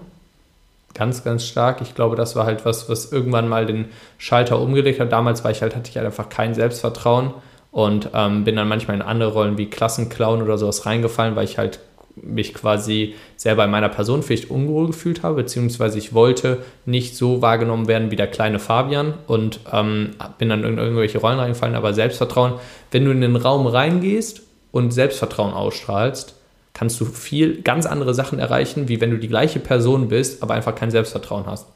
ganz, 0.94 1.24
ganz 1.24 1.46
stark. 1.46 1.82
Ich 1.82 1.96
glaube, 1.96 2.16
das 2.16 2.36
war 2.36 2.46
halt 2.46 2.66
was, 2.66 2.90
was 2.90 3.12
irgendwann 3.12 3.50
mal 3.50 3.66
den 3.66 3.90
Schalter 4.18 4.60
umgelegt 4.60 5.02
hat. 5.02 5.12
Damals 5.12 5.44
war 5.44 5.52
ich 5.52 5.62
halt, 5.62 5.76
hatte 5.76 5.90
ich 5.90 5.98
halt 5.98 6.06
einfach 6.06 6.30
kein 6.30 6.54
Selbstvertrauen 6.54 7.34
und 7.72 8.10
ähm, 8.14 8.46
bin 8.46 8.56
dann 8.56 8.70
manchmal 8.70 8.96
in 8.96 9.02
andere 9.02 9.34
Rollen 9.34 9.58
wie 9.58 9.70
Klassenclown 9.70 10.42
oder 10.42 10.58
sowas 10.58 10.86
reingefallen, 10.86 11.36
weil 11.36 11.46
ich 11.46 11.58
halt 11.58 11.80
mich 12.16 12.54
quasi 12.54 13.16
selber 13.36 13.66
in 13.66 13.72
meiner 13.72 13.90
Person 13.90 14.24
vielleicht 14.24 14.50
unwohl 14.52 14.88
gefühlt 14.88 15.24
habe, 15.24 15.36
beziehungsweise 15.36 15.98
ich 15.98 16.14
wollte 16.14 16.64
nicht 16.86 17.16
so 17.16 17.42
wahrgenommen 17.42 17.88
werden 17.88 18.12
wie 18.12 18.16
der 18.16 18.28
kleine 18.28 18.60
Fabian 18.60 19.16
und 19.28 19.60
ähm, 19.72 20.12
bin 20.38 20.50
dann 20.50 20.64
in 20.64 20.78
irgendwelche 20.78 21.18
Rollen 21.18 21.40
reingefallen, 21.40 21.76
aber 21.76 21.94
Selbstvertrauen, 21.94 22.54
wenn 22.92 23.06
du 23.06 23.12
in 23.12 23.22
den 23.22 23.36
Raum 23.36 23.66
reingehst 23.66 24.42
und 24.72 24.92
Selbstvertrauen 24.92 25.54
ausstrahlst, 25.54 26.36
kannst 26.74 27.00
du 27.00 27.06
viel 27.06 27.62
ganz 27.62 27.86
andere 27.86 28.14
Sachen 28.14 28.40
erreichen, 28.40 28.88
wie 28.90 29.00
wenn 29.00 29.12
du 29.12 29.18
die 29.18 29.28
gleiche 29.28 29.60
Person 29.60 30.08
bist, 30.08 30.42
aber 30.44 30.54
einfach 30.56 30.76
kein 30.76 30.92
Selbstvertrauen 30.92 31.46
hast. 31.46 31.68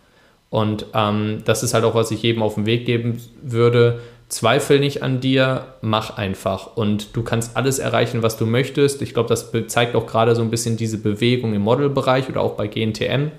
Und 0.50 0.86
ähm, 0.94 1.42
das 1.46 1.64
ist 1.64 1.74
halt 1.74 1.84
auch, 1.84 1.96
was 1.96 2.12
ich 2.12 2.22
jedem 2.24 2.42
auf 2.42 2.56
den 2.56 2.66
Weg 2.66 2.86
geben 2.86 3.22
würde, 3.42 4.00
Zweifel 4.30 4.80
nicht 4.80 5.04
an 5.04 5.22
dir, 5.22 5.76
mach 5.82 6.18
einfach. 6.18 6.76
Und 6.76 7.16
du 7.16 7.24
kannst 7.24 7.56
alles 7.56 7.80
erreichen, 7.80 8.24
was 8.24 8.38
du 8.38 8.46
möchtest. 8.46 9.02
Ich 9.02 9.14
glaube, 9.14 9.30
das 9.30 9.52
zeigt 9.68 9.96
auch 9.96 10.06
gerade 10.06 10.36
so 10.36 10.42
ein 10.42 10.50
bisschen 10.50 10.76
diese 10.76 10.98
Bewegung 10.98 11.54
im 11.54 11.62
Modelbereich 11.62 12.28
oder 12.28 12.42
auch 12.42 12.56
bei 12.56 12.68
GNTM. 12.68 13.32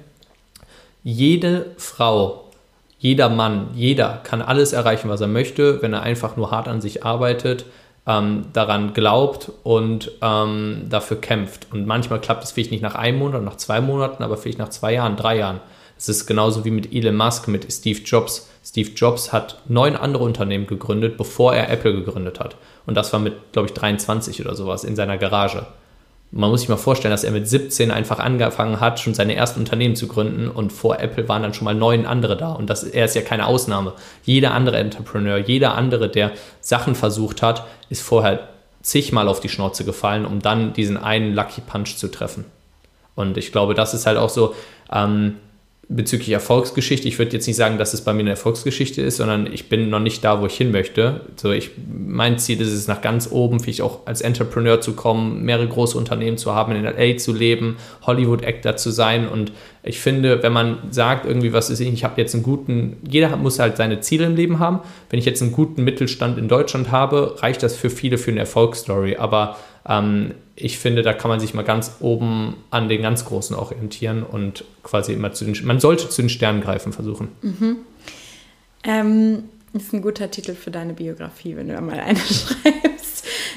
Jede 1.05 1.67
Frau, 1.77 2.45
jeder 2.99 3.29
Mann, 3.29 3.69
jeder 3.75 4.21
kann 4.25 4.41
alles 4.41 4.73
erreichen, 4.73 5.11
was 5.11 5.21
er 5.21 5.29
möchte, 5.29 5.83
wenn 5.83 5.93
er 5.93 6.03
einfach 6.03 6.37
nur 6.37 6.51
hart 6.51 6.69
an 6.69 6.81
sich 6.81 7.05
arbeitet, 7.05 7.67
ähm, 8.07 8.47
daran 8.55 8.95
glaubt 8.95 9.53
und 9.65 10.11
ähm, 10.23 10.87
dafür 10.89 11.21
kämpft. 11.21 11.67
Und 11.71 11.87
manchmal 11.87 12.21
klappt 12.21 12.45
es 12.45 12.53
vielleicht 12.53 12.71
nicht 12.71 12.83
nach 12.83 12.95
einem 12.95 13.19
Monat, 13.19 13.43
nach 13.43 13.57
zwei 13.57 13.83
Monaten, 13.83 14.23
aber 14.23 14.39
vielleicht 14.39 14.59
nach 14.59 14.71
zwei 14.71 14.95
Jahren, 14.95 15.17
drei 15.17 15.37
Jahren. 15.37 15.61
Es 15.99 16.09
ist 16.09 16.27
genauso 16.27 16.65
wie 16.65 16.71
mit 16.71 16.95
Elon 16.95 17.17
Musk, 17.17 17.49
mit 17.49 17.71
Steve 17.71 17.99
Jobs. 18.01 18.49
Steve 18.65 18.91
Jobs 18.91 19.33
hat 19.33 19.61
neun 19.67 19.97
andere 19.97 20.23
Unternehmen 20.23 20.69
gegründet, 20.69 21.17
bevor 21.17 21.55
er 21.55 21.71
Apple 21.71 21.93
gegründet 21.93 22.39
hat. 22.39 22.57
Und 22.87 22.95
das 22.95 23.13
war 23.13 23.19
mit, 23.19 23.35
glaube 23.53 23.67
ich, 23.67 23.75
23 23.75 24.41
oder 24.41 24.55
sowas 24.55 24.85
in 24.85 24.95
seiner 24.95 25.19
Garage. 25.19 25.67
man 26.31 26.51
muss 26.51 26.61
sich 26.61 26.69
mal 26.69 26.77
vorstellen, 26.77 27.11
dass 27.11 27.25
er 27.25 27.33
mit 27.33 27.49
17 27.49 27.91
einfach 27.91 28.21
angefangen 28.21 28.79
hat, 28.79 29.01
schon 29.01 29.15
seine 29.15 29.35
ersten 29.35 29.61
Unternehmen 29.61 29.97
zu 29.97 30.07
gründen 30.07 30.49
und 30.49 30.73
vor 30.73 31.01
Apple 31.01 31.29
waren 31.29 31.43
dann 31.43 31.55
schon 31.55 31.65
mal 31.65 31.75
neun 31.75 32.07
andere 32.07 32.37
da. 32.37 32.53
Und 32.53 32.71
das, 32.71 32.85
er 32.85 33.07
ist 33.07 33.17
ja 33.17 33.23
keine 33.23 33.47
Ausnahme. 33.47 33.95
Jeder 34.23 34.53
andere 34.53 34.77
Entrepreneur, 34.77 35.39
jeder 35.39 35.75
andere, 35.75 36.09
der 36.09 36.33
Sachen 36.61 36.95
versucht 36.95 37.43
hat, 37.43 37.67
ist 37.89 38.03
vorher 38.03 38.49
zigmal 38.83 39.27
auf 39.27 39.41
die 39.41 39.49
Schnauze 39.49 39.85
gefallen, 39.85 40.25
um 40.27 40.41
dann 40.41 40.75
diesen 40.75 40.97
einen 40.97 41.35
Lucky 41.35 41.61
Punch 41.63 41.97
zu 41.97 42.09
treffen. 42.09 42.45
Und 43.15 43.37
ich 43.37 43.51
glaube, 43.51 43.75
das 43.75 43.95
ist 43.95 44.07
halt 44.07 44.19
auch 44.19 44.29
so, 44.29 44.55
ähm, 44.93 45.37
bezüglich 45.91 46.31
Erfolgsgeschichte, 46.31 47.09
ich 47.09 47.19
würde 47.19 47.33
jetzt 47.33 47.47
nicht 47.47 47.57
sagen, 47.57 47.79
dass 47.79 47.95
es 47.95 48.03
bei 48.03 48.13
mir 48.13 48.21
eine 48.21 48.31
Erfolgsgeschichte 48.31 49.01
ist, 49.01 49.17
sondern 49.17 49.51
ich 49.51 49.71
bin 49.71 49.89
noch 49.89 50.01
nicht 50.01 50.23
da, 50.23 50.43
wo 50.43 50.47
ich 50.47 50.55
hin 50.55 50.71
möchte. 50.71 51.23
So, 51.37 51.51
ich, 51.51 51.71
mein 51.89 52.39
Ziel 52.39 52.61
ist 52.61 52.73
es, 52.73 52.89
nach 52.89 53.01
ganz 53.01 53.31
oben, 53.33 53.59
vielleicht 53.59 53.81
auch 53.81 54.07
als 54.07 54.21
Entrepreneur 54.21 54.83
zu 54.83 54.93
kommen, 54.93 55.45
mehrere 55.45 55.67
große 55.67 55.97
Unternehmen 55.97 56.37
zu 56.37 56.55
haben, 56.55 56.73
in 56.73 56.85
LA 56.85 57.17
zu 57.17 57.33
leben, 57.33 57.79
Hollywood-Actor 58.03 58.77
zu 58.77 58.91
sein. 58.91 59.27
Und 59.27 59.51
ich 59.83 59.99
finde, 59.99 60.43
wenn 60.43 60.53
man 60.53 60.79
sagt, 60.91 61.25
irgendwie, 61.25 61.55
was 61.55 61.71
ist 61.71 61.81
ich, 61.81 62.05
habe 62.05 62.21
jetzt 62.21 62.35
einen 62.35 62.43
guten, 62.43 62.99
jeder 63.09 63.35
muss 63.39 63.59
halt 63.59 63.79
seine 63.79 64.01
Ziele 64.01 64.27
im 64.27 64.37
Leben 64.37 64.59
haben. 64.59 64.81
Wenn 65.09 65.19
ich 65.19 65.25
jetzt 65.25 65.41
einen 65.41 65.53
guten 65.53 65.85
Mittelstand 65.85 66.37
in 66.37 66.49
Deutschland 66.49 66.91
habe, 66.91 67.37
reicht 67.39 67.63
das 67.63 67.75
für 67.75 67.89
viele 67.89 68.19
für 68.19 68.31
eine 68.31 68.41
Erfolgsstory. 68.41 69.17
Aber 69.17 69.57
ähm, 69.89 70.35
ich 70.55 70.79
finde, 70.79 71.03
da 71.03 71.13
kann 71.13 71.29
man 71.29 71.41
sich 71.41 71.55
mal 71.55 71.63
ganz 71.63 71.97
oben 72.01 72.57
an 72.71 72.89
den 72.89 73.03
ganz 73.03 73.25
Großen 73.25 73.55
orientieren 73.55 74.23
und 74.23 74.65
quasi 74.83 75.13
immer 75.13 75.33
zu 75.33 75.45
den, 75.45 75.57
man 75.65 75.81
sollte 75.81 76.09
zu 76.09 76.23
den 76.23 76.29
Sternen 76.29 76.61
greifen 76.61 76.93
versuchen. 76.93 77.29
Mhm. 77.43 77.77
Ähm, 78.85 79.45
ist 79.73 79.93
ein 79.93 80.03
guter 80.03 80.31
Titel 80.31 80.55
für 80.55 80.71
deine 80.71 80.95
Biografie, 80.95 81.57
wenn 81.57 81.69
du 81.69 81.75
da 81.75 81.81
mal 81.81 82.01
eine 82.01 82.19
schreibst. 82.19 82.98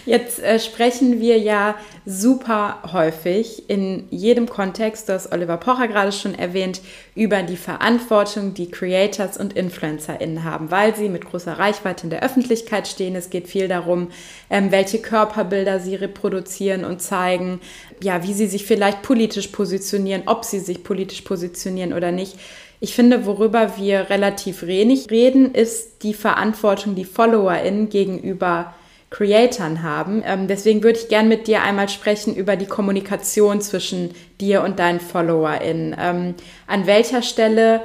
Jetzt 0.06 0.40
äh, 0.40 0.60
sprechen 0.60 1.20
wir 1.20 1.38
ja 1.38 1.76
super 2.06 2.80
häufig 2.92 3.70
in 3.70 4.08
jedem 4.10 4.50
Kontext, 4.50 5.08
du 5.08 5.14
hast 5.14 5.32
Oliver 5.32 5.58
Pocher 5.58 5.88
gerade 5.88 6.12
schon 6.12 6.34
erwähnt, 6.34 6.82
über 7.14 7.44
die 7.44 7.58
Verantwortung, 7.58 8.56
die 8.56 8.72
Creators 8.72 9.38
und 9.38 9.54
InfluencerInnen 9.54 10.44
haben, 10.44 10.72
weil 10.72 10.96
sie 10.96 11.10
mit 11.10 11.26
großer 11.26 11.60
Reichweite 11.60 12.06
in 12.06 12.10
der 12.10 12.24
Öffentlichkeit 12.24 12.88
stehen. 12.88 13.16
Es 13.16 13.30
geht 13.30 13.48
viel 13.48 13.68
darum, 13.68 14.08
ähm, 14.50 14.72
welche 14.72 15.00
Körperbilder 15.00 15.80
sie 15.80 15.96
reproduzieren 15.96 16.84
und 16.84 17.02
zeigen, 17.02 17.62
ja, 18.02 18.24
wie 18.24 18.34
sie 18.34 18.48
sich 18.48 18.66
vielleicht 18.66 19.04
politisch 19.04 19.50
positionieren, 19.50 20.24
ob 20.26 20.46
sie 20.46 20.60
sich 20.60 20.84
politisch 20.84 21.22
positionieren 21.22 21.94
oder 21.94 22.12
nicht. 22.12 22.38
Ich 22.80 22.96
finde, 22.96 23.28
worüber 23.28 23.78
wir 23.78 24.10
relativ 24.10 24.66
wenig 24.66 25.12
reden, 25.12 25.54
ist 25.54 26.02
die 26.02 26.16
Verantwortung, 26.16 26.96
die 26.96 27.06
FollowerInnen 27.06 27.90
gegenüber 27.90 28.74
Creatoren 29.12 29.84
haben. 29.84 30.24
Ähm, 30.26 30.47
deswegen 30.47 30.84
würde 30.84 30.97
ich 30.97 31.10
gerne 31.10 31.30
mit 31.30 31.45
dir 31.45 31.62
einmal 31.62 31.89
sprechen 31.89 32.34
über 32.34 32.56
die 32.56 32.65
Kommunikation 32.65 33.62
zwischen 33.62 34.15
dir 34.39 34.63
und 34.63 34.80
deinen 34.80 35.00
FollowerInnen. 35.00 35.95
Ähm, 36.00 36.36
an 36.65 36.88
welcher 36.88 37.21
Stelle 37.21 37.82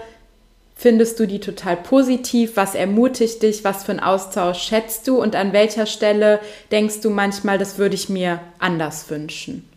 findest 0.76 1.18
du 1.18 1.26
die 1.26 1.40
total 1.40 1.76
positiv? 1.76 2.52
Was 2.54 2.74
ermutigt 2.74 3.42
dich? 3.42 3.64
Was 3.64 3.84
für 3.84 3.92
einen 3.92 4.00
Austausch 4.00 4.62
schätzt 4.62 5.08
du? 5.08 5.20
Und 5.20 5.34
an 5.34 5.52
welcher 5.52 5.86
Stelle 5.86 6.40
denkst 6.70 7.00
du 7.00 7.10
manchmal, 7.10 7.58
das 7.58 7.76
würde 7.76 7.96
ich 7.96 8.08
mir 8.08 8.40
anders 8.60 9.10
wünschen? 9.10 9.68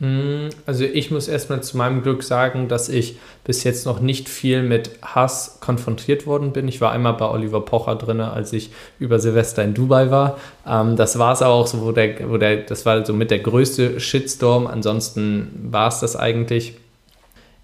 Hm, 0.00 0.50
also 0.64 0.84
ich 0.84 1.10
muss 1.10 1.26
erstmal 1.26 1.62
zu 1.62 1.76
meinem 1.76 2.02
Glück 2.02 2.22
sagen, 2.22 2.68
dass 2.68 2.88
ich 2.88 3.16
bis 3.42 3.64
jetzt 3.64 3.84
noch 3.84 4.00
nicht 4.00 4.28
viel 4.28 4.62
mit 4.62 4.90
Hass 5.02 5.58
konfrontiert 5.60 6.26
worden 6.26 6.52
bin. 6.52 6.68
Ich 6.68 6.80
war 6.80 6.92
einmal 6.92 7.14
bei 7.14 7.28
Oliver 7.28 7.64
Pocher 7.64 7.96
drin, 7.96 8.20
als 8.20 8.52
ich 8.52 8.70
über 9.00 9.18
Silvester 9.18 9.64
in 9.64 9.74
Dubai 9.74 10.10
war. 10.10 10.38
Ähm, 10.66 10.94
das 10.94 11.18
war 11.18 11.32
es 11.32 11.42
aber 11.42 11.54
auch 11.54 11.66
so, 11.66 11.80
wo 11.82 11.90
der, 11.90 12.30
wo 12.30 12.36
der, 12.36 12.58
das 12.58 12.86
war 12.86 13.04
so 13.04 13.12
mit 13.12 13.30
der 13.32 13.40
größte 13.40 13.98
Shitstorm. 13.98 14.68
Ansonsten 14.68 15.68
war 15.70 15.88
es 15.88 15.98
das 15.98 16.14
eigentlich. 16.14 16.76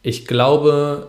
Ich 0.02 0.26
glaube, 0.26 1.06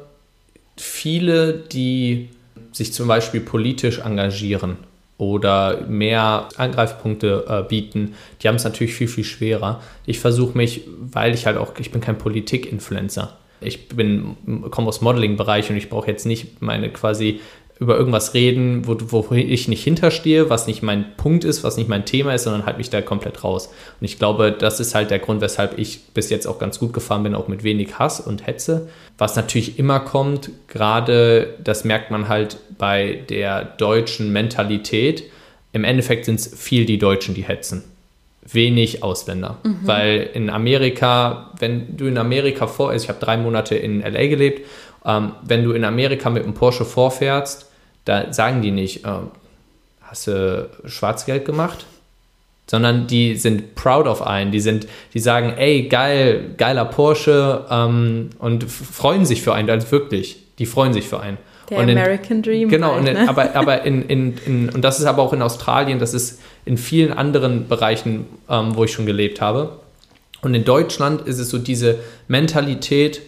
viele, 0.77 1.53
die 1.53 2.29
sich 2.71 2.93
zum 2.93 3.07
Beispiel 3.07 3.41
politisch 3.41 3.99
engagieren 3.99 4.77
oder 5.17 5.81
mehr 5.87 6.49
Angreifpunkte 6.57 7.45
äh, 7.47 7.63
bieten, 7.67 8.15
die 8.41 8.47
haben 8.47 8.55
es 8.55 8.63
natürlich 8.63 8.93
viel, 8.93 9.07
viel 9.07 9.23
schwerer. 9.23 9.81
Ich 10.05 10.19
versuche 10.19 10.57
mich, 10.57 10.81
weil 10.87 11.33
ich 11.33 11.45
halt 11.45 11.57
auch, 11.57 11.73
ich 11.79 11.91
bin 11.91 12.01
kein 12.01 12.17
Politik-Influencer. 12.17 13.37
Ich 13.61 13.87
komme 13.89 14.87
aus 14.87 15.01
Modeling-Bereich 15.01 15.69
und 15.69 15.77
ich 15.77 15.89
brauche 15.89 16.07
jetzt 16.07 16.25
nicht 16.25 16.61
meine 16.61 16.89
quasi 16.89 17.39
über 17.79 17.97
irgendwas 17.97 18.33
reden, 18.33 18.87
wo, 18.87 18.97
wo 19.11 19.35
ich 19.35 19.67
nicht 19.67 19.83
hinterstehe, 19.83 20.49
was 20.49 20.65
nicht 20.65 20.81
mein 20.81 21.17
Punkt 21.17 21.43
ist, 21.43 21.63
was 21.63 21.75
nicht 21.75 21.89
mein 21.89 22.05
Thema 22.05 22.33
ist, 22.33 22.43
sondern 22.43 22.65
halt 22.65 22.77
mich 22.77 22.89
da 22.89 23.01
komplett 23.01 23.43
raus. 23.43 23.67
Und 23.99 24.05
ich 24.05 24.17
glaube, 24.17 24.55
das 24.57 24.79
ist 24.79 24.95
halt 24.95 25.11
der 25.11 25.19
Grund, 25.19 25.41
weshalb 25.41 25.77
ich 25.77 26.07
bis 26.13 26.29
jetzt 26.29 26.47
auch 26.47 26.57
ganz 26.57 26.79
gut 26.79 26.93
gefahren 26.93 27.23
bin, 27.23 27.35
auch 27.35 27.49
mit 27.49 27.63
wenig 27.63 27.99
Hass 27.99 28.21
und 28.21 28.47
Hetze. 28.47 28.87
Was 29.17 29.35
natürlich 29.35 29.77
immer 29.77 29.99
kommt, 29.99 30.51
gerade 30.69 31.55
das 31.61 31.83
merkt 31.83 32.11
man 32.11 32.29
halt 32.29 32.57
bei 32.77 33.19
der 33.29 33.65
deutschen 33.65 34.31
Mentalität. 34.31 35.23
Im 35.73 35.83
Endeffekt 35.83 36.25
sind 36.25 36.39
es 36.39 36.57
viel 36.57 36.85
die 36.85 36.97
Deutschen, 36.97 37.35
die 37.35 37.43
hetzen. 37.43 37.83
Wenig 38.49 39.03
Ausländer. 39.03 39.57
Mhm. 39.63 39.79
Weil 39.83 40.29
in 40.33 40.49
Amerika, 40.49 41.51
wenn 41.59 41.97
du 41.97 42.05
in 42.05 42.17
Amerika 42.17 42.67
vor, 42.67 42.91
also 42.91 43.03
ich 43.03 43.09
habe 43.09 43.19
drei 43.19 43.35
Monate 43.35 43.75
in 43.75 43.99
LA 44.01 44.27
gelebt, 44.27 44.65
ähm, 45.05 45.33
wenn 45.43 45.63
du 45.63 45.71
in 45.71 45.83
Amerika 45.83 46.29
mit 46.29 46.43
einem 46.43 46.53
Porsche 46.53 46.85
vorfährst, 46.85 47.69
da 48.05 48.31
sagen 48.33 48.61
die 48.61 48.71
nicht, 48.71 49.05
äh, 49.05 49.09
hast 50.01 50.27
du 50.27 50.69
Schwarzgeld 50.85 51.45
gemacht? 51.45 51.85
Sondern 52.67 53.05
die 53.05 53.35
sind 53.35 53.75
proud 53.75 54.07
of 54.07 54.23
einen, 54.23 54.51
die 54.51 54.59
sind, 54.59 54.87
die 55.13 55.19
sagen, 55.19 55.53
ey, 55.55 55.87
geil, 55.87 56.55
geiler 56.57 56.85
Porsche 56.85 57.65
ähm, 57.69 58.31
und 58.39 58.63
freuen 58.63 59.25
sich 59.25 59.43
für 59.43 59.53
einen, 59.53 59.69
also 59.69 59.91
wirklich, 59.91 60.37
die 60.57 60.65
freuen 60.65 60.91
sich 60.91 61.07
für 61.07 61.19
einen. 61.19 61.37
Der 61.69 61.79
in, 61.79 61.89
American 61.91 62.41
Dream. 62.41 62.69
Genau, 62.69 62.95
halt, 62.95 63.03
ne? 63.03 63.29
aber, 63.29 63.55
aber 63.55 63.83
in, 63.83 64.01
in, 64.03 64.37
in, 64.45 64.69
und 64.69 64.81
das 64.81 64.99
ist 64.99 65.05
aber 65.05 65.21
auch 65.21 65.33
in 65.33 65.43
Australien, 65.43 65.99
das 65.99 66.15
ist 66.15 66.41
in 66.65 66.77
vielen 66.77 67.13
anderen 67.13 67.67
Bereichen, 67.67 68.25
ähm, 68.49 68.75
wo 68.75 68.83
ich 68.83 68.91
schon 68.91 69.05
gelebt 69.05 69.41
habe. 69.41 69.77
Und 70.41 70.53
in 70.55 70.63
Deutschland 70.63 71.21
ist 71.21 71.39
es 71.39 71.49
so 71.49 71.57
diese 71.57 71.99
Mentalität, 72.27 73.21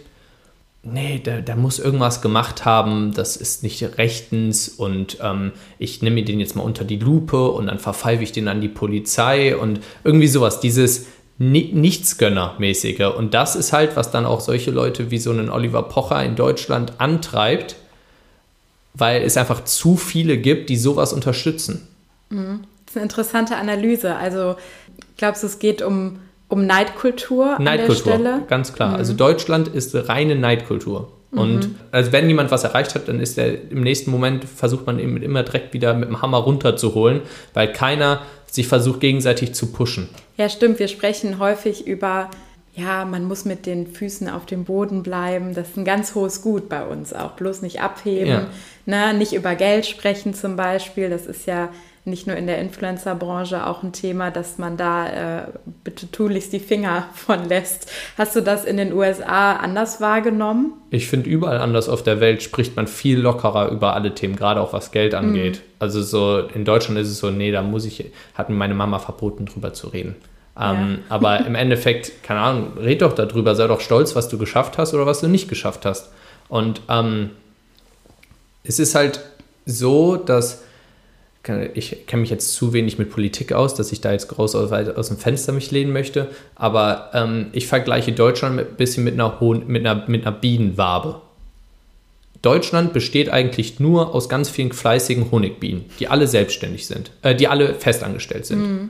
nee, 0.83 1.19
der, 1.19 1.41
der 1.41 1.55
muss 1.55 1.79
irgendwas 1.79 2.21
gemacht 2.21 2.65
haben, 2.65 3.13
das 3.13 3.35
ist 3.35 3.63
nicht 3.63 3.97
rechtens 3.97 4.69
und 4.69 5.17
ähm, 5.21 5.51
ich 5.79 6.01
nehme 6.01 6.23
den 6.23 6.39
jetzt 6.39 6.55
mal 6.55 6.63
unter 6.63 6.85
die 6.85 6.97
Lupe 6.97 7.49
und 7.49 7.67
dann 7.67 7.79
verpfeife 7.79 8.23
ich 8.23 8.31
den 8.31 8.47
an 8.47 8.61
die 8.61 8.69
Polizei 8.69 9.55
und 9.55 9.81
irgendwie 10.03 10.27
sowas, 10.27 10.59
dieses 10.59 11.07
Nichtsgönner-mäßige. 11.39 13.15
Und 13.15 13.33
das 13.33 13.55
ist 13.55 13.71
halt, 13.71 13.95
was 13.95 14.09
dann 14.09 14.25
auch 14.25 14.41
solche 14.41 14.71
Leute 14.71 15.11
wie 15.11 15.19
so 15.19 15.29
einen 15.29 15.49
Oliver 15.49 15.83
Pocher 15.83 16.23
in 16.23 16.35
Deutschland 16.35 16.93
antreibt, 16.99 17.75
weil 18.95 19.21
es 19.21 19.37
einfach 19.37 19.63
zu 19.63 19.97
viele 19.97 20.37
gibt, 20.39 20.69
die 20.69 20.77
sowas 20.77 21.13
unterstützen. 21.13 21.87
Mhm. 22.29 22.61
Das 22.85 22.93
ist 22.93 22.97
eine 22.97 23.03
interessante 23.03 23.55
Analyse. 23.57 24.15
Also 24.15 24.55
glaubst 25.17 25.43
du, 25.43 25.47
es 25.47 25.59
geht 25.59 25.81
um 25.81 26.19
um 26.49 26.65
Neidkultur, 26.65 27.57
Neidkultur 27.59 28.13
an 28.13 28.23
der 28.23 28.29
Stelle? 28.29 28.45
ganz 28.47 28.73
klar. 28.73 28.95
Also 28.95 28.97
mhm. 28.97 28.99
Also 28.99 29.13
Deutschland 29.13 29.67
ist 29.69 29.95
reine 30.09 30.35
Neidkultur. 30.35 31.11
Und 31.31 31.69
mhm. 31.69 31.75
also 31.91 32.11
wenn 32.13 32.27
jemand 32.27 32.51
was 32.51 32.63
erreicht 32.63 32.95
hat, 32.95 33.07
dann 33.09 33.19
ist 33.19 33.37
er 33.37 33.69
im 33.69 33.81
nächsten 33.81 34.11
Moment 34.11 34.45
versucht 34.45 34.85
man 34.85 34.97
ihn 34.97 35.17
immer 35.17 35.43
direkt 35.43 35.73
wieder 35.73 35.93
mit 35.93 36.07
dem 36.07 36.21
Hammer 36.21 36.37
runterzuholen, 36.37 37.21
weil 37.53 37.73
keiner 37.73 38.21
sich 38.49 38.67
versucht 38.67 39.01
gegenseitig 39.01 39.53
zu 39.53 39.71
pushen. 39.73 40.07
Ja, 40.37 40.47
stimmt. 40.47 40.79
Wir 40.79 40.87
sprechen 40.87 41.39
häufig 41.39 41.85
über 41.85 42.29
ja, 42.77 43.05
man 43.05 43.25
muss 43.25 43.43
mit 43.43 43.65
den 43.65 43.87
Füßen 43.87 44.29
auf 44.29 44.45
dem 44.45 44.63
Boden 44.63 45.01
bleiben. 45.01 45.55
Das 45.55 45.69
ist 45.69 45.77
ein 45.77 45.85
ganz 45.85 46.13
hohes 46.13 46.43
Gut 46.43 46.69
bei 46.69 46.85
uns 46.85 47.11
auch. 47.11 47.31
Bloß 47.31 47.63
nicht 47.63 47.81
abheben, 47.81 48.27
ja. 48.27 48.47
ne? 48.85 49.15
nicht 49.15 49.33
über 49.33 49.55
Geld 49.55 49.87
sprechen 49.87 50.35
zum 50.35 50.55
Beispiel. 50.55 51.09
Das 51.09 51.25
ist 51.25 51.47
ja 51.47 51.69
nicht 52.07 52.25
nur 52.25 52.35
in 52.35 52.47
der 52.47 52.59
Influencer-Branche 52.59 53.67
auch 53.67 53.83
ein 53.83 53.91
Thema, 53.91 54.31
dass 54.31 54.57
man 54.57 54.77
da 54.77 55.41
äh, 55.41 55.47
bitte 55.83 56.09
tunlichst 56.09 56.53
die 56.53 56.59
Finger 56.59 57.09
von 57.13 57.47
lässt. 57.47 57.91
Hast 58.17 58.35
du 58.35 58.41
das 58.41 58.65
in 58.65 58.77
den 58.77 58.93
USA 58.93 59.57
anders 59.57 60.01
wahrgenommen? 60.01 60.73
Ich 60.89 61.07
finde, 61.07 61.29
überall 61.29 61.57
anders 61.57 61.89
auf 61.89 62.01
der 62.03 62.19
Welt 62.19 62.41
spricht 62.41 62.75
man 62.75 62.87
viel 62.87 63.19
lockerer 63.19 63.69
über 63.69 63.93
alle 63.93 64.15
Themen, 64.15 64.35
gerade 64.35 64.61
auch 64.61 64.73
was 64.73 64.91
Geld 64.91 65.13
angeht. 65.13 65.57
Mhm. 65.57 65.61
Also 65.79 66.01
so 66.01 66.39
in 66.39 66.65
Deutschland 66.65 66.99
ist 66.99 67.09
es 67.09 67.19
so, 67.19 67.29
nee, 67.29 67.51
da 67.51 67.61
muss 67.61 67.85
ich, 67.85 68.11
hat 68.33 68.49
mir 68.49 68.55
meine 68.55 68.73
Mama 68.73 68.99
verboten, 68.99 69.45
drüber 69.45 69.73
zu 69.73 69.89
reden. 69.89 70.15
Ähm, 70.59 70.99
ja. 71.09 71.15
aber 71.15 71.45
im 71.45 71.55
Endeffekt, 71.55 72.23
keine 72.23 72.39
Ahnung, 72.39 72.77
red 72.79 73.01
doch 73.01 73.13
darüber, 73.13 73.53
sei 73.53 73.67
doch 73.67 73.81
stolz, 73.81 74.15
was 74.15 74.29
du 74.29 74.37
geschafft 74.37 74.77
hast 74.77 74.93
oder 74.93 75.05
was 75.05 75.19
du 75.19 75.27
nicht 75.27 75.49
geschafft 75.49 75.85
hast. 75.85 76.09
Und 76.49 76.81
ähm, 76.89 77.31
es 78.63 78.79
ist 78.79 78.95
halt 78.95 79.21
so, 79.65 80.15
dass 80.15 80.63
ich 81.73 82.05
kenne 82.07 82.21
mich 82.21 82.29
jetzt 82.29 82.53
zu 82.53 82.73
wenig 82.73 82.97
mit 82.97 83.09
Politik 83.09 83.53
aus, 83.53 83.75
dass 83.75 83.91
ich 83.91 84.01
da 84.01 84.11
jetzt 84.11 84.27
groß 84.29 84.55
aus, 84.55 84.71
aus 84.71 85.07
dem 85.07 85.17
Fenster 85.17 85.51
mich 85.51 85.71
lehnen 85.71 85.93
möchte, 85.93 86.27
aber 86.55 87.11
ähm, 87.13 87.47
ich 87.53 87.67
vergleiche 87.67 88.11
Deutschland 88.11 88.59
ein 88.59 88.65
bisschen 88.77 89.03
mit 89.03 89.13
einer, 89.13 89.39
Hohn, 89.39 89.63
mit, 89.67 89.85
einer, 89.85 90.03
mit 90.07 90.25
einer 90.25 90.35
Bienenwabe. 90.35 91.21
Deutschland 92.41 92.93
besteht 92.93 93.29
eigentlich 93.29 93.79
nur 93.79 94.13
aus 94.13 94.29
ganz 94.29 94.49
vielen 94.49 94.71
fleißigen 94.71 95.31
Honigbienen, 95.31 95.85
die 95.99 96.07
alle 96.07 96.27
selbstständig 96.27 96.85
sind, 96.85 97.11
äh, 97.21 97.35
die 97.35 97.47
alle 97.47 97.73
festangestellt 97.73 98.45
sind. 98.45 98.59
Mhm. 98.59 98.89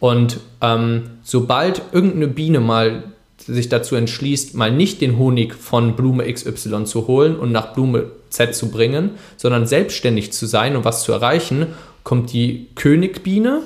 Und 0.00 0.38
ähm, 0.60 1.10
sobald 1.22 1.82
irgendeine 1.92 2.28
Biene 2.28 2.60
mal 2.60 3.04
sich 3.38 3.68
dazu 3.68 3.94
entschließt, 3.94 4.54
mal 4.54 4.70
nicht 4.70 5.00
den 5.00 5.16
Honig 5.16 5.54
von 5.54 5.96
Blume 5.96 6.30
XY 6.32 6.84
zu 6.84 7.06
holen 7.06 7.36
und 7.36 7.52
nach 7.52 7.72
Blume 7.72 8.10
Z 8.30 8.54
zu 8.54 8.70
bringen, 8.70 9.12
sondern 9.36 9.66
selbstständig 9.66 10.32
zu 10.32 10.46
sein 10.46 10.76
und 10.76 10.84
was 10.84 11.02
zu 11.02 11.12
erreichen, 11.12 11.68
kommt 12.08 12.32
die 12.32 12.68
Königbiene 12.74 13.60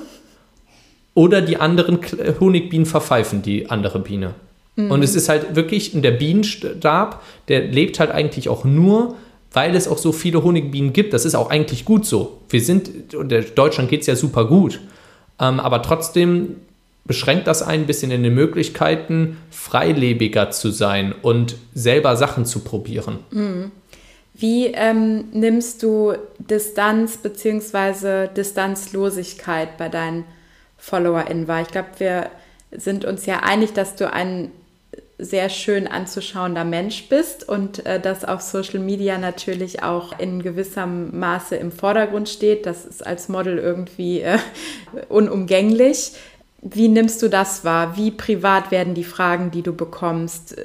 oder 1.13 1.41
die 1.41 1.55
anderen 1.55 1.99
Honigbienen 2.41 2.85
verpfeifen 2.85 3.41
die 3.41 3.69
andere 3.69 3.99
Biene. 3.99 4.33
Mhm. 4.75 4.91
Und 4.91 5.01
es 5.01 5.15
ist 5.15 5.29
halt 5.29 5.55
wirklich, 5.55 5.93
der 5.93 6.11
Bienenstab, 6.11 7.23
der 7.47 7.61
lebt 7.67 8.01
halt 8.01 8.11
eigentlich 8.11 8.49
auch 8.49 8.65
nur, 8.65 9.15
weil 9.53 9.73
es 9.77 9.87
auch 9.87 9.97
so 9.97 10.11
viele 10.11 10.43
Honigbienen 10.43 10.91
gibt. 10.91 11.13
Das 11.13 11.23
ist 11.23 11.35
auch 11.35 11.51
eigentlich 11.51 11.85
gut 11.85 12.05
so. 12.05 12.41
Wir 12.49 12.59
sind, 12.59 13.15
und 13.15 13.31
in 13.31 13.45
Deutschland 13.55 13.89
geht 13.89 14.01
es 14.01 14.07
ja 14.07 14.17
super 14.17 14.43
gut. 14.45 14.81
Ähm, 15.39 15.61
aber 15.61 15.81
trotzdem 15.81 16.57
beschränkt 17.05 17.47
das 17.47 17.63
ein 17.63 17.85
bisschen 17.85 18.11
in 18.11 18.23
den 18.23 18.35
Möglichkeiten, 18.35 19.37
freilebiger 19.51 20.51
zu 20.51 20.69
sein 20.71 21.15
und 21.21 21.55
selber 21.73 22.17
Sachen 22.17 22.43
zu 22.45 22.59
probieren. 22.59 23.19
Mhm. 23.31 23.71
Wie 24.33 24.67
ähm, 24.67 25.29
nimmst 25.31 25.83
du 25.83 26.13
Distanz 26.39 27.17
bzw. 27.17 28.27
Distanzlosigkeit 28.27 29.77
bei 29.77 29.89
deinen 29.89 30.25
FollowerInnen 30.77 31.47
wahr? 31.47 31.61
Ich 31.61 31.67
glaube, 31.67 31.89
wir 31.97 32.29
sind 32.71 33.05
uns 33.05 33.25
ja 33.27 33.41
einig, 33.41 33.73
dass 33.73 33.95
du 33.95 34.11
ein 34.11 34.51
sehr 35.19 35.49
schön 35.49 35.87
anzuschauender 35.87 36.63
Mensch 36.63 37.07
bist 37.07 37.47
und 37.47 37.85
äh, 37.85 37.99
das 37.99 38.25
auf 38.25 38.41
Social 38.41 38.79
Media 38.79 39.17
natürlich 39.17 39.83
auch 39.83 40.17
in 40.19 40.41
gewissem 40.41 41.17
Maße 41.17 41.55
im 41.55 41.71
Vordergrund 41.71 42.29
steht. 42.29 42.65
Das 42.65 42.85
ist 42.85 43.05
als 43.05 43.29
Model 43.29 43.57
irgendwie 43.57 44.21
äh, 44.21 44.39
unumgänglich. 45.09 46.13
Wie 46.65 46.87
nimmst 46.87 47.21
du 47.21 47.27
das 47.27 47.65
wahr? 47.65 47.97
Wie 47.97 48.09
privat 48.09 48.71
werden 48.71 48.93
die 48.93 49.03
Fragen, 49.03 49.51
die 49.51 49.63
du 49.63 49.73
bekommst? 49.73 50.55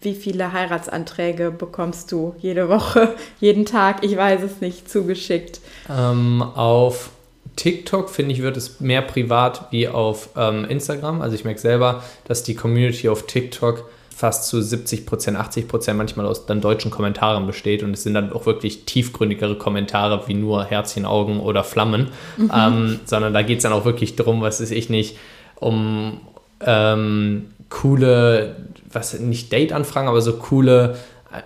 Wie 0.00 0.14
viele 0.14 0.52
Heiratsanträge 0.52 1.50
bekommst 1.50 2.10
du 2.10 2.34
jede 2.38 2.70
Woche, 2.70 3.14
jeden 3.40 3.66
Tag? 3.66 4.02
Ich 4.02 4.16
weiß 4.16 4.42
es 4.42 4.62
nicht, 4.62 4.90
zugeschickt. 4.90 5.60
Ähm, 5.90 6.42
auf 6.42 7.10
TikTok, 7.56 8.08
finde 8.08 8.32
ich, 8.32 8.40
wird 8.40 8.56
es 8.56 8.80
mehr 8.80 9.02
privat 9.02 9.68
wie 9.72 9.88
auf 9.88 10.30
ähm, 10.36 10.64
Instagram. 10.64 11.20
Also 11.20 11.34
ich 11.34 11.44
merke 11.44 11.60
selber, 11.60 12.02
dass 12.24 12.42
die 12.42 12.54
Community 12.54 13.10
auf 13.10 13.26
TikTok 13.26 13.90
fast 14.16 14.48
zu 14.48 14.62
70 14.62 15.04
Prozent, 15.04 15.36
80 15.36 15.68
Prozent 15.68 15.98
manchmal 15.98 16.24
aus 16.24 16.46
dann 16.46 16.62
deutschen 16.62 16.90
Kommentaren 16.90 17.46
besteht 17.46 17.82
und 17.82 17.90
es 17.90 18.02
sind 18.02 18.14
dann 18.14 18.32
auch 18.32 18.46
wirklich 18.46 18.86
tiefgründigere 18.86 19.56
Kommentare 19.56 20.26
wie 20.26 20.32
nur 20.32 20.64
Herzchen, 20.64 21.04
Augen 21.04 21.38
oder 21.38 21.62
Flammen, 21.62 22.08
mhm. 22.38 22.50
ähm, 22.54 23.00
sondern 23.04 23.34
da 23.34 23.42
geht 23.42 23.58
es 23.58 23.64
dann 23.64 23.74
auch 23.74 23.84
wirklich 23.84 24.16
darum, 24.16 24.40
was 24.40 24.62
ist 24.62 24.70
ich 24.70 24.88
nicht, 24.88 25.18
um 25.56 26.22
ähm, 26.64 27.50
coole, 27.68 28.56
was 28.90 29.20
nicht 29.20 29.52
Date-Anfragen, 29.52 30.08
aber 30.08 30.22
so 30.22 30.32
coole 30.38 30.96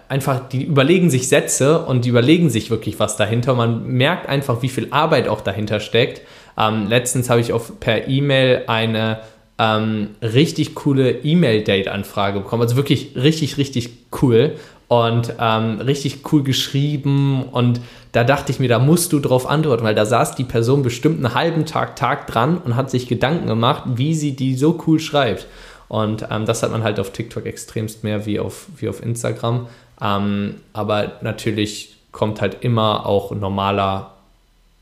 einfach, 0.09 0.49
die 0.49 0.63
überlegen 0.63 1.11
sich 1.11 1.29
Sätze 1.29 1.81
und 1.81 2.05
die 2.05 2.11
überlegen 2.11 2.51
sich 2.51 2.71
wirklich 2.71 3.01
was 3.01 3.17
dahinter. 3.17 3.55
Man 3.55 3.85
merkt 3.89 4.29
einfach, 4.29 4.63
wie 4.63 4.69
viel 4.69 4.87
Arbeit 4.93 5.27
auch 5.27 5.41
dahinter 5.41 5.81
steckt. 5.81 6.21
Ähm, 6.57 6.87
letztens 6.87 7.31
habe 7.31 7.41
ich 7.41 7.53
auf, 7.53 7.81
per 7.81 8.07
E-Mail 8.07 8.65
eine 8.69 9.19
ähm, 9.61 10.09
richtig 10.23 10.75
coole 10.75 11.11
E-Mail-Date-Anfrage 11.11 12.41
bekommen. 12.41 12.63
Also 12.63 12.77
wirklich 12.77 13.15
richtig, 13.15 13.59
richtig 13.59 13.91
cool 14.23 14.57
und 14.89 15.35
ähm, 15.39 15.83
richtig 15.83 16.33
cool 16.33 16.43
geschrieben. 16.43 17.43
Und 17.43 17.83
da 18.13 18.25
dachte 18.25 18.53
ich 18.53 18.59
mir, 18.59 18.71
da 18.71 18.79
musst 18.79 19.13
du 19.13 19.21
drauf 19.21 19.47
antworten, 19.47 19.85
weil 19.85 19.95
da 19.95 20.07
saß 20.07 20.35
die 20.35 20.45
Person 20.45 20.83
bestimmt 20.83 21.23
einen 21.23 21.35
halben 21.35 21.67
Tag, 21.67 21.95
Tag 21.97 22.27
dran 22.27 22.57
und 22.57 22.75
hat 22.75 22.91
sich 22.91 23.07
Gedanken 23.07 23.47
gemacht, 23.49 23.83
wie 23.97 24.15
sie 24.15 24.35
die 24.35 24.55
so 24.55 24.83
cool 24.87 24.99
schreibt. 24.99 25.47
Und 25.89 26.27
ähm, 26.31 26.47
das 26.47 26.63
hat 26.63 26.73
man 26.73 26.83
halt 26.83 26.99
auf 26.99 27.11
TikTok 27.11 27.45
extremst 27.45 28.03
mehr 28.03 28.25
wie 28.25 28.41
auf, 28.41 28.67
wie 28.79 28.89
auf 28.89 29.03
Instagram. 29.03 29.67
Ähm, 30.01 30.55
aber 30.73 31.19
natürlich 31.21 31.97
kommt 32.13 32.41
halt 32.41 32.65
immer 32.65 33.05
auch 33.05 33.33
normaler 33.33 34.15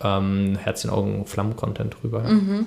ähm, 0.00 0.56
Herzchen, 0.62 0.90
Augen, 0.90 1.26
Flammen-Content 1.26 1.96
rüber. 2.04 2.20
Mhm. 2.20 2.66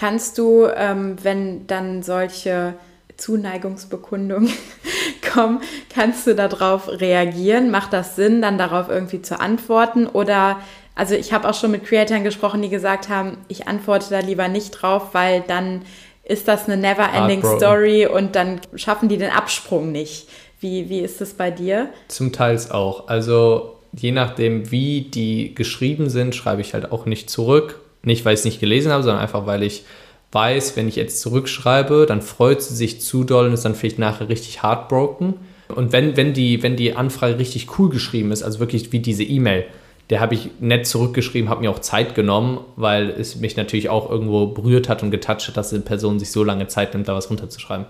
Kannst 0.00 0.38
du, 0.38 0.66
ähm, 0.74 1.16
wenn 1.22 1.66
dann 1.66 2.02
solche 2.02 2.72
Zuneigungsbekundungen 3.18 4.50
kommen, 5.34 5.60
kannst 5.94 6.26
du 6.26 6.34
darauf 6.34 6.88
reagieren? 6.88 7.70
Macht 7.70 7.92
das 7.92 8.16
Sinn, 8.16 8.40
dann 8.40 8.56
darauf 8.56 8.88
irgendwie 8.88 9.20
zu 9.20 9.38
antworten? 9.38 10.06
Oder, 10.06 10.58
also 10.94 11.14
ich 11.14 11.34
habe 11.34 11.46
auch 11.46 11.52
schon 11.52 11.72
mit 11.72 11.84
Creatoren 11.84 12.24
gesprochen, 12.24 12.62
die 12.62 12.70
gesagt 12.70 13.10
haben, 13.10 13.36
ich 13.48 13.68
antworte 13.68 14.06
da 14.08 14.20
lieber 14.20 14.48
nicht 14.48 14.70
drauf, 14.70 15.08
weil 15.12 15.44
dann 15.46 15.82
ist 16.24 16.48
das 16.48 16.66
eine 16.66 16.78
never-ending 16.78 17.44
Story 17.58 18.06
und 18.06 18.36
dann 18.36 18.62
schaffen 18.76 19.10
die 19.10 19.18
den 19.18 19.30
Absprung 19.30 19.92
nicht. 19.92 20.28
Wie, 20.60 20.88
wie 20.88 21.00
ist 21.00 21.20
das 21.20 21.34
bei 21.34 21.50
dir? 21.50 21.90
Zum 22.08 22.32
Teil 22.32 22.58
auch. 22.70 23.08
Also 23.08 23.76
je 23.92 24.12
nachdem, 24.12 24.70
wie 24.70 25.02
die 25.02 25.54
geschrieben 25.54 26.08
sind, 26.08 26.34
schreibe 26.34 26.62
ich 26.62 26.72
halt 26.72 26.90
auch 26.90 27.04
nicht 27.04 27.28
zurück. 27.28 27.79
Nicht, 28.02 28.24
weil 28.24 28.34
ich 28.34 28.40
es 28.40 28.44
nicht 28.44 28.60
gelesen 28.60 28.92
habe, 28.92 29.02
sondern 29.02 29.20
einfach, 29.20 29.46
weil 29.46 29.62
ich 29.62 29.84
weiß, 30.32 30.76
wenn 30.76 30.88
ich 30.88 30.96
jetzt 30.96 31.20
zurückschreibe, 31.20 32.06
dann 32.06 32.22
freut 32.22 32.62
sie 32.62 32.74
sich 32.74 33.00
zu 33.00 33.24
doll 33.24 33.46
und 33.46 33.52
ist 33.52 33.64
dann 33.64 33.74
vielleicht 33.74 33.98
nachher 33.98 34.28
richtig 34.28 34.62
heartbroken. 34.62 35.34
Und 35.68 35.92
wenn, 35.92 36.16
wenn, 36.16 36.32
die, 36.32 36.62
wenn 36.62 36.76
die 36.76 36.96
Anfrage 36.96 37.38
richtig 37.38 37.78
cool 37.78 37.90
geschrieben 37.90 38.32
ist, 38.32 38.42
also 38.42 38.60
wirklich 38.60 38.92
wie 38.92 39.00
diese 39.00 39.24
E-Mail, 39.24 39.64
der 40.08 40.20
habe 40.20 40.34
ich 40.34 40.50
nett 40.58 40.86
zurückgeschrieben, 40.86 41.48
habe 41.48 41.60
mir 41.60 41.70
auch 41.70 41.78
Zeit 41.78 42.14
genommen, 42.16 42.60
weil 42.76 43.10
es 43.10 43.36
mich 43.36 43.56
natürlich 43.56 43.88
auch 43.88 44.10
irgendwo 44.10 44.46
berührt 44.48 44.88
hat 44.88 45.02
und 45.02 45.12
getoucht 45.12 45.46
hat, 45.46 45.56
dass 45.56 45.72
eine 45.72 45.82
Person 45.82 46.18
sich 46.18 46.32
so 46.32 46.42
lange 46.42 46.66
Zeit 46.66 46.94
nimmt, 46.94 47.06
da 47.06 47.14
was 47.14 47.30
runterzuschreiben. 47.30 47.86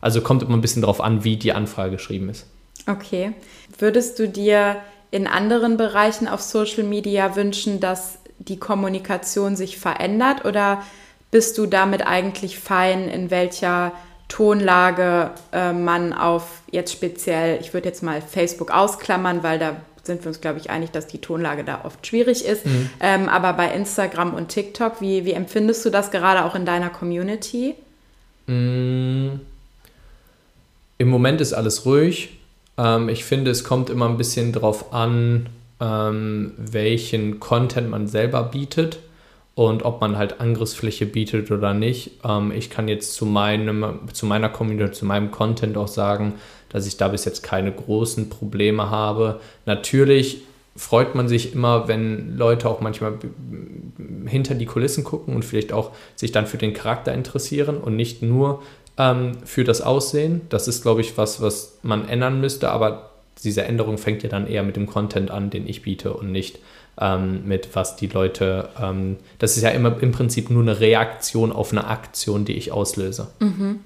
Also 0.00 0.22
kommt 0.22 0.42
immer 0.42 0.54
ein 0.54 0.62
bisschen 0.62 0.82
darauf 0.82 1.02
an, 1.02 1.24
wie 1.24 1.36
die 1.36 1.52
Anfrage 1.52 1.92
geschrieben 1.92 2.30
ist. 2.30 2.46
Okay. 2.86 3.32
Würdest 3.78 4.18
du 4.18 4.26
dir 4.26 4.76
in 5.10 5.26
anderen 5.26 5.76
Bereichen 5.76 6.28
auf 6.28 6.40
Social 6.40 6.84
Media 6.84 7.36
wünschen, 7.36 7.80
dass 7.80 8.19
die 8.40 8.58
Kommunikation 8.58 9.54
sich 9.54 9.78
verändert 9.78 10.44
oder 10.44 10.82
bist 11.30 11.56
du 11.58 11.66
damit 11.66 12.06
eigentlich 12.06 12.58
fein, 12.58 13.08
in 13.08 13.30
welcher 13.30 13.92
Tonlage 14.28 15.30
äh, 15.52 15.72
man 15.72 16.12
auf 16.12 16.62
jetzt 16.70 16.92
speziell, 16.92 17.60
ich 17.60 17.74
würde 17.74 17.88
jetzt 17.88 18.02
mal 18.02 18.20
Facebook 18.22 18.70
ausklammern, 18.70 19.42
weil 19.42 19.58
da 19.58 19.76
sind 20.02 20.22
wir 20.24 20.28
uns, 20.28 20.40
glaube 20.40 20.58
ich, 20.58 20.70
einig, 20.70 20.90
dass 20.90 21.06
die 21.06 21.18
Tonlage 21.18 21.62
da 21.62 21.82
oft 21.84 22.06
schwierig 22.06 22.44
ist. 22.44 22.64
Mhm. 22.64 22.90
Ähm, 23.00 23.28
aber 23.28 23.52
bei 23.52 23.72
Instagram 23.72 24.34
und 24.34 24.48
TikTok, 24.48 25.00
wie, 25.00 25.24
wie 25.24 25.32
empfindest 25.32 25.84
du 25.84 25.90
das 25.90 26.10
gerade 26.10 26.44
auch 26.44 26.54
in 26.54 26.64
deiner 26.64 26.90
Community? 26.90 27.74
Mhm. 28.46 29.40
Im 30.98 31.08
Moment 31.08 31.40
ist 31.40 31.52
alles 31.52 31.84
ruhig. 31.86 32.40
Ähm, 32.78 33.08
ich 33.08 33.24
finde, 33.24 33.50
es 33.50 33.62
kommt 33.64 33.90
immer 33.90 34.08
ein 34.08 34.16
bisschen 34.16 34.52
drauf 34.52 34.92
an, 34.92 35.46
ähm, 35.80 36.52
welchen 36.56 37.40
Content 37.40 37.90
man 37.90 38.06
selber 38.06 38.44
bietet 38.44 38.98
und 39.54 39.84
ob 39.84 40.00
man 40.00 40.16
halt 40.16 40.40
Angriffsfläche 40.40 41.06
bietet 41.06 41.50
oder 41.50 41.74
nicht. 41.74 42.12
Ähm, 42.24 42.52
ich 42.52 42.70
kann 42.70 42.88
jetzt 42.88 43.14
zu, 43.14 43.26
meinem, 43.26 44.00
zu 44.12 44.26
meiner 44.26 44.48
Community, 44.48 44.92
zu 44.92 45.06
meinem 45.06 45.30
Content 45.30 45.76
auch 45.76 45.88
sagen, 45.88 46.34
dass 46.68 46.86
ich 46.86 46.96
da 46.96 47.08
bis 47.08 47.24
jetzt 47.24 47.42
keine 47.42 47.72
großen 47.72 48.30
Probleme 48.30 48.90
habe. 48.90 49.40
Natürlich 49.66 50.42
freut 50.76 51.14
man 51.14 51.28
sich 51.28 51.54
immer, 51.54 51.88
wenn 51.88 52.36
Leute 52.36 52.68
auch 52.68 52.80
manchmal 52.80 53.14
hinter 54.26 54.54
die 54.54 54.66
Kulissen 54.66 55.04
gucken 55.04 55.34
und 55.34 55.44
vielleicht 55.44 55.72
auch 55.72 55.90
sich 56.14 56.32
dann 56.32 56.46
für 56.46 56.58
den 56.58 56.72
Charakter 56.72 57.12
interessieren 57.12 57.76
und 57.78 57.96
nicht 57.96 58.22
nur 58.22 58.62
ähm, 58.96 59.32
für 59.44 59.64
das 59.64 59.80
Aussehen. 59.80 60.42
Das 60.48 60.68
ist, 60.68 60.82
glaube 60.82 61.00
ich, 61.00 61.18
was, 61.18 61.42
was 61.42 61.78
man 61.82 62.08
ändern 62.08 62.40
müsste, 62.40 62.70
aber 62.70 63.09
diese 63.40 63.64
Änderung 63.64 63.98
fängt 63.98 64.22
ja 64.22 64.28
dann 64.28 64.46
eher 64.46 64.62
mit 64.62 64.76
dem 64.76 64.86
Content 64.86 65.30
an, 65.30 65.50
den 65.50 65.68
ich 65.68 65.82
biete 65.82 66.14
und 66.14 66.32
nicht 66.32 66.58
ähm, 66.98 67.46
mit 67.46 67.74
was 67.74 67.96
die 67.96 68.06
Leute. 68.06 68.68
Ähm, 68.80 69.16
das 69.38 69.56
ist 69.56 69.62
ja 69.62 69.70
immer 69.70 70.00
im 70.02 70.12
Prinzip 70.12 70.50
nur 70.50 70.62
eine 70.62 70.80
Reaktion 70.80 71.52
auf 71.52 71.72
eine 71.72 71.86
Aktion, 71.86 72.44
die 72.44 72.54
ich 72.54 72.72
auslöse. 72.72 73.28
Mhm. 73.40 73.80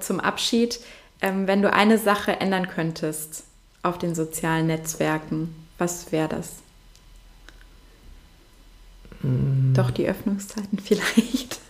Zum 0.00 0.20
Abschied, 0.20 0.80
ähm, 1.20 1.46
wenn 1.46 1.62
du 1.62 1.72
eine 1.72 1.98
Sache 1.98 2.40
ändern 2.40 2.68
könntest 2.68 3.44
auf 3.82 3.98
den 3.98 4.14
sozialen 4.14 4.66
Netzwerken, 4.66 5.54
was 5.78 6.12
wäre 6.12 6.28
das? 6.28 6.54
Mhm. 9.22 9.72
Doch 9.74 9.90
die 9.90 10.06
Öffnungszeiten 10.06 10.78
vielleicht. 10.82 11.60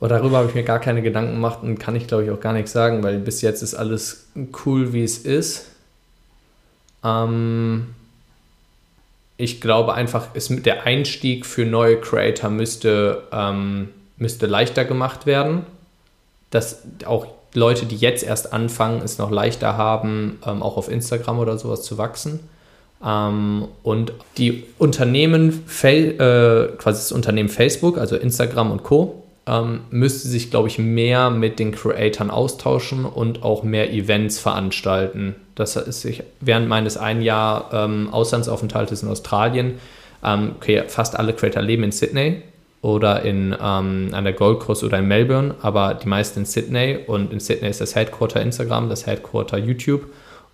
Aber 0.00 0.08
darüber 0.08 0.38
habe 0.38 0.48
ich 0.48 0.54
mir 0.54 0.62
gar 0.62 0.78
keine 0.78 1.02
Gedanken 1.02 1.34
gemacht 1.34 1.60
und 1.62 1.78
kann 1.78 1.96
ich, 1.96 2.06
glaube 2.06 2.24
ich, 2.24 2.30
auch 2.30 2.40
gar 2.40 2.52
nichts 2.52 2.72
sagen, 2.72 3.02
weil 3.02 3.18
bis 3.18 3.42
jetzt 3.42 3.62
ist 3.62 3.74
alles 3.74 4.28
cool, 4.64 4.92
wie 4.92 5.02
es 5.02 5.18
ist. 5.18 5.66
Ähm, 7.04 7.94
ich 9.36 9.60
glaube 9.60 9.94
einfach, 9.94 10.28
es, 10.34 10.48
der 10.48 10.84
Einstieg 10.84 11.46
für 11.46 11.64
neue 11.64 12.00
Creator 12.00 12.50
müsste, 12.50 13.22
ähm, 13.32 13.90
müsste 14.16 14.46
leichter 14.46 14.84
gemacht 14.84 15.26
werden. 15.26 15.64
Dass 16.50 16.82
auch 17.04 17.26
Leute, 17.54 17.86
die 17.86 17.96
jetzt 17.96 18.24
erst 18.24 18.52
anfangen, 18.52 19.00
es 19.02 19.18
noch 19.18 19.30
leichter 19.30 19.76
haben, 19.76 20.38
ähm, 20.46 20.62
auch 20.62 20.76
auf 20.76 20.90
Instagram 20.90 21.38
oder 21.38 21.56
sowas 21.58 21.82
zu 21.82 21.98
wachsen. 21.98 22.40
Ähm, 23.04 23.68
und 23.82 24.12
die 24.38 24.64
Unternehmen, 24.78 25.64
äh, 25.82 26.68
quasi 26.78 26.98
das 26.98 27.12
Unternehmen 27.12 27.48
Facebook, 27.48 27.98
also 27.98 28.16
Instagram 28.16 28.72
und 28.72 28.82
Co., 28.82 29.22
ähm, 29.48 29.80
müsste 29.90 30.28
sich, 30.28 30.50
glaube 30.50 30.68
ich, 30.68 30.78
mehr 30.78 31.30
mit 31.30 31.58
den 31.58 31.72
Creatoren 31.72 32.30
austauschen 32.30 33.04
und 33.04 33.42
auch 33.42 33.62
mehr 33.62 33.92
Events 33.92 34.38
veranstalten. 34.38 35.34
Das 35.54 35.74
ist 35.76 36.04
ich, 36.04 36.22
während 36.40 36.68
meines 36.68 36.96
ein 36.96 37.22
Jahr 37.22 37.70
ähm, 37.72 38.08
Auslandsaufenthaltes 38.12 39.02
in 39.02 39.08
Australien, 39.08 39.78
ähm, 40.22 40.52
okay, 40.56 40.84
fast 40.86 41.18
alle 41.18 41.32
Creator 41.32 41.62
leben 41.62 41.84
in 41.84 41.92
Sydney 41.92 42.42
oder 42.82 43.22
in, 43.22 43.56
ähm, 43.60 44.10
an 44.12 44.24
der 44.24 44.34
Gold 44.34 44.60
Coast 44.60 44.84
oder 44.84 44.98
in 44.98 45.08
Melbourne, 45.08 45.54
aber 45.62 45.94
die 45.94 46.08
meisten 46.08 46.40
in 46.40 46.44
Sydney 46.44 46.98
und 47.06 47.32
in 47.32 47.40
Sydney 47.40 47.68
ist 47.68 47.80
das 47.80 47.94
Headquarter 47.94 48.42
Instagram, 48.42 48.88
das 48.88 49.06
Headquarter 49.06 49.58
YouTube 49.58 50.06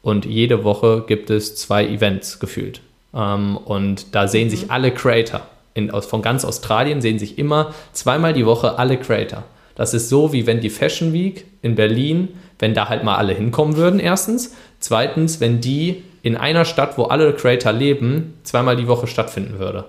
und 0.03 0.25
jede 0.25 0.63
Woche 0.65 1.03
gibt 1.07 1.31
es 1.31 1.57
zwei 1.57 1.85
Events 1.87 2.39
gefühlt. 2.39 2.81
Ähm, 3.13 3.57
und 3.57 4.15
da 4.15 4.29
sehen 4.29 4.47
mhm. 4.47 4.51
sich 4.51 4.71
alle 4.71 4.93
Creator 4.93 5.43
in, 5.75 5.91
aus, 5.91 6.07
von 6.07 6.23
ganz 6.23 6.45
Australien 6.45 7.01
sehen 7.01 7.19
sich 7.19 7.39
immer 7.39 7.75
zweimal 7.93 8.33
die 8.33 8.47
Woche 8.47 8.79
alle 8.79 8.97
Creator. 8.97 9.45
Das 9.75 9.93
ist 9.93 10.09
so, 10.09 10.33
wie 10.33 10.47
wenn 10.47 10.61
die 10.61 10.71
Fashion 10.71 11.13
Week 11.13 11.47
in 11.63 11.75
Berlin, 11.75 12.29
wenn 12.59 12.75
da 12.75 12.89
halt 12.89 13.03
mal 13.03 13.17
alle 13.17 13.35
hinkommen 13.35 13.77
würden, 13.77 13.99
erstens. 13.99 14.55
Zweitens, 14.79 15.41
wenn 15.41 15.61
die 15.61 16.05
in 16.23 16.37
einer 16.37 16.65
Stadt, 16.65 16.97
wo 16.97 17.05
alle 17.05 17.33
Creator 17.35 17.73
leben, 17.73 18.35
zweimal 18.45 18.77
die 18.77 18.87
Woche 18.87 19.07
stattfinden 19.07 19.59
würde. 19.59 19.85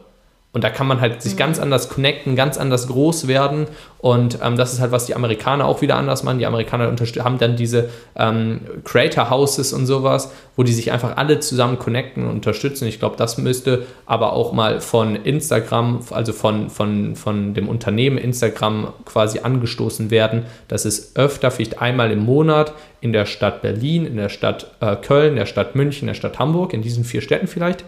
Und 0.56 0.64
da 0.64 0.70
kann 0.70 0.88
man 0.88 1.02
halt 1.02 1.22
sich 1.22 1.34
mhm. 1.34 1.38
ganz 1.38 1.60
anders 1.60 1.90
connecten, 1.90 2.38
ganz 2.38 2.58
anders 2.58 2.88
groß 2.88 3.28
werden. 3.28 3.68
Und 3.98 4.40
ähm, 4.42 4.56
das 4.56 4.72
ist 4.72 4.80
halt, 4.80 4.94
was 4.94 5.06
die 5.06 5.14
Amerikaner 5.14 5.66
auch 5.66 5.82
wieder 5.82 5.98
anders 5.98 6.24
machen. 6.24 6.40
Die 6.40 6.46
Amerikaner 6.46 6.96
haben 6.96 7.38
dann 7.40 7.58
diese 7.58 7.90
ähm, 8.16 8.62
Creator 8.86 9.30
Houses 9.30 9.74
und 9.74 9.86
sowas, 9.86 10.32
wo 10.56 10.64
die 10.64 10.72
sich 10.72 10.94
einfach 10.94 11.18
alle 11.18 11.42
zusammen 11.42 11.78
connecten 11.78 12.24
und 12.24 12.36
unterstützen. 12.36 12.88
Ich 12.88 13.00
glaube, 13.00 13.18
das 13.18 13.38
müsste 13.38 13.86
aber 14.06 14.32
auch 14.32 14.54
mal 14.54 14.80
von 14.80 15.18
Instagram, 15.18 16.00
also 16.12 16.32
von, 16.32 16.70
von, 16.70 17.18
von 17.18 17.54
dem 17.54 17.68
Unternehmen 17.68 18.18
Instagram 18.18 18.94
quasi 19.04 19.40
angestoßen 19.40 20.10
werden, 20.10 20.46
dass 20.70 20.86
es 20.86 21.18
öfter, 21.18 21.52
vielleicht 21.52 21.82
einmal 21.82 22.12
im 22.12 22.20
Monat 22.24 22.72
in 23.02 23.12
der 23.12 23.26
Stadt 23.26 23.62
Berlin, 23.62 24.06
in 24.06 24.16
der 24.16 24.30
Stadt 24.30 24.72
äh, 24.80 24.96
Köln, 24.96 25.32
in 25.32 25.36
der 25.36 25.48
Stadt 25.48 25.76
München, 25.76 26.04
in 26.04 26.08
der 26.08 26.14
Stadt 26.14 26.40
Hamburg, 26.40 26.74
in 26.74 26.82
diesen 26.82 27.04
vier 27.04 27.20
Städten 27.20 27.48
vielleicht, 27.48 27.84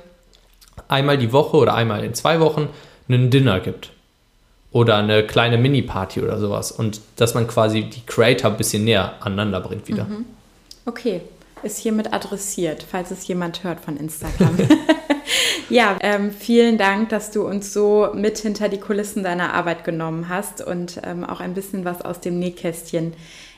einmal 0.88 1.18
die 1.18 1.32
Woche 1.32 1.58
oder 1.58 1.74
einmal 1.74 2.04
in 2.04 2.14
zwei 2.14 2.40
Wochen 2.40 2.70
einen 3.08 3.30
Dinner 3.30 3.60
gibt. 3.60 3.92
Oder 4.72 4.98
eine 4.98 5.26
kleine 5.26 5.58
Mini-Party 5.58 6.22
oder 6.22 6.40
sowas. 6.40 6.72
Und 6.72 7.02
dass 7.16 7.34
man 7.34 7.48
quasi 7.48 7.84
die 7.84 8.06
Creator 8.06 8.52
ein 8.52 8.58
bisschen 8.58 8.84
näher 8.84 9.14
aneinander 9.22 9.62
bringt 9.62 9.88
wieder. 9.88 10.06
Mhm. 10.06 10.26
Okay, 10.86 11.22
ist 11.64 11.80
hiermit 11.80 12.14
adressiert, 12.14 12.86
falls 12.90 13.12
es 13.12 13.28
jemand 13.28 13.64
hört 13.64 13.80
von 13.80 13.98
Instagram. 13.98 14.58
ja, 15.70 15.98
ähm, 16.02 16.32
vielen 16.32 16.78
Dank, 16.78 17.10
dass 17.10 17.32
du 17.32 17.46
uns 17.46 17.74
so 17.74 18.10
mit 18.14 18.38
hinter 18.38 18.70
die 18.70 18.80
Kulissen 18.80 19.24
deiner 19.24 19.54
Arbeit 19.54 19.84
genommen 19.84 20.30
hast 20.30 20.62
und 20.62 21.02
ähm, 21.04 21.24
auch 21.24 21.40
ein 21.40 21.54
bisschen 21.54 21.86
was 21.86 22.02
aus 22.02 22.20
dem 22.20 22.40
Nähkästchen 22.40 23.14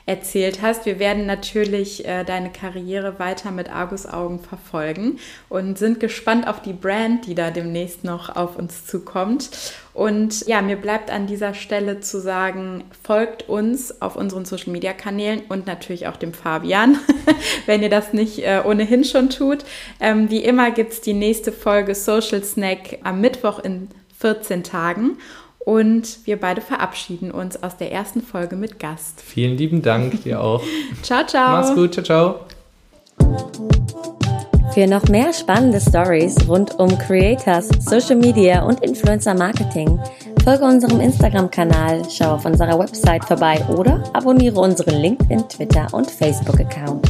erzählt 0.09 0.63
hast. 0.63 0.87
Wir 0.87 0.97
werden 0.97 1.27
natürlich 1.27 2.03
äh, 2.05 2.23
deine 2.23 2.49
Karriere 2.51 3.19
weiter 3.19 3.51
mit 3.51 3.71
Argusaugen 3.71 4.39
verfolgen 4.39 5.19
und 5.49 5.77
sind 5.77 5.99
gespannt 5.99 6.47
auf 6.47 6.63
die 6.63 6.73
Brand, 6.73 7.27
die 7.27 7.35
da 7.35 7.51
demnächst 7.51 8.03
noch 8.03 8.35
auf 8.35 8.57
uns 8.57 8.87
zukommt. 8.87 9.51
Und 9.93 10.47
ja, 10.47 10.63
mir 10.63 10.77
bleibt 10.77 11.11
an 11.11 11.27
dieser 11.27 11.53
Stelle 11.53 11.99
zu 11.99 12.19
sagen, 12.19 12.85
folgt 13.03 13.47
uns 13.47 14.01
auf 14.01 14.15
unseren 14.15 14.45
Social 14.45 14.71
Media 14.71 14.93
Kanälen 14.93 15.41
und 15.47 15.67
natürlich 15.67 16.07
auch 16.07 16.17
dem 16.17 16.33
Fabian, 16.33 16.97
wenn 17.67 17.83
ihr 17.83 17.89
das 17.89 18.11
nicht 18.11 18.39
äh, 18.39 18.61
ohnehin 18.65 19.03
schon 19.03 19.29
tut. 19.29 19.59
Ähm, 19.99 20.31
wie 20.31 20.43
immer 20.43 20.71
gibt 20.71 20.93
es 20.93 21.01
die 21.01 21.13
nächste 21.13 21.51
Folge 21.51 21.93
Social 21.93 22.43
Snack 22.43 22.97
am 23.03 23.21
Mittwoch 23.21 23.59
in 23.59 23.89
14 24.17 24.63
Tagen. 24.63 25.17
Und 25.69 26.25
wir 26.25 26.39
beide 26.39 26.61
verabschieden 26.61 27.29
uns 27.29 27.61
aus 27.61 27.77
der 27.77 27.91
ersten 27.91 28.23
Folge 28.23 28.55
mit 28.55 28.79
Gast. 28.79 29.21
Vielen 29.21 29.55
lieben 29.55 29.83
Dank 29.83 30.23
dir 30.23 30.41
auch. 30.41 30.63
ciao, 31.03 31.23
ciao. 31.27 31.51
Mach's 31.51 31.75
gut, 31.75 31.93
ciao, 31.93 32.03
ciao. 32.03 32.39
Für 34.73 34.87
noch 34.87 35.03
mehr 35.09 35.31
spannende 35.31 35.79
Stories 35.79 36.35
rund 36.47 36.79
um 36.79 36.97
Creators, 36.97 37.69
Social 37.81 38.15
Media 38.15 38.63
und 38.63 38.81
Influencer 38.83 39.35
Marketing 39.35 39.99
folge 40.43 40.65
unserem 40.65 40.99
Instagram-Kanal, 40.99 42.01
schau 42.09 42.33
auf 42.33 42.45
unserer 42.45 42.79
Website 42.79 43.23
vorbei 43.25 43.63
oder 43.67 44.03
abonniere 44.13 44.59
unseren 44.59 44.95
LinkedIn, 44.95 45.47
Twitter 45.47 45.85
und 45.91 46.09
Facebook-Account. 46.09 47.07